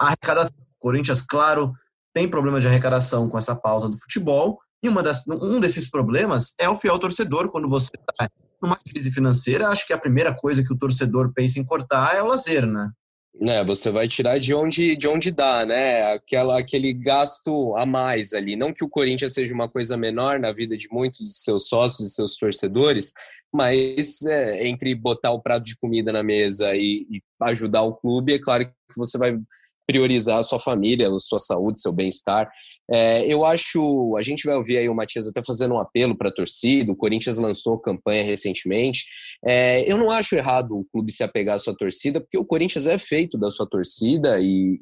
A 0.00 0.06
arrecadação. 0.06 0.56
Corinthians, 0.80 1.20
claro, 1.20 1.74
tem 2.14 2.28
problemas 2.28 2.62
de 2.62 2.68
arrecadação 2.68 3.28
com 3.28 3.36
essa 3.36 3.54
pausa 3.54 3.88
do 3.88 3.98
futebol, 3.98 4.58
e 4.82 4.88
uma 4.88 5.02
das, 5.02 5.26
um 5.26 5.58
desses 5.58 5.90
problemas 5.90 6.54
é 6.58 6.68
o 6.68 6.76
fiel 6.76 6.98
torcedor. 6.98 7.50
Quando 7.50 7.68
você 7.68 7.90
está 7.96 8.30
numa 8.62 8.76
crise 8.76 9.10
financeira, 9.10 9.68
acho 9.68 9.86
que 9.86 9.92
a 9.92 9.98
primeira 9.98 10.34
coisa 10.34 10.62
que 10.62 10.72
o 10.72 10.78
torcedor 10.78 11.32
pensa 11.34 11.58
em 11.58 11.64
cortar 11.64 12.14
é 12.14 12.22
o 12.22 12.26
lazer, 12.26 12.66
né? 12.66 12.90
É, 13.40 13.62
você 13.62 13.90
vai 13.90 14.08
tirar 14.08 14.38
de 14.38 14.52
onde, 14.52 14.96
de 14.96 15.06
onde 15.06 15.30
dá, 15.30 15.64
né? 15.64 16.12
Aquela, 16.14 16.58
aquele 16.58 16.92
gasto 16.92 17.74
a 17.76 17.86
mais 17.86 18.32
ali. 18.32 18.56
Não 18.56 18.72
que 18.72 18.84
o 18.84 18.88
Corinthians 18.88 19.32
seja 19.32 19.54
uma 19.54 19.68
coisa 19.68 19.96
menor 19.96 20.40
na 20.40 20.52
vida 20.52 20.76
de 20.76 20.88
muitos 20.90 21.20
de 21.20 21.38
seus 21.38 21.68
sócios 21.68 22.08
e 22.08 22.14
seus 22.14 22.36
torcedores, 22.36 23.12
mas 23.52 24.22
é, 24.22 24.66
entre 24.66 24.92
botar 24.94 25.30
o 25.32 25.40
prato 25.40 25.64
de 25.64 25.76
comida 25.76 26.12
na 26.12 26.22
mesa 26.22 26.74
e, 26.74 27.06
e 27.10 27.22
ajudar 27.42 27.82
o 27.82 27.94
clube, 27.94 28.34
é 28.34 28.38
claro 28.38 28.64
que 28.64 28.72
você 28.96 29.16
vai 29.16 29.38
priorizar 29.86 30.38
a 30.38 30.42
sua 30.42 30.58
família, 30.58 31.08
a 31.08 31.18
sua 31.20 31.38
saúde, 31.38 31.80
seu 31.80 31.92
bem-estar. 31.92 32.50
É, 32.90 33.26
eu 33.26 33.44
acho, 33.44 34.16
a 34.16 34.22
gente 34.22 34.46
vai 34.46 34.56
ouvir 34.56 34.78
aí 34.78 34.88
o 34.88 34.94
Matias 34.94 35.26
até 35.26 35.42
fazendo 35.44 35.74
um 35.74 35.78
apelo 35.78 36.16
para 36.16 36.30
a 36.30 36.34
torcida, 36.34 36.90
o 36.90 36.96
Corinthians 36.96 37.38
lançou 37.38 37.78
campanha 37.78 38.24
recentemente. 38.24 39.04
É, 39.44 39.90
eu 39.90 39.98
não 39.98 40.10
acho 40.10 40.34
errado 40.34 40.78
o 40.78 40.84
clube 40.90 41.12
se 41.12 41.22
apegar 41.22 41.56
à 41.56 41.58
sua 41.58 41.76
torcida, 41.76 42.20
porque 42.20 42.38
o 42.38 42.44
Corinthians 42.44 42.86
é 42.86 42.96
feito 42.96 43.36
da 43.36 43.50
sua 43.50 43.68
torcida 43.68 44.40
e, 44.40 44.80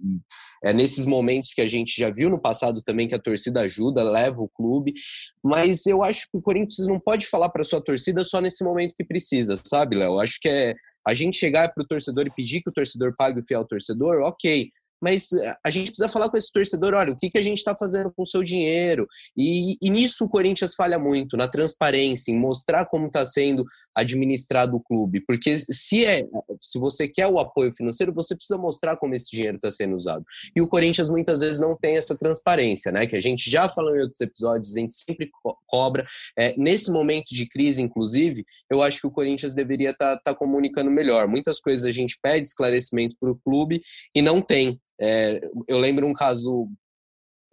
é 0.65 0.73
nesses 0.73 1.05
momentos 1.05 1.53
que 1.53 1.61
a 1.61 1.67
gente 1.67 1.95
já 1.99 2.11
viu 2.11 2.31
no 2.31 2.41
passado 2.41 2.81
também 2.83 3.09
que 3.09 3.15
a 3.15 3.19
torcida 3.19 3.61
ajuda, 3.61 4.03
leva 4.03 4.41
o 4.41 4.49
clube, 4.49 4.95
mas 5.43 5.87
eu 5.87 6.03
acho 6.03 6.31
que 6.31 6.37
o 6.37 6.43
Corinthians 6.43 6.87
não 6.87 7.01
pode 7.01 7.27
falar 7.27 7.49
para 7.51 7.65
sua 7.65 7.81
torcida 7.81 8.25
só 8.25 8.41
nesse 8.41 8.65
momento 8.65 8.95
que 8.97 9.05
precisa, 9.05 9.55
sabe, 9.65 9.97
Léo? 9.97 10.21
Acho 10.21 10.39
que 10.41 10.49
é 10.49 10.75
a 11.07 11.15
gente 11.15 11.37
chegar 11.37 11.73
para 11.73 11.85
o 11.85 11.87
torcedor 11.87 12.27
e 12.27 12.35
pedir 12.35 12.61
que 12.61 12.69
o 12.69 12.73
torcedor 12.73 13.15
pague 13.17 13.41
o 13.41 13.47
fiel 13.47 13.65
torcedor, 13.65 14.23
ok, 14.23 14.71
mas 15.01 15.33
eh, 15.33 15.57
a 15.65 15.71
gente 15.71 15.91
precisa 15.91 16.09
falar 16.09 16.29
com 16.29 16.37
esse 16.37 16.51
torcedor, 16.53 16.95
olha, 16.95 17.13
o 17.13 17.17
que, 17.17 17.31
que 17.31 17.39
a 17.39 17.43
gente 17.43 17.59
está 17.59 17.75
fazendo 17.75 18.13
com 18.15 18.23
o 18.23 18.27
seu 18.27 18.43
dinheiro? 18.43 19.07
E, 19.37 19.77
e, 19.83 19.91
nisso 19.91 20.25
o 20.25 20.29
Corinthians 20.29 20.75
falha 20.75 20.99
muito, 20.99 21.37
na 21.37 21.49
transparência, 21.49 22.33
em 22.33 22.39
mostrar 22.39 22.87
como 22.87 23.07
está 23.07 23.25
sendo 23.25 23.65
administrado 23.95 24.77
o 24.77 24.81
clube. 24.81 25.21
Porque 25.27 25.59
se, 25.59 26.05
é, 26.05 26.25
se 26.61 26.79
você 26.79 27.09
quer 27.09 27.27
o 27.27 27.39
apoio 27.39 27.73
financeiro, 27.73 28.13
você 28.13 28.35
precisa 28.35 28.59
mostrar 28.59 28.97
como 28.97 29.15
esse 29.15 29.31
dinheiro 29.31 29.57
está 29.57 29.71
sendo 29.71 29.95
usado. 29.95 30.25
E 30.55 30.61
o 30.61 30.69
Corinthians 30.69 31.11
muitas 31.11 31.41
vezes 31.41 31.61
não 31.61 31.77
tem 31.77 31.97
essa 31.97 32.17
transparência, 32.17 32.91
né? 32.91 33.07
Que 33.07 33.17
a 33.17 33.21
gente 33.21 33.51
já 33.51 33.69
falou 33.69 33.97
em 33.97 34.01
outros 34.01 34.21
episódios, 34.21 34.77
a 34.77 34.81
gente 34.81 34.95
sempre 34.95 35.31
co 35.31 35.57
cobra. 35.67 36.07
É, 36.39 36.55
nesse 36.57 36.91
momento 36.91 37.35
de 37.35 37.49
crise, 37.49 37.83
inclusive, 37.83 38.45
eu 38.71 38.83
acho 38.83 39.01
que 39.01 39.07
o 39.07 39.11
Corinthians 39.11 39.55
deveria 39.55 39.91
estar 39.91 40.17
tá, 40.17 40.33
tá 40.33 40.35
comunicando 40.35 40.91
melhor. 40.91 41.29
Muitas 41.29 41.61
coisas 41.61 41.85
a 41.85 41.91
gente 41.91 42.19
pede 42.23 42.47
esclarecimento 42.47 43.17
para 43.19 43.31
o 43.31 43.37
clube 43.37 43.81
e 44.15 44.23
não 44.23 44.41
tem. 44.41 44.81
É, 45.01 45.41
eu 45.69 45.79
lembro 45.79 46.07
um 46.07 46.13
caso 46.13 46.69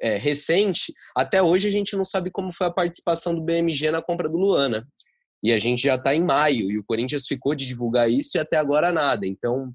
é, 0.01 0.17
recente, 0.17 0.93
até 1.15 1.41
hoje 1.41 1.67
a 1.67 1.71
gente 1.71 1.95
não 1.95 2.05
sabe 2.05 2.29
como 2.31 2.53
foi 2.53 2.67
a 2.67 2.73
participação 2.73 3.33
do 3.33 3.41
BMG 3.41 3.91
na 3.91 4.01
compra 4.01 4.29
do 4.29 4.37
Luana. 4.37 4.87
E 5.41 5.51
a 5.51 5.59
gente 5.59 5.83
já 5.83 5.95
está 5.95 6.15
em 6.15 6.23
maio, 6.23 6.71
e 6.71 6.77
o 6.77 6.83
Corinthians 6.85 7.27
ficou 7.27 7.53
de 7.53 7.67
divulgar 7.67 8.09
isso 8.09 8.37
e 8.37 8.39
até 8.39 8.55
agora 8.55 8.93
nada. 8.93 9.27
Então, 9.27 9.73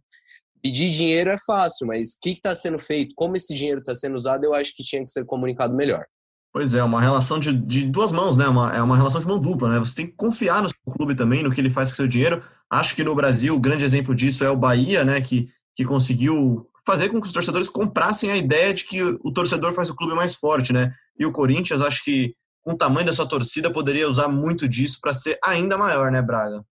pedir 0.62 0.90
dinheiro 0.90 1.30
é 1.30 1.36
fácil, 1.46 1.86
mas 1.86 2.14
o 2.14 2.20
que 2.22 2.30
está 2.30 2.54
sendo 2.54 2.78
feito, 2.78 3.14
como 3.14 3.36
esse 3.36 3.54
dinheiro 3.54 3.80
está 3.80 3.94
sendo 3.94 4.16
usado, 4.16 4.44
eu 4.44 4.54
acho 4.54 4.74
que 4.74 4.82
tinha 4.82 5.04
que 5.04 5.10
ser 5.10 5.26
comunicado 5.26 5.74
melhor. 5.74 6.06
Pois 6.52 6.74
é, 6.74 6.82
uma 6.82 7.00
relação 7.00 7.38
de, 7.38 7.52
de 7.52 7.84
duas 7.84 8.10
mãos, 8.10 8.36
né? 8.36 8.48
Uma, 8.48 8.74
é 8.74 8.82
uma 8.82 8.96
relação 8.96 9.20
de 9.20 9.26
mão 9.26 9.38
dupla, 9.38 9.68
né? 9.68 9.78
Você 9.78 9.94
tem 9.94 10.06
que 10.06 10.14
confiar 10.14 10.62
no 10.62 10.68
seu 10.68 10.94
clube 10.94 11.14
também, 11.14 11.42
no 11.42 11.52
que 11.52 11.60
ele 11.60 11.70
faz 11.70 11.90
com 11.90 11.94
o 11.94 11.96
seu 11.96 12.08
dinheiro. 12.08 12.42
Acho 12.70 12.96
que 12.96 13.04
no 13.04 13.14
Brasil, 13.14 13.54
o 13.54 13.60
grande 13.60 13.84
exemplo 13.84 14.14
disso 14.14 14.42
é 14.44 14.50
o 14.50 14.56
Bahia, 14.56 15.04
né? 15.04 15.20
Que, 15.20 15.50
que 15.76 15.84
conseguiu 15.84 16.66
fazer 16.88 17.10
com 17.10 17.20
que 17.20 17.26
os 17.26 17.32
torcedores 17.34 17.68
comprassem 17.68 18.30
a 18.30 18.36
ideia 18.36 18.72
de 18.72 18.84
que 18.84 19.02
o 19.02 19.30
torcedor 19.30 19.74
faz 19.74 19.90
o 19.90 19.94
clube 19.94 20.14
mais 20.14 20.34
forte, 20.34 20.72
né? 20.72 20.90
E 21.18 21.26
o 21.26 21.32
Corinthians, 21.32 21.82
acho 21.82 22.02
que 22.02 22.34
com 22.62 22.72
o 22.72 22.76
tamanho 22.78 23.06
da 23.06 23.12
sua 23.12 23.28
torcida, 23.28 23.70
poderia 23.70 24.08
usar 24.08 24.26
muito 24.26 24.66
disso 24.66 24.98
para 24.98 25.12
ser 25.12 25.38
ainda 25.44 25.76
maior, 25.76 26.10
né, 26.10 26.22
Braga? 26.22 26.64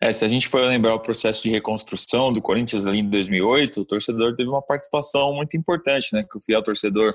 É, 0.00 0.12
se 0.12 0.24
a 0.24 0.28
gente 0.28 0.48
for 0.48 0.60
lembrar 0.62 0.96
o 0.96 1.00
processo 1.00 1.44
de 1.44 1.50
reconstrução 1.50 2.32
do 2.32 2.42
Corinthians 2.42 2.86
ali 2.86 2.98
em 2.98 3.08
2008, 3.08 3.82
o 3.82 3.84
torcedor 3.84 4.34
teve 4.34 4.48
uma 4.48 4.60
participação 4.60 5.32
muito 5.32 5.56
importante, 5.56 6.12
né? 6.12 6.24
Que 6.28 6.38
o 6.38 6.42
fiel 6.42 6.60
torcedor 6.64 7.14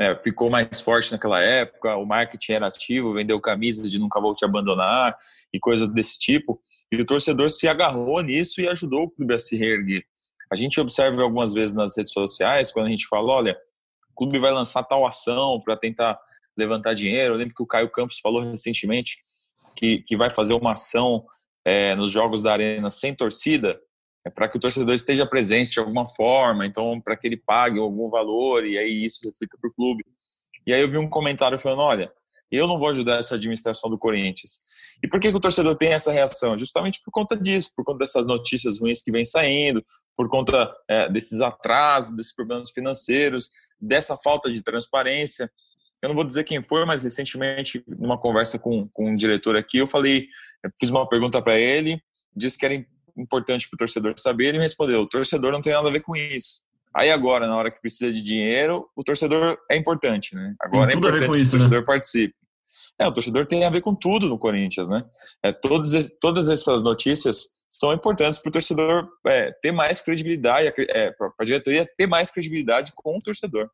é, 0.00 0.16
ficou 0.16 0.50
mais 0.50 0.80
forte 0.80 1.12
naquela 1.12 1.40
época, 1.40 1.96
o 1.96 2.04
marketing 2.04 2.54
era 2.54 2.66
ativo, 2.66 3.12
vendeu 3.12 3.40
camisas 3.40 3.88
de 3.88 4.00
nunca 4.00 4.20
vou 4.20 4.34
te 4.34 4.44
abandonar 4.44 5.16
e 5.52 5.60
coisas 5.60 5.86
desse 5.88 6.18
tipo. 6.18 6.60
E 6.90 7.00
o 7.00 7.06
torcedor 7.06 7.48
se 7.50 7.68
agarrou 7.68 8.20
nisso 8.20 8.60
e 8.60 8.66
ajudou 8.66 9.04
o 9.04 9.10
clube 9.10 9.32
a 9.32 9.38
se 9.38 9.56
reerguer. 9.56 10.04
A 10.52 10.56
gente 10.56 10.80
observa 10.80 11.22
algumas 11.22 11.52
vezes 11.52 11.74
nas 11.74 11.96
redes 11.96 12.12
sociais, 12.12 12.72
quando 12.72 12.86
a 12.86 12.90
gente 12.90 13.06
fala, 13.06 13.32
olha, 13.32 13.56
o 14.10 14.14
clube 14.14 14.38
vai 14.38 14.52
lançar 14.52 14.82
tal 14.84 15.06
ação 15.06 15.58
para 15.64 15.76
tentar 15.76 16.18
levantar 16.56 16.94
dinheiro. 16.94 17.34
Eu 17.34 17.38
lembro 17.38 17.54
que 17.54 17.62
o 17.62 17.66
Caio 17.66 17.90
Campos 17.90 18.18
falou 18.20 18.42
recentemente 18.42 19.18
que, 19.74 20.02
que 20.02 20.16
vai 20.16 20.30
fazer 20.30 20.54
uma 20.54 20.72
ação 20.72 21.24
é, 21.64 21.94
nos 21.94 22.10
jogos 22.10 22.42
da 22.42 22.52
Arena 22.52 22.90
sem 22.90 23.14
torcida, 23.14 23.80
é 24.26 24.30
para 24.30 24.48
que 24.48 24.56
o 24.56 24.60
torcedor 24.60 24.94
esteja 24.94 25.26
presente 25.26 25.72
de 25.72 25.80
alguma 25.80 26.06
forma, 26.06 26.64
então 26.64 27.00
para 27.00 27.16
que 27.16 27.26
ele 27.26 27.36
pague 27.36 27.78
algum 27.78 28.08
valor 28.08 28.66
e 28.66 28.78
aí 28.78 29.04
isso 29.04 29.20
reflita 29.24 29.58
para 29.60 29.68
o 29.68 29.74
clube. 29.74 30.04
E 30.66 30.72
aí 30.72 30.80
eu 30.80 30.88
vi 30.88 30.96
um 30.96 31.08
comentário 31.08 31.58
falando, 31.58 31.82
olha, 31.82 32.10
eu 32.50 32.66
não 32.66 32.78
vou 32.78 32.88
ajudar 32.88 33.18
essa 33.18 33.34
administração 33.34 33.90
do 33.90 33.98
Corinthians. 33.98 34.60
E 35.02 35.08
por 35.08 35.20
que, 35.20 35.30
que 35.30 35.36
o 35.36 35.40
torcedor 35.40 35.76
tem 35.76 35.92
essa 35.92 36.12
reação? 36.12 36.56
Justamente 36.56 37.00
por 37.04 37.10
conta 37.10 37.36
disso, 37.36 37.72
por 37.76 37.84
conta 37.84 37.98
dessas 37.98 38.26
notícias 38.26 38.78
ruins 38.80 39.02
que 39.02 39.10
vem 39.10 39.24
saindo, 39.24 39.84
por 40.16 40.28
conta 40.28 40.72
é, 40.88 41.10
desses 41.10 41.40
atrasos, 41.40 42.14
desses 42.14 42.34
problemas 42.34 42.70
financeiros, 42.70 43.50
dessa 43.80 44.16
falta 44.16 44.50
de 44.50 44.62
transparência. 44.62 45.50
Eu 46.02 46.08
não 46.08 46.16
vou 46.16 46.24
dizer 46.24 46.44
quem 46.44 46.62
foi, 46.62 46.84
mas 46.84 47.02
recentemente, 47.02 47.82
numa 47.86 48.18
conversa 48.18 48.58
com, 48.58 48.88
com 48.88 49.10
um 49.10 49.12
diretor 49.12 49.56
aqui, 49.56 49.78
eu 49.78 49.86
falei, 49.86 50.26
eu 50.62 50.70
fiz 50.78 50.90
uma 50.90 51.08
pergunta 51.08 51.40
para 51.40 51.58
ele, 51.58 52.00
disse 52.36 52.58
que 52.58 52.66
era 52.66 52.86
importante 53.16 53.68
para 53.68 53.76
o 53.76 53.78
torcedor 53.78 54.14
saber, 54.18 54.46
ele 54.46 54.58
me 54.58 54.64
respondeu: 54.64 55.00
o 55.00 55.08
torcedor 55.08 55.52
não 55.52 55.60
tem 55.60 55.72
nada 55.72 55.88
a 55.88 55.92
ver 55.92 56.00
com 56.00 56.14
isso. 56.16 56.62
Aí 56.94 57.10
agora, 57.10 57.46
na 57.46 57.56
hora 57.56 57.70
que 57.70 57.80
precisa 57.80 58.12
de 58.12 58.22
dinheiro, 58.22 58.88
o 58.94 59.02
torcedor 59.02 59.58
é 59.68 59.76
importante, 59.76 60.34
né? 60.34 60.54
Agora 60.60 60.88
tem 60.88 60.96
é 60.96 60.98
importante 60.98 61.16
a 61.16 61.20
ver 61.20 61.26
com 61.26 61.34
que 61.34 61.40
isso, 61.40 61.56
o 61.56 61.58
torcedor 61.58 61.80
né? 61.80 61.86
participe. 61.86 62.34
É, 62.98 63.06
o 63.06 63.12
torcedor 63.12 63.46
tem 63.46 63.64
a 63.64 63.70
ver 63.70 63.80
com 63.80 63.94
tudo 63.94 64.28
no 64.28 64.38
Corinthians, 64.38 64.88
né? 64.88 65.04
É, 65.42 65.52
todos, 65.52 65.90
todas 66.20 66.48
essas 66.48 66.82
notícias 66.82 67.48
são 67.78 67.92
importantes 67.92 68.38
para 68.38 68.48
o 68.48 68.52
torcedor 68.52 69.08
é, 69.26 69.50
ter 69.50 69.72
mais 69.72 70.00
credibilidade, 70.00 70.72
é, 70.78 71.10
para 71.10 71.32
a 71.40 71.44
diretoria 71.44 71.88
ter 71.96 72.06
mais 72.06 72.30
credibilidade 72.30 72.92
com 72.94 73.16
o 73.16 73.20
torcedor. 73.20 73.68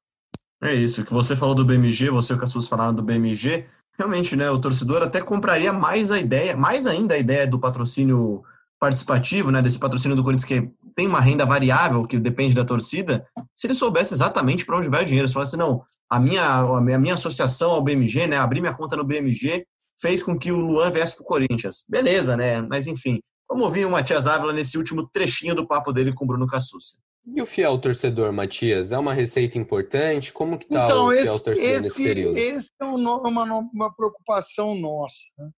É 0.62 0.74
isso, 0.74 1.04
que 1.04 1.12
você 1.12 1.36
falou 1.36 1.54
do 1.54 1.64
BMG, 1.64 2.10
você 2.10 2.32
e 2.32 2.36
o 2.36 2.38
Cassus 2.38 2.68
falaram 2.68 2.94
do 2.94 3.02
BMG, 3.02 3.66
realmente, 3.98 4.36
né, 4.36 4.50
o 4.50 4.58
torcedor 4.58 5.02
até 5.02 5.20
compraria 5.20 5.72
mais 5.72 6.10
a 6.10 6.18
ideia, 6.18 6.56
mais 6.56 6.86
ainda 6.86 7.14
a 7.14 7.18
ideia 7.18 7.46
do 7.46 7.58
patrocínio 7.58 8.42
participativo, 8.78 9.50
né, 9.50 9.60
desse 9.60 9.78
patrocínio 9.78 10.16
do 10.16 10.24
Corinthians 10.24 10.46
que 10.46 10.70
tem 10.96 11.06
uma 11.06 11.20
renda 11.20 11.44
variável 11.44 12.02
que 12.02 12.18
depende 12.18 12.54
da 12.54 12.64
torcida, 12.64 13.26
se 13.54 13.66
ele 13.66 13.74
soubesse 13.74 14.14
exatamente 14.14 14.64
para 14.64 14.78
onde 14.78 14.88
vai 14.88 15.02
o 15.02 15.06
dinheiro, 15.06 15.28
se 15.28 15.34
falasse, 15.34 15.56
não, 15.56 15.82
a 16.08 16.18
minha, 16.18 16.42
a 16.42 16.80
minha 16.80 17.14
associação 17.14 17.72
ao 17.72 17.82
BMG, 17.82 18.26
né, 18.26 18.38
abrir 18.38 18.60
minha 18.62 18.74
conta 18.74 18.96
no 18.96 19.04
BMG, 19.04 19.66
fez 20.00 20.22
com 20.22 20.38
que 20.38 20.50
o 20.50 20.60
Luan 20.60 20.90
viesse 20.90 21.14
para 21.14 21.22
o 21.22 21.26
Corinthians. 21.26 21.84
Beleza, 21.86 22.36
né, 22.36 22.62
mas 22.62 22.86
enfim, 22.86 23.20
vamos 23.50 23.64
ouvir 23.64 23.84
o 23.84 23.90
Matias 23.90 24.28
Ávila 24.28 24.52
nesse 24.52 24.78
último 24.78 25.04
trechinho 25.08 25.56
do 25.56 25.66
papo 25.66 25.92
dele 25.92 26.14
com 26.14 26.24
o 26.24 26.28
Bruno 26.28 26.46
Cassucci. 26.46 27.00
E 27.26 27.42
o 27.42 27.46
fiel 27.46 27.76
torcedor, 27.78 28.32
Matias? 28.32 28.92
É 28.92 28.98
uma 28.98 29.12
receita 29.12 29.58
importante? 29.58 30.32
Como 30.32 30.56
que 30.56 30.64
está 30.64 30.84
então, 30.84 31.06
o 31.06 31.12
esse, 31.12 31.22
fiel 31.24 31.40
torcedor 31.40 31.70
esse, 31.70 31.82
nesse 31.82 32.02
período? 32.02 32.38
Esse 32.38 32.70
é 32.80 32.84
uma, 32.84 33.58
uma 33.72 33.94
preocupação 33.94 34.74
nossa. 34.74 35.24
Né? 35.36 35.50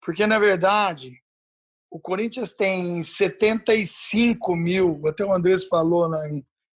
Porque, 0.00 0.26
na 0.26 0.38
verdade, 0.38 1.12
o 1.90 1.98
Corinthians 1.98 2.52
tem 2.52 3.02
75 3.02 4.56
mil, 4.56 5.02
até 5.06 5.24
o 5.24 5.32
Andrés 5.32 5.66
falou 5.66 6.08
na 6.08 6.22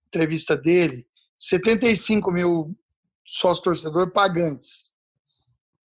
entrevista 0.08 0.58
dele, 0.58 1.06
75 1.38 2.32
mil 2.32 2.76
sócios 3.26 3.64
torcedores 3.64 4.12
pagantes. 4.12 4.92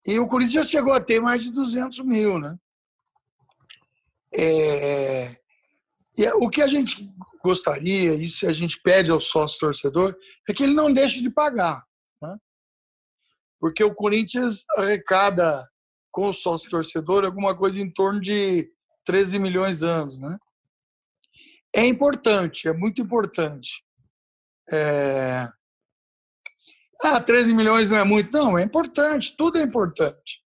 E 0.05 0.19
o 0.19 0.27
Corinthians 0.27 0.65
já 0.65 0.71
chegou 0.71 0.93
a 0.93 1.01
ter 1.01 1.21
mais 1.21 1.43
de 1.43 1.51
200 1.51 1.99
mil, 2.01 2.37
né? 2.37 2.57
É, 4.33 5.35
e 6.17 6.27
o 6.33 6.49
que 6.49 6.61
a 6.61 6.67
gente 6.67 7.09
gostaria, 7.41 8.13
isso 8.13 8.47
a 8.47 8.53
gente 8.53 8.81
pede 8.81 9.11
ao 9.11 9.21
sócio 9.21 9.59
torcedor, 9.59 10.15
é 10.47 10.53
que 10.53 10.63
ele 10.63 10.73
não 10.73 10.91
deixe 10.91 11.21
de 11.21 11.29
pagar. 11.29 11.83
Né? 12.21 12.35
Porque 13.59 13.83
o 13.83 13.93
Corinthians 13.93 14.65
arrecada 14.77 15.67
com 16.11 16.27
o 16.29 16.33
sócio 16.33 16.69
torcedor 16.69 17.23
alguma 17.23 17.55
coisa 17.55 17.79
em 17.79 17.89
torno 17.89 18.19
de 18.19 18.69
13 19.05 19.39
milhões 19.39 19.79
de 19.79 19.87
anos. 19.87 20.19
Né? 20.19 20.37
É 21.75 21.85
importante, 21.85 22.67
é 22.67 22.73
muito 22.73 23.01
importante. 23.01 23.83
É... 24.71 25.47
Ah, 27.01 27.21
13 27.21 27.53
milhões 27.53 27.89
não 27.89 27.97
é 27.97 28.03
muito. 28.03 28.31
Não, 28.31 28.57
é 28.57 28.63
importante, 28.63 29.35
tudo 29.37 29.57
é 29.57 29.61
importante. 29.61 30.43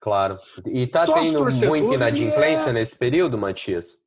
Claro. 0.00 0.38
E 0.66 0.86
tá 0.86 1.06
tendo 1.06 1.44
muita 1.66 1.94
inadimplência 1.94 2.70
é- 2.70 2.72
nesse 2.72 2.96
período, 2.96 3.36
Matias? 3.36 4.00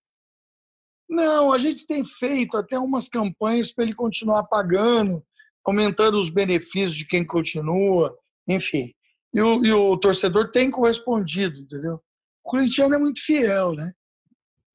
Não, 1.10 1.52
a 1.52 1.58
gente 1.58 1.86
tem 1.86 2.06
feito 2.06 2.56
até 2.56 2.80
umas 2.80 3.10
campanhas 3.10 3.72
para 3.72 3.84
ele 3.84 3.94
continuar 3.94 4.46
pagando, 4.46 5.22
aumentando 5.66 6.18
os 6.18 6.30
benefícios 6.30 6.96
de 6.96 7.06
quem 7.06 7.26
continua, 7.26 8.18
enfim. 8.48 8.94
E 9.34 9.42
o, 9.42 9.66
e 9.66 9.74
o 9.74 9.98
torcedor 9.98 10.52
tem 10.52 10.72
correspondido, 10.72 11.60
entendeu? 11.60 11.96
O 12.44 12.50
corintiano 12.50 12.96
é 12.96 12.98
muito 12.98 13.22
fiel, 13.22 13.74
né? 13.74 13.92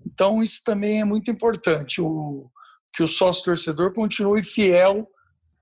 Então 0.05 0.43
isso 0.43 0.63
também 0.63 1.01
é 1.01 1.05
muito 1.05 1.31
importante, 1.31 2.03
o, 2.03 2.51
que 2.95 3.03
o 3.03 3.09
sócio 3.09 3.45
torcedor 3.45 3.93
continue 3.95 4.45
fiel 4.45 5.09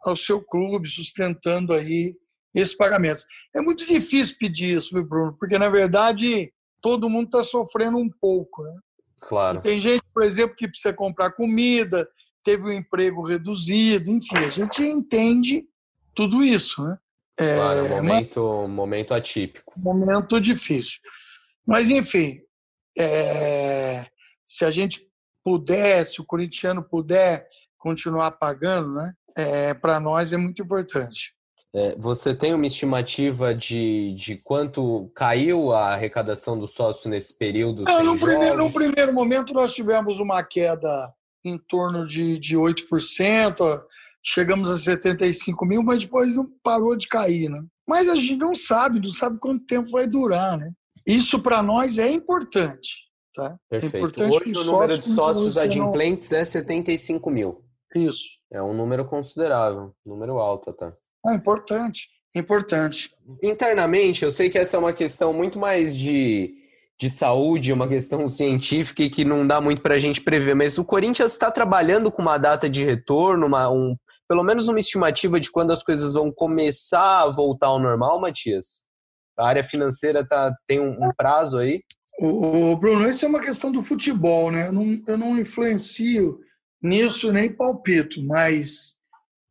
ao 0.04 0.16
seu 0.16 0.42
clube, 0.44 0.88
sustentando 0.88 1.72
aí 1.72 2.16
esses 2.54 2.76
pagamentos. 2.76 3.26
É 3.54 3.60
muito 3.60 3.86
difícil 3.86 4.36
pedir 4.38 4.76
isso, 4.76 4.94
viu, 4.94 5.04
Bruno? 5.04 5.36
Porque 5.38 5.58
na 5.58 5.68
verdade 5.68 6.52
todo 6.80 7.08
mundo 7.10 7.26
está 7.26 7.42
sofrendo 7.42 7.96
um 7.98 8.08
pouco, 8.20 8.62
né? 8.62 8.74
Claro. 9.22 9.58
E 9.58 9.60
tem 9.62 9.80
gente, 9.80 10.02
por 10.12 10.22
exemplo, 10.22 10.54
que 10.54 10.68
precisa 10.68 10.92
comprar 10.92 11.32
comida, 11.32 12.06
teve 12.44 12.62
um 12.64 12.72
emprego 12.72 13.22
reduzido, 13.26 14.10
enfim, 14.10 14.36
a 14.36 14.48
gente 14.50 14.82
entende 14.84 15.66
tudo 16.14 16.42
isso, 16.44 16.84
né? 16.84 16.98
É, 17.40 17.56
Claro, 17.56 17.78
é 17.78 17.82
um 17.82 17.88
mas- 17.88 18.02
momento, 18.36 18.58
momento 18.72 19.14
atípico. 19.14 19.72
momento 19.76 20.40
difícil. 20.40 21.00
Mas, 21.66 21.90
enfim, 21.90 22.38
é, 22.96 24.06
se 24.46 24.64
a 24.64 24.70
gente 24.70 25.00
puder, 25.42 26.04
se 26.06 26.20
o 26.20 26.24
corintiano 26.24 26.82
puder 26.82 27.46
continuar 27.78 28.30
pagando, 28.32 28.94
né, 28.94 29.12
é, 29.36 29.74
para 29.74 29.98
nós 29.98 30.32
é 30.32 30.36
muito 30.36 30.62
importante. 30.62 31.33
É, 31.74 31.96
você 31.96 32.32
tem 32.32 32.54
uma 32.54 32.66
estimativa 32.66 33.52
de, 33.52 34.14
de 34.14 34.36
quanto 34.36 35.10
caiu 35.12 35.72
a 35.72 35.92
arrecadação 35.92 36.56
do 36.56 36.68
sócio 36.68 37.10
nesse 37.10 37.36
período? 37.36 37.84
Sem 37.90 38.04
no, 38.04 38.16
primeiro, 38.18 38.58
no 38.58 38.72
primeiro 38.72 39.12
momento, 39.12 39.52
nós 39.52 39.74
tivemos 39.74 40.20
uma 40.20 40.44
queda 40.44 41.12
em 41.44 41.58
torno 41.58 42.06
de, 42.06 42.38
de 42.38 42.56
8%, 42.56 43.84
chegamos 44.22 44.70
a 44.70 44.78
75 44.78 45.66
mil, 45.66 45.82
mas 45.82 46.04
depois 46.04 46.36
não 46.36 46.48
parou 46.62 46.94
de 46.94 47.08
cair. 47.08 47.50
Né? 47.50 47.60
Mas 47.86 48.08
a 48.08 48.14
gente 48.14 48.36
não 48.36 48.54
sabe, 48.54 49.00
não 49.00 49.10
sabe 49.10 49.38
quanto 49.40 49.66
tempo 49.66 49.90
vai 49.90 50.06
durar. 50.06 50.56
Né? 50.56 50.70
Isso 51.04 51.40
para 51.40 51.60
nós 51.60 51.98
é 51.98 52.08
importante. 52.08 53.02
Tá? 53.34 53.56
É 53.68 53.80
Perfeito. 53.80 53.96
importante 53.96 54.44
que 54.44 54.50
Hoje 54.50 54.60
o 54.60 54.72
número 54.72 54.96
de 54.96 55.08
sócios 55.08 55.58
adimplentes 55.58 56.32
é 56.32 56.44
75 56.44 57.28
mil. 57.30 57.64
Isso. 57.92 58.38
É 58.52 58.62
um 58.62 58.72
número 58.72 59.04
considerável, 59.04 59.92
número 60.06 60.38
alto 60.38 60.70
até. 60.70 60.92
É 61.26 61.34
importante, 61.34 62.08
importante. 62.34 63.10
Internamente, 63.42 64.24
eu 64.24 64.30
sei 64.30 64.50
que 64.50 64.58
essa 64.58 64.76
é 64.76 64.80
uma 64.80 64.92
questão 64.92 65.32
muito 65.32 65.58
mais 65.58 65.96
de, 65.96 66.54
de 67.00 67.08
saúde, 67.08 67.72
uma 67.72 67.88
questão 67.88 68.26
científica 68.26 69.02
e 69.02 69.10
que 69.10 69.24
não 69.24 69.46
dá 69.46 69.60
muito 69.60 69.80
para 69.80 69.94
a 69.94 69.98
gente 69.98 70.20
prever, 70.20 70.54
mas 70.54 70.76
o 70.76 70.84
Corinthians 70.84 71.32
está 71.32 71.50
trabalhando 71.50 72.10
com 72.12 72.22
uma 72.22 72.38
data 72.38 72.68
de 72.68 72.84
retorno, 72.84 73.46
uma, 73.46 73.70
um, 73.70 73.96
pelo 74.28 74.42
menos 74.42 74.68
uma 74.68 74.78
estimativa 74.78 75.40
de 75.40 75.50
quando 75.50 75.72
as 75.72 75.82
coisas 75.82 76.12
vão 76.12 76.30
começar 76.30 77.22
a 77.22 77.30
voltar 77.30 77.68
ao 77.68 77.80
normal, 77.80 78.20
Matias? 78.20 78.84
A 79.38 79.48
área 79.48 79.64
financeira 79.64 80.26
tá, 80.26 80.54
tem 80.66 80.80
um, 80.80 80.92
um 80.92 81.10
prazo 81.16 81.58
aí? 81.58 81.82
O, 82.20 82.70
o 82.70 82.76
Bruno, 82.76 83.08
isso 83.08 83.24
é 83.24 83.28
uma 83.28 83.40
questão 83.40 83.72
do 83.72 83.82
futebol, 83.82 84.50
né? 84.50 84.68
Eu 84.68 84.72
não, 84.72 85.02
eu 85.06 85.18
não 85.18 85.38
influencio 85.38 86.38
nisso 86.82 87.32
nem 87.32 87.52
palpito, 87.52 88.22
mas 88.22 88.93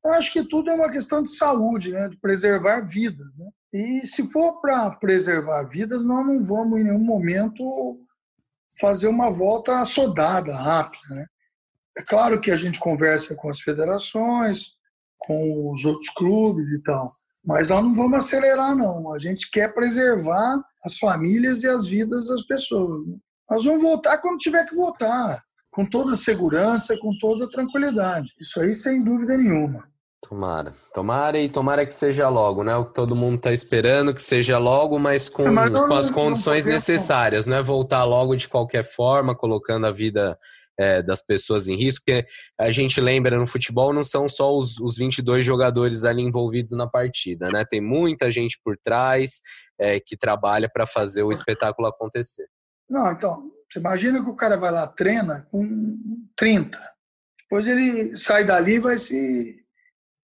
eu 0.04 0.12
acho 0.12 0.34
que 0.34 0.44
tudo 0.48 0.70
é 0.70 0.74
uma 0.74 0.92
questão 0.92 1.22
de 1.22 1.30
saúde, 1.30 1.92
né? 1.92 2.10
De 2.10 2.18
preservar 2.18 2.82
vidas, 2.82 3.38
né? 3.38 3.50
E 3.74 4.06
se 4.06 4.30
for 4.30 4.60
para 4.62 4.92
preservar 4.92 5.64
vidas, 5.64 6.04
nós 6.04 6.26
não 6.26 6.44
vamos 6.44 6.80
em 6.80 6.84
nenhum 6.84 7.04
momento 7.04 8.00
fazer 8.80 9.08
uma 9.08 9.30
volta 9.30 9.80
assodada, 9.80 10.54
rápida, 10.56 11.16
né? 11.16 11.26
É 11.98 12.02
claro 12.04 12.42
que 12.42 12.52
a 12.52 12.58
gente 12.58 12.80
conversa 12.80 13.36
com 13.36 13.50
as 13.50 13.62
federações, 13.62 14.74
com 15.20 15.72
os 15.72 15.86
outros 15.86 16.10
clubes 16.10 16.68
e 16.70 16.82
tal, 16.82 17.16
mas 17.46 17.70
nós 17.70 17.84
não 17.84 17.94
vamos 17.94 18.20
acelerar, 18.20 18.76
não. 18.76 19.14
A 19.14 19.20
gente 19.20 19.50
quer 19.52 19.74
preservar 19.74 20.62
as 20.84 20.98
famílias 20.98 21.64
e 21.64 21.68
as 21.68 21.88
vidas 21.88 22.28
das 22.28 22.42
pessoas. 22.46 23.08
né? 23.08 23.16
Nós 23.50 23.64
vamos 23.64 23.82
voltar 23.82 24.18
quando 24.18 24.38
tiver 24.38 24.66
que 24.66 24.76
voltar, 24.76 25.42
com 25.72 25.86
toda 25.86 26.16
segurança, 26.16 26.98
com 27.00 27.18
toda 27.20 27.50
tranquilidade. 27.50 28.34
Isso 28.40 28.60
aí, 28.60 28.74
sem 28.74 29.04
dúvida 29.04 29.38
nenhuma. 29.38 29.88
Tomara. 30.34 30.72
Tomara 30.92 31.40
e 31.40 31.48
tomara 31.48 31.86
que 31.86 31.94
seja 31.94 32.28
logo, 32.28 32.64
né? 32.64 32.76
O 32.76 32.86
que 32.86 32.94
todo 32.96 33.16
mundo 33.16 33.36
está 33.36 33.54
esperando, 33.54 34.14
que 34.16 34.22
seja 34.22 34.58
logo, 34.58 34.98
mas 34.98 35.30
com, 35.30 35.44
É, 35.44 35.52
mas 35.52 35.70
não- 35.70 35.88
com 35.88 35.94
as 35.94 36.08
não- 36.08 36.14
condições 36.16 36.66
não 36.66 36.74
necessárias, 36.74 37.46
não 37.46 37.56
é 37.58 37.62
voltar 37.62 38.04
logo 38.04 38.36
de 38.36 38.48
qualquer 38.50 38.84
forma, 38.84 39.36
colocando 39.36 39.86
a 39.86 39.92
vida 39.92 40.38
é, 40.80 41.04
das 41.04 41.24
pessoas 41.24 41.68
em 41.68 41.76
risco, 41.76 42.04
porque 42.04 42.26
a 42.60 42.72
gente 42.72 43.00
lembra 43.00 43.38
no 43.38 43.46
futebol 43.46 43.94
não 43.94 44.04
são 44.04 44.28
só 44.28 44.58
os, 44.58 44.80
os 44.80 44.98
22 44.98 45.46
jogadores 45.46 46.04
ali 46.04 46.24
envolvidos 46.24 46.74
na 46.74 46.88
partida, 46.88 47.48
né? 47.52 47.64
Tem 47.64 47.80
muita 47.80 48.32
gente 48.32 48.60
por 48.66 48.76
trás 48.84 49.40
é, 49.80 50.00
que 50.00 50.18
trabalha 50.18 50.68
para 50.68 50.88
fazer 50.88 51.22
o 51.22 51.32
espetáculo 51.32 51.88
acontecer. 51.88 52.48
Não, 52.90 53.12
então, 53.12 53.52
você 53.72 53.78
imagina 53.78 54.24
que 54.24 54.28
o 54.32 54.36
cara 54.36 54.58
vai 54.58 54.72
lá, 54.72 54.88
treina 54.88 55.48
com 55.52 55.96
30. 56.36 56.80
Depois 57.44 57.68
ele 57.68 58.16
sai 58.16 58.44
dali 58.44 58.74
e 58.74 58.80
vai 58.80 58.98
se, 58.98 59.63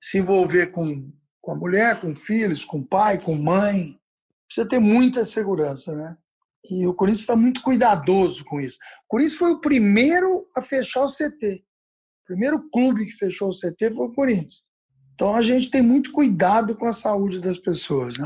se 0.02 0.18
envolver 0.18 0.68
com, 0.68 1.12
com 1.41 1.52
a 1.52 1.56
mulher, 1.56 2.00
com 2.02 2.16
filhos, 2.16 2.64
com 2.64 2.84
pai, 2.84 3.18
com 3.18 3.36
mãe. 3.36 4.00
Precisa 4.47 4.68
ter 4.68 4.80
muita 4.80 5.26
segurança, 5.26 5.95
né? 5.95 6.18
E 6.70 6.86
o 6.86 6.93
Corinthians 6.93 7.22
está 7.22 7.36
muito 7.36 7.62
cuidadoso 7.62 8.43
com 8.45 8.60
isso. 8.60 8.78
O 9.06 9.08
Corinthians 9.08 9.38
foi 9.38 9.52
o 9.52 9.62
primeiro 9.62 10.47
a 10.56 10.62
fechar 10.62 11.04
o 11.04 11.08
CT. 11.08 11.64
O 12.24 12.26
primeiro 12.26 12.70
clube 12.70 13.06
que 13.06 13.12
fechou 13.12 13.50
o 13.50 13.54
CT 13.54 13.95
foi 13.95 14.08
o 14.08 14.14
Corinthians. 14.14 14.64
Então 15.14 15.36
a 15.36 15.41
gente 15.41 15.70
tem 15.70 15.82
muito 15.82 16.12
cuidado 16.12 16.76
com 16.76 16.86
a 16.86 16.93
saúde 16.93 17.39
das 17.39 17.58
pessoas, 17.58 18.18
né? 18.18 18.26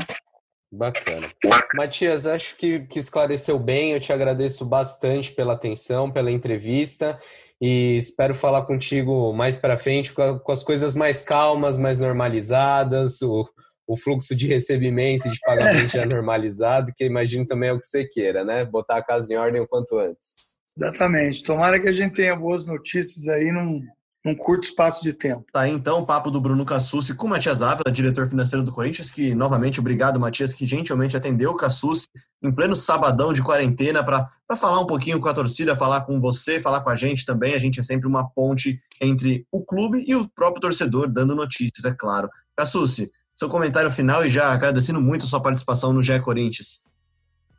Bacana. 0.74 1.26
Matias, 1.74 2.26
acho 2.26 2.56
que, 2.56 2.80
que 2.80 2.98
esclareceu 2.98 3.58
bem. 3.58 3.92
Eu 3.92 4.00
te 4.00 4.12
agradeço 4.12 4.64
bastante 4.64 5.32
pela 5.32 5.52
atenção, 5.52 6.10
pela 6.10 6.32
entrevista 6.32 7.18
e 7.60 7.96
espero 7.96 8.34
falar 8.34 8.62
contigo 8.62 9.32
mais 9.32 9.56
para 9.56 9.76
frente 9.76 10.12
com, 10.12 10.38
com, 10.40 10.52
as 10.52 10.64
coisas 10.64 10.96
mais 10.96 11.22
calmas, 11.22 11.78
mais 11.78 12.00
normalizadas, 12.00 13.22
o, 13.22 13.48
o 13.86 13.96
fluxo 13.96 14.34
de 14.34 14.48
recebimento 14.48 15.28
e 15.28 15.30
de 15.30 15.38
pagamento 15.40 15.92
já 15.92 16.04
normalizado, 16.06 16.92
que 16.96 17.04
imagino 17.04 17.46
também 17.46 17.70
é 17.70 17.72
o 17.72 17.78
que 17.78 17.86
você 17.86 18.04
queira, 18.04 18.44
né? 18.44 18.64
Botar 18.64 18.96
a 18.96 19.04
casa 19.04 19.32
em 19.32 19.36
ordem 19.36 19.62
o 19.62 19.68
quanto 19.68 19.96
antes. 19.96 20.54
Exatamente. 20.76 21.44
Tomara 21.44 21.80
que 21.80 21.88
a 21.88 21.92
gente 21.92 22.14
tenha 22.14 22.34
boas 22.34 22.66
notícias 22.66 23.28
aí 23.28 23.52
num, 23.52 23.80
num 24.24 24.34
curto 24.34 24.64
espaço 24.64 25.02
de 25.02 25.12
tempo. 25.12 25.44
Tá 25.52 25.62
aí 25.62 25.70
então 25.70 26.00
o 26.00 26.06
papo 26.06 26.30
do 26.30 26.40
Bruno 26.40 26.64
Cassucci 26.64 27.14
com 27.14 27.26
o 27.26 27.30
Matias 27.30 27.60
Ávila, 27.60 27.92
diretor 27.92 28.26
financeiro 28.26 28.64
do 28.64 28.72
Corinthians, 28.72 29.10
que 29.10 29.34
novamente 29.34 29.78
obrigado, 29.78 30.18
Matias, 30.18 30.54
que 30.54 30.64
gentilmente 30.64 31.16
atendeu 31.16 31.50
o 31.50 31.56
Cassucci 31.56 32.06
em 32.42 32.50
pleno 32.50 32.74
sabadão 32.74 33.32
de 33.34 33.42
quarentena 33.42 34.02
para 34.02 34.30
falar 34.56 34.80
um 34.80 34.86
pouquinho 34.86 35.20
com 35.20 35.28
a 35.28 35.34
torcida, 35.34 35.76
falar 35.76 36.02
com 36.02 36.18
você, 36.20 36.58
falar 36.58 36.80
com 36.80 36.88
a 36.88 36.94
gente 36.94 37.26
também. 37.26 37.54
A 37.54 37.58
gente 37.58 37.80
é 37.80 37.82
sempre 37.82 38.08
uma 38.08 38.26
ponte 38.30 38.80
entre 38.98 39.46
o 39.52 39.62
clube 39.62 40.02
e 40.06 40.14
o 40.14 40.26
próprio 40.28 40.62
torcedor, 40.62 41.06
dando 41.06 41.34
notícias, 41.34 41.84
é 41.84 41.94
claro. 41.94 42.30
Cassucci, 42.56 43.12
seu 43.36 43.48
comentário 43.48 43.90
final 43.90 44.24
e 44.24 44.30
já 44.30 44.50
agradecendo 44.50 45.00
muito 45.00 45.26
a 45.26 45.28
sua 45.28 45.42
participação 45.42 45.92
no 45.92 46.02
GE 46.02 46.18
Corinthians. 46.20 46.84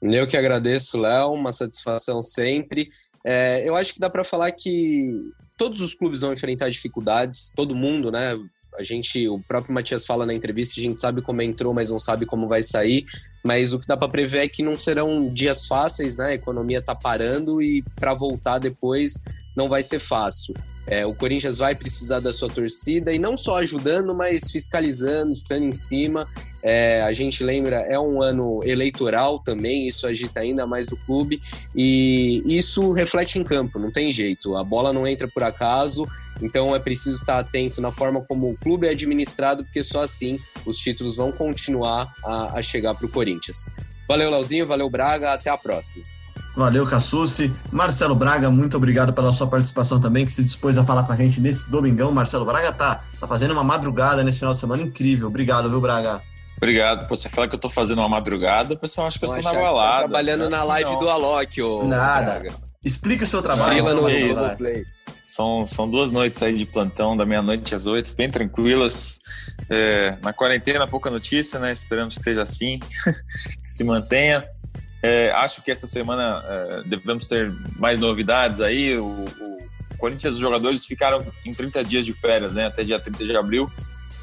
Eu 0.02 0.28
que 0.28 0.38
agradeço, 0.38 0.98
Léo, 0.98 1.34
uma 1.34 1.54
satisfação 1.54 2.22
sempre. 2.22 2.90
É, 3.24 3.68
eu 3.68 3.76
acho 3.76 3.94
que 3.94 4.00
dá 4.00 4.10
para 4.10 4.24
falar 4.24 4.52
que 4.52 5.10
todos 5.58 5.82
os 5.82 5.94
clubes 5.94 6.22
vão 6.22 6.34
enfrentar 6.34 6.70
dificuldades, 6.70 7.52
todo 7.56 7.76
mundo, 7.76 8.12
né? 8.12 8.38
A 8.78 8.84
gente, 8.84 9.28
o 9.30 9.40
próprio 9.40 9.74
Matias 9.74 10.06
fala 10.06 10.26
na 10.26 10.34
entrevista, 10.34 10.80
a 10.80 10.84
gente 10.84 11.00
sabe 11.00 11.22
como 11.22 11.42
entrou, 11.42 11.74
mas 11.74 11.90
não 11.90 11.98
sabe 12.00 12.26
como 12.26 12.48
vai 12.48 12.62
sair. 12.62 13.06
Mas 13.44 13.72
o 13.72 13.80
que 13.80 13.88
dá 13.88 13.96
para 13.96 14.10
prever 14.10 14.40
é 14.40 14.48
que 14.50 14.62
não 14.62 14.78
serão 14.78 15.34
dias 15.34 15.66
fáceis, 15.66 16.18
né? 16.18 16.28
A 16.28 16.34
economia 16.34 16.82
tá 16.82 16.94
parando 16.94 17.62
e 17.62 17.84
para 17.96 18.14
voltar 18.14 18.60
depois 18.60 19.20
não 19.56 19.70
vai 19.70 19.82
ser 19.82 20.00
fácil. 20.00 20.54
É, 20.88 21.06
o 21.06 21.14
Corinthians 21.16 21.58
vai 21.58 21.74
precisar 21.74 22.20
da 22.20 22.32
sua 22.32 22.50
torcida 22.50 23.12
e 23.12 23.18
não 23.18 23.36
só 23.36 23.58
ajudando, 23.58 24.16
mas 24.16 24.52
fiscalizando, 24.52 25.32
estando 25.32 25.64
em 25.64 25.74
cima. 25.74 26.28
É, 26.62 27.02
a 27.02 27.14
gente 27.14 27.44
lembra, 27.44 27.78
é 27.82 28.00
um 28.00 28.22
ano 28.22 28.64
eleitoral 28.64 29.40
também, 29.40 29.88
isso 29.88 30.06
agita 30.08 30.40
ainda 30.40 30.66
mais 30.66 30.92
o 30.92 30.98
clube 30.98 31.40
e 31.76 32.44
isso 32.46 32.92
reflete 32.92 33.40
em 33.40 33.44
campo, 33.44 33.80
não 33.80 33.92
tem 33.92 34.12
jeito. 34.12 34.56
A 34.56 34.64
bola 34.64 34.94
não 34.94 35.08
entra 35.08 35.28
por 35.28 35.44
acaso, 35.44 36.08
então 36.42 36.76
é 36.76 36.80
preciso 36.80 37.18
estar 37.18 37.40
atento 37.40 37.82
na 37.82 37.92
forma 37.92 38.22
como 38.22 38.52
o 38.52 38.58
clube 38.58 38.88
é 38.88 38.92
administrado, 38.92 39.64
porque 39.64 39.84
só 39.84 40.04
assim 40.04 40.40
os 40.66 40.78
títulos 40.78 41.16
vão 41.16 41.32
continuar 41.32 42.14
a, 42.24 42.60
a 42.60 42.62
chegar 42.62 42.96
para 42.96 43.06
o 43.06 43.10
Corinthians. 43.10 43.66
Valeu, 44.08 44.30
Leozinho, 44.30 44.68
valeu, 44.68 44.90
Braga, 44.90 45.34
até 45.34 45.50
a 45.50 45.58
próxima. 45.58 46.15
Valeu, 46.56 46.86
Cassucci. 46.86 47.54
Marcelo 47.72 48.16
Braga, 48.16 48.50
muito 48.50 48.78
obrigado 48.78 49.12
pela 49.12 49.32
sua 49.32 49.48
participação 49.48 50.00
também, 50.00 50.26
que 50.26 50.32
se 50.32 50.42
dispôs 50.42 50.78
a 50.78 50.86
falar 50.86 51.04
com 51.04 51.12
a 51.12 51.16
gente 51.16 51.42
nesse 51.42 51.70
domingão. 51.70 52.12
Marcelo 52.12 52.46
Braga 52.46 52.72
tá, 52.72 53.04
tá 53.20 53.28
fazendo 53.28 53.52
uma 53.52 53.64
madrugada 53.64 54.24
nesse 54.24 54.40
final 54.40 54.54
de 54.54 54.60
semana 54.60 54.82
incrível. 54.82 55.28
Obrigado, 55.28 55.70
viu, 55.70 55.82
Braga? 55.82 56.22
Obrigado. 56.58 57.08
Pô, 57.08 57.16
você 57.16 57.28
fala 57.28 57.48
que 57.48 57.56
eu 57.56 57.60
tô 57.60 57.70
fazendo 57.70 58.00
uma 58.00 58.08
madrugada, 58.08 58.74
o 58.74 58.78
pessoal 58.78 59.08
acha 59.08 59.20
que 59.20 59.26
eu 59.26 59.30
tô 59.30 59.36
na 59.36 59.52
tá 59.52 59.60
balada. 59.60 59.92
Tá 59.92 60.00
trabalhando 60.00 60.50
na 60.50 60.64
live 60.64 60.92
não. 60.92 61.00
do 61.00 61.10
Alok, 61.10 61.62
ô. 61.62 61.84
Nada. 61.84 62.40
Braga. 62.40 62.56
Explique 62.84 63.24
o 63.24 63.28
seu 63.28 63.42
trabalho. 63.42 63.76
Fila 63.76 63.94
no 63.94 64.08
é 64.08 64.56
Play. 64.56 64.86
São, 65.26 65.66
são 65.66 65.90
duas 65.90 66.12
noites 66.12 66.42
aí 66.44 66.56
de 66.56 66.68
plantão, 66.68 67.18
da 67.18 67.26
meia-noite 67.26 67.74
às 67.74 67.88
oito, 67.88 68.16
bem 68.16 68.30
tranquilas. 68.30 69.20
É, 69.70 70.16
na 70.22 70.32
quarentena, 70.32 70.86
pouca 70.86 71.10
notícia, 71.10 71.60
né? 71.60 71.74
Esperamos 71.74 72.14
que 72.14 72.20
esteja 72.22 72.44
assim, 72.44 72.80
que 73.64 73.72
se 73.72 73.84
mantenha. 73.84 74.44
É, 75.08 75.30
acho 75.34 75.62
que 75.62 75.70
essa 75.70 75.86
semana 75.86 76.44
é, 76.48 76.84
devemos 76.84 77.28
ter 77.28 77.54
mais 77.78 78.00
novidades 78.00 78.60
aí. 78.60 78.98
O, 78.98 79.06
o, 79.06 79.60
Corinthians, 80.00 80.34
os 80.34 80.40
jogadores 80.40 80.84
ficaram 80.84 81.24
em 81.46 81.54
30 81.54 81.84
dias 81.84 82.04
de 82.04 82.12
férias, 82.12 82.56
né? 82.56 82.66
Até 82.66 82.84
dia 82.84 83.00
30 83.00 83.24
de 83.24 83.38
abril. 83.38 83.72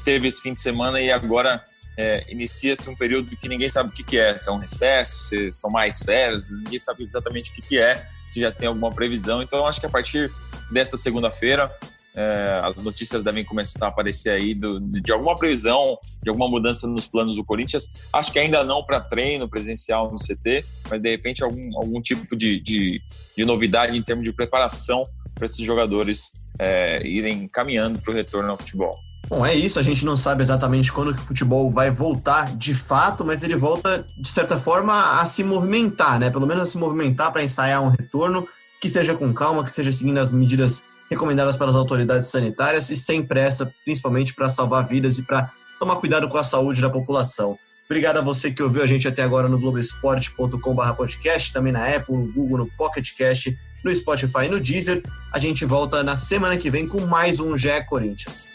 Teve 0.03 0.27
esse 0.27 0.41
fim 0.41 0.51
de 0.51 0.59
semana 0.59 0.99
e 0.99 1.09
agora 1.09 1.63
é, 1.95 2.25
inicia-se 2.29 2.89
um 2.89 2.95
período 2.97 3.33
que 3.37 3.47
ninguém 3.47 3.69
sabe 3.69 3.89
o 3.89 3.91
que, 3.93 4.03
que 4.03 4.19
é. 4.19 4.37
Se 4.37 4.49
é 4.49 4.51
um 4.51 4.57
recesso, 4.57 5.21
se 5.21 5.53
são 5.53 5.71
mais 5.71 6.03
férias, 6.03 6.51
ninguém 6.51 6.77
sabe 6.77 7.01
exatamente 7.03 7.51
o 7.51 7.53
que, 7.53 7.61
que 7.61 7.79
é, 7.79 8.05
se 8.29 8.41
já 8.41 8.51
tem 8.51 8.67
alguma 8.67 8.91
previsão. 8.91 9.41
Então, 9.41 9.65
acho 9.65 9.79
que 9.79 9.85
a 9.85 9.89
partir 9.89 10.29
desta 10.69 10.97
segunda-feira 10.97 11.73
é, 12.15 12.61
as 12.63 12.75
notícias 12.83 13.23
devem 13.23 13.43
começar 13.43 13.85
a 13.85 13.87
aparecer 13.87 14.29
aí 14.29 14.53
do, 14.53 14.79
de 14.79 15.11
alguma 15.11 15.35
previsão, 15.35 15.97
de 16.21 16.29
alguma 16.29 16.49
mudança 16.49 16.87
nos 16.87 17.07
planos 17.07 17.35
do 17.35 17.43
Corinthians. 17.43 18.07
Acho 18.11 18.31
que 18.31 18.39
ainda 18.39 18.63
não 18.63 18.83
para 18.83 18.99
treino 18.99 19.49
presencial 19.49 20.11
no 20.11 20.17
CT, 20.17 20.63
mas 20.89 21.01
de 21.01 21.09
repente 21.09 21.43
algum, 21.43 21.77
algum 21.77 22.01
tipo 22.01 22.35
de, 22.35 22.59
de, 22.59 23.01
de 23.35 23.45
novidade 23.45 23.97
em 23.97 24.01
termos 24.01 24.23
de 24.23 24.31
preparação 24.31 25.03
para 25.33 25.45
esses 25.45 25.65
jogadores 25.65 26.31
é, 26.59 27.05
irem 27.05 27.47
caminhando 27.47 27.99
para 27.99 28.11
o 28.11 28.15
retorno 28.15 28.51
ao 28.51 28.57
futebol. 28.57 28.95
Bom, 29.27 29.45
é 29.45 29.55
isso. 29.55 29.79
A 29.79 29.83
gente 29.83 30.05
não 30.05 30.17
sabe 30.17 30.43
exatamente 30.43 30.91
quando 30.91 31.13
que 31.13 31.21
o 31.21 31.25
futebol 31.25 31.71
vai 31.71 31.89
voltar 31.89 32.55
de 32.55 32.75
fato, 32.75 33.25
mas 33.25 33.41
ele 33.41 33.55
volta, 33.55 34.05
de 34.17 34.27
certa 34.27 34.57
forma, 34.57 35.19
a 35.19 35.25
se 35.25 35.43
movimentar, 35.43 36.19
né? 36.19 36.29
Pelo 36.29 36.45
menos 36.45 36.63
a 36.63 36.65
se 36.65 36.77
movimentar 36.77 37.31
para 37.31 37.43
ensaiar 37.43 37.83
um 37.83 37.89
retorno 37.89 38.47
que 38.79 38.89
seja 38.89 39.15
com 39.15 39.33
calma, 39.33 39.63
que 39.63 39.71
seja 39.71 39.91
seguindo 39.91 40.19
as 40.19 40.29
medidas 40.29 40.83
recomendadas 41.09 41.55
pelas 41.55 41.75
autoridades 41.75 42.27
sanitárias 42.27 42.89
e 42.89 42.95
sem 42.95 43.23
pressa, 43.23 43.73
principalmente 43.83 44.33
para 44.33 44.49
salvar 44.49 44.87
vidas 44.87 45.17
e 45.17 45.23
para 45.23 45.51
tomar 45.79 45.95
cuidado 45.97 46.27
com 46.29 46.37
a 46.37 46.43
saúde 46.43 46.81
da 46.81 46.89
população. 46.89 47.57
Obrigado 47.85 48.17
a 48.17 48.21
você 48.21 48.49
que 48.49 48.63
ouviu 48.63 48.81
a 48.81 48.87
gente 48.87 49.07
até 49.07 49.21
agora 49.21 49.47
no 49.49 49.59
globesport.com/podcast, 49.59 51.53
também 51.53 51.73
na 51.73 51.85
Apple, 51.87 52.15
no 52.15 52.31
Google, 52.31 52.59
no 52.59 52.67
Pocket 52.71 53.13
Cast, 53.15 53.57
no 53.83 53.93
Spotify 53.93 54.45
e 54.45 54.49
no 54.49 54.59
Deezer. 54.59 55.03
A 55.31 55.37
gente 55.37 55.65
volta 55.65 56.01
na 56.01 56.15
semana 56.15 56.57
que 56.57 56.69
vem 56.69 56.87
com 56.87 57.01
mais 57.05 57.39
um 57.39 57.57
GE 57.57 57.83
Corinthians. 57.87 58.51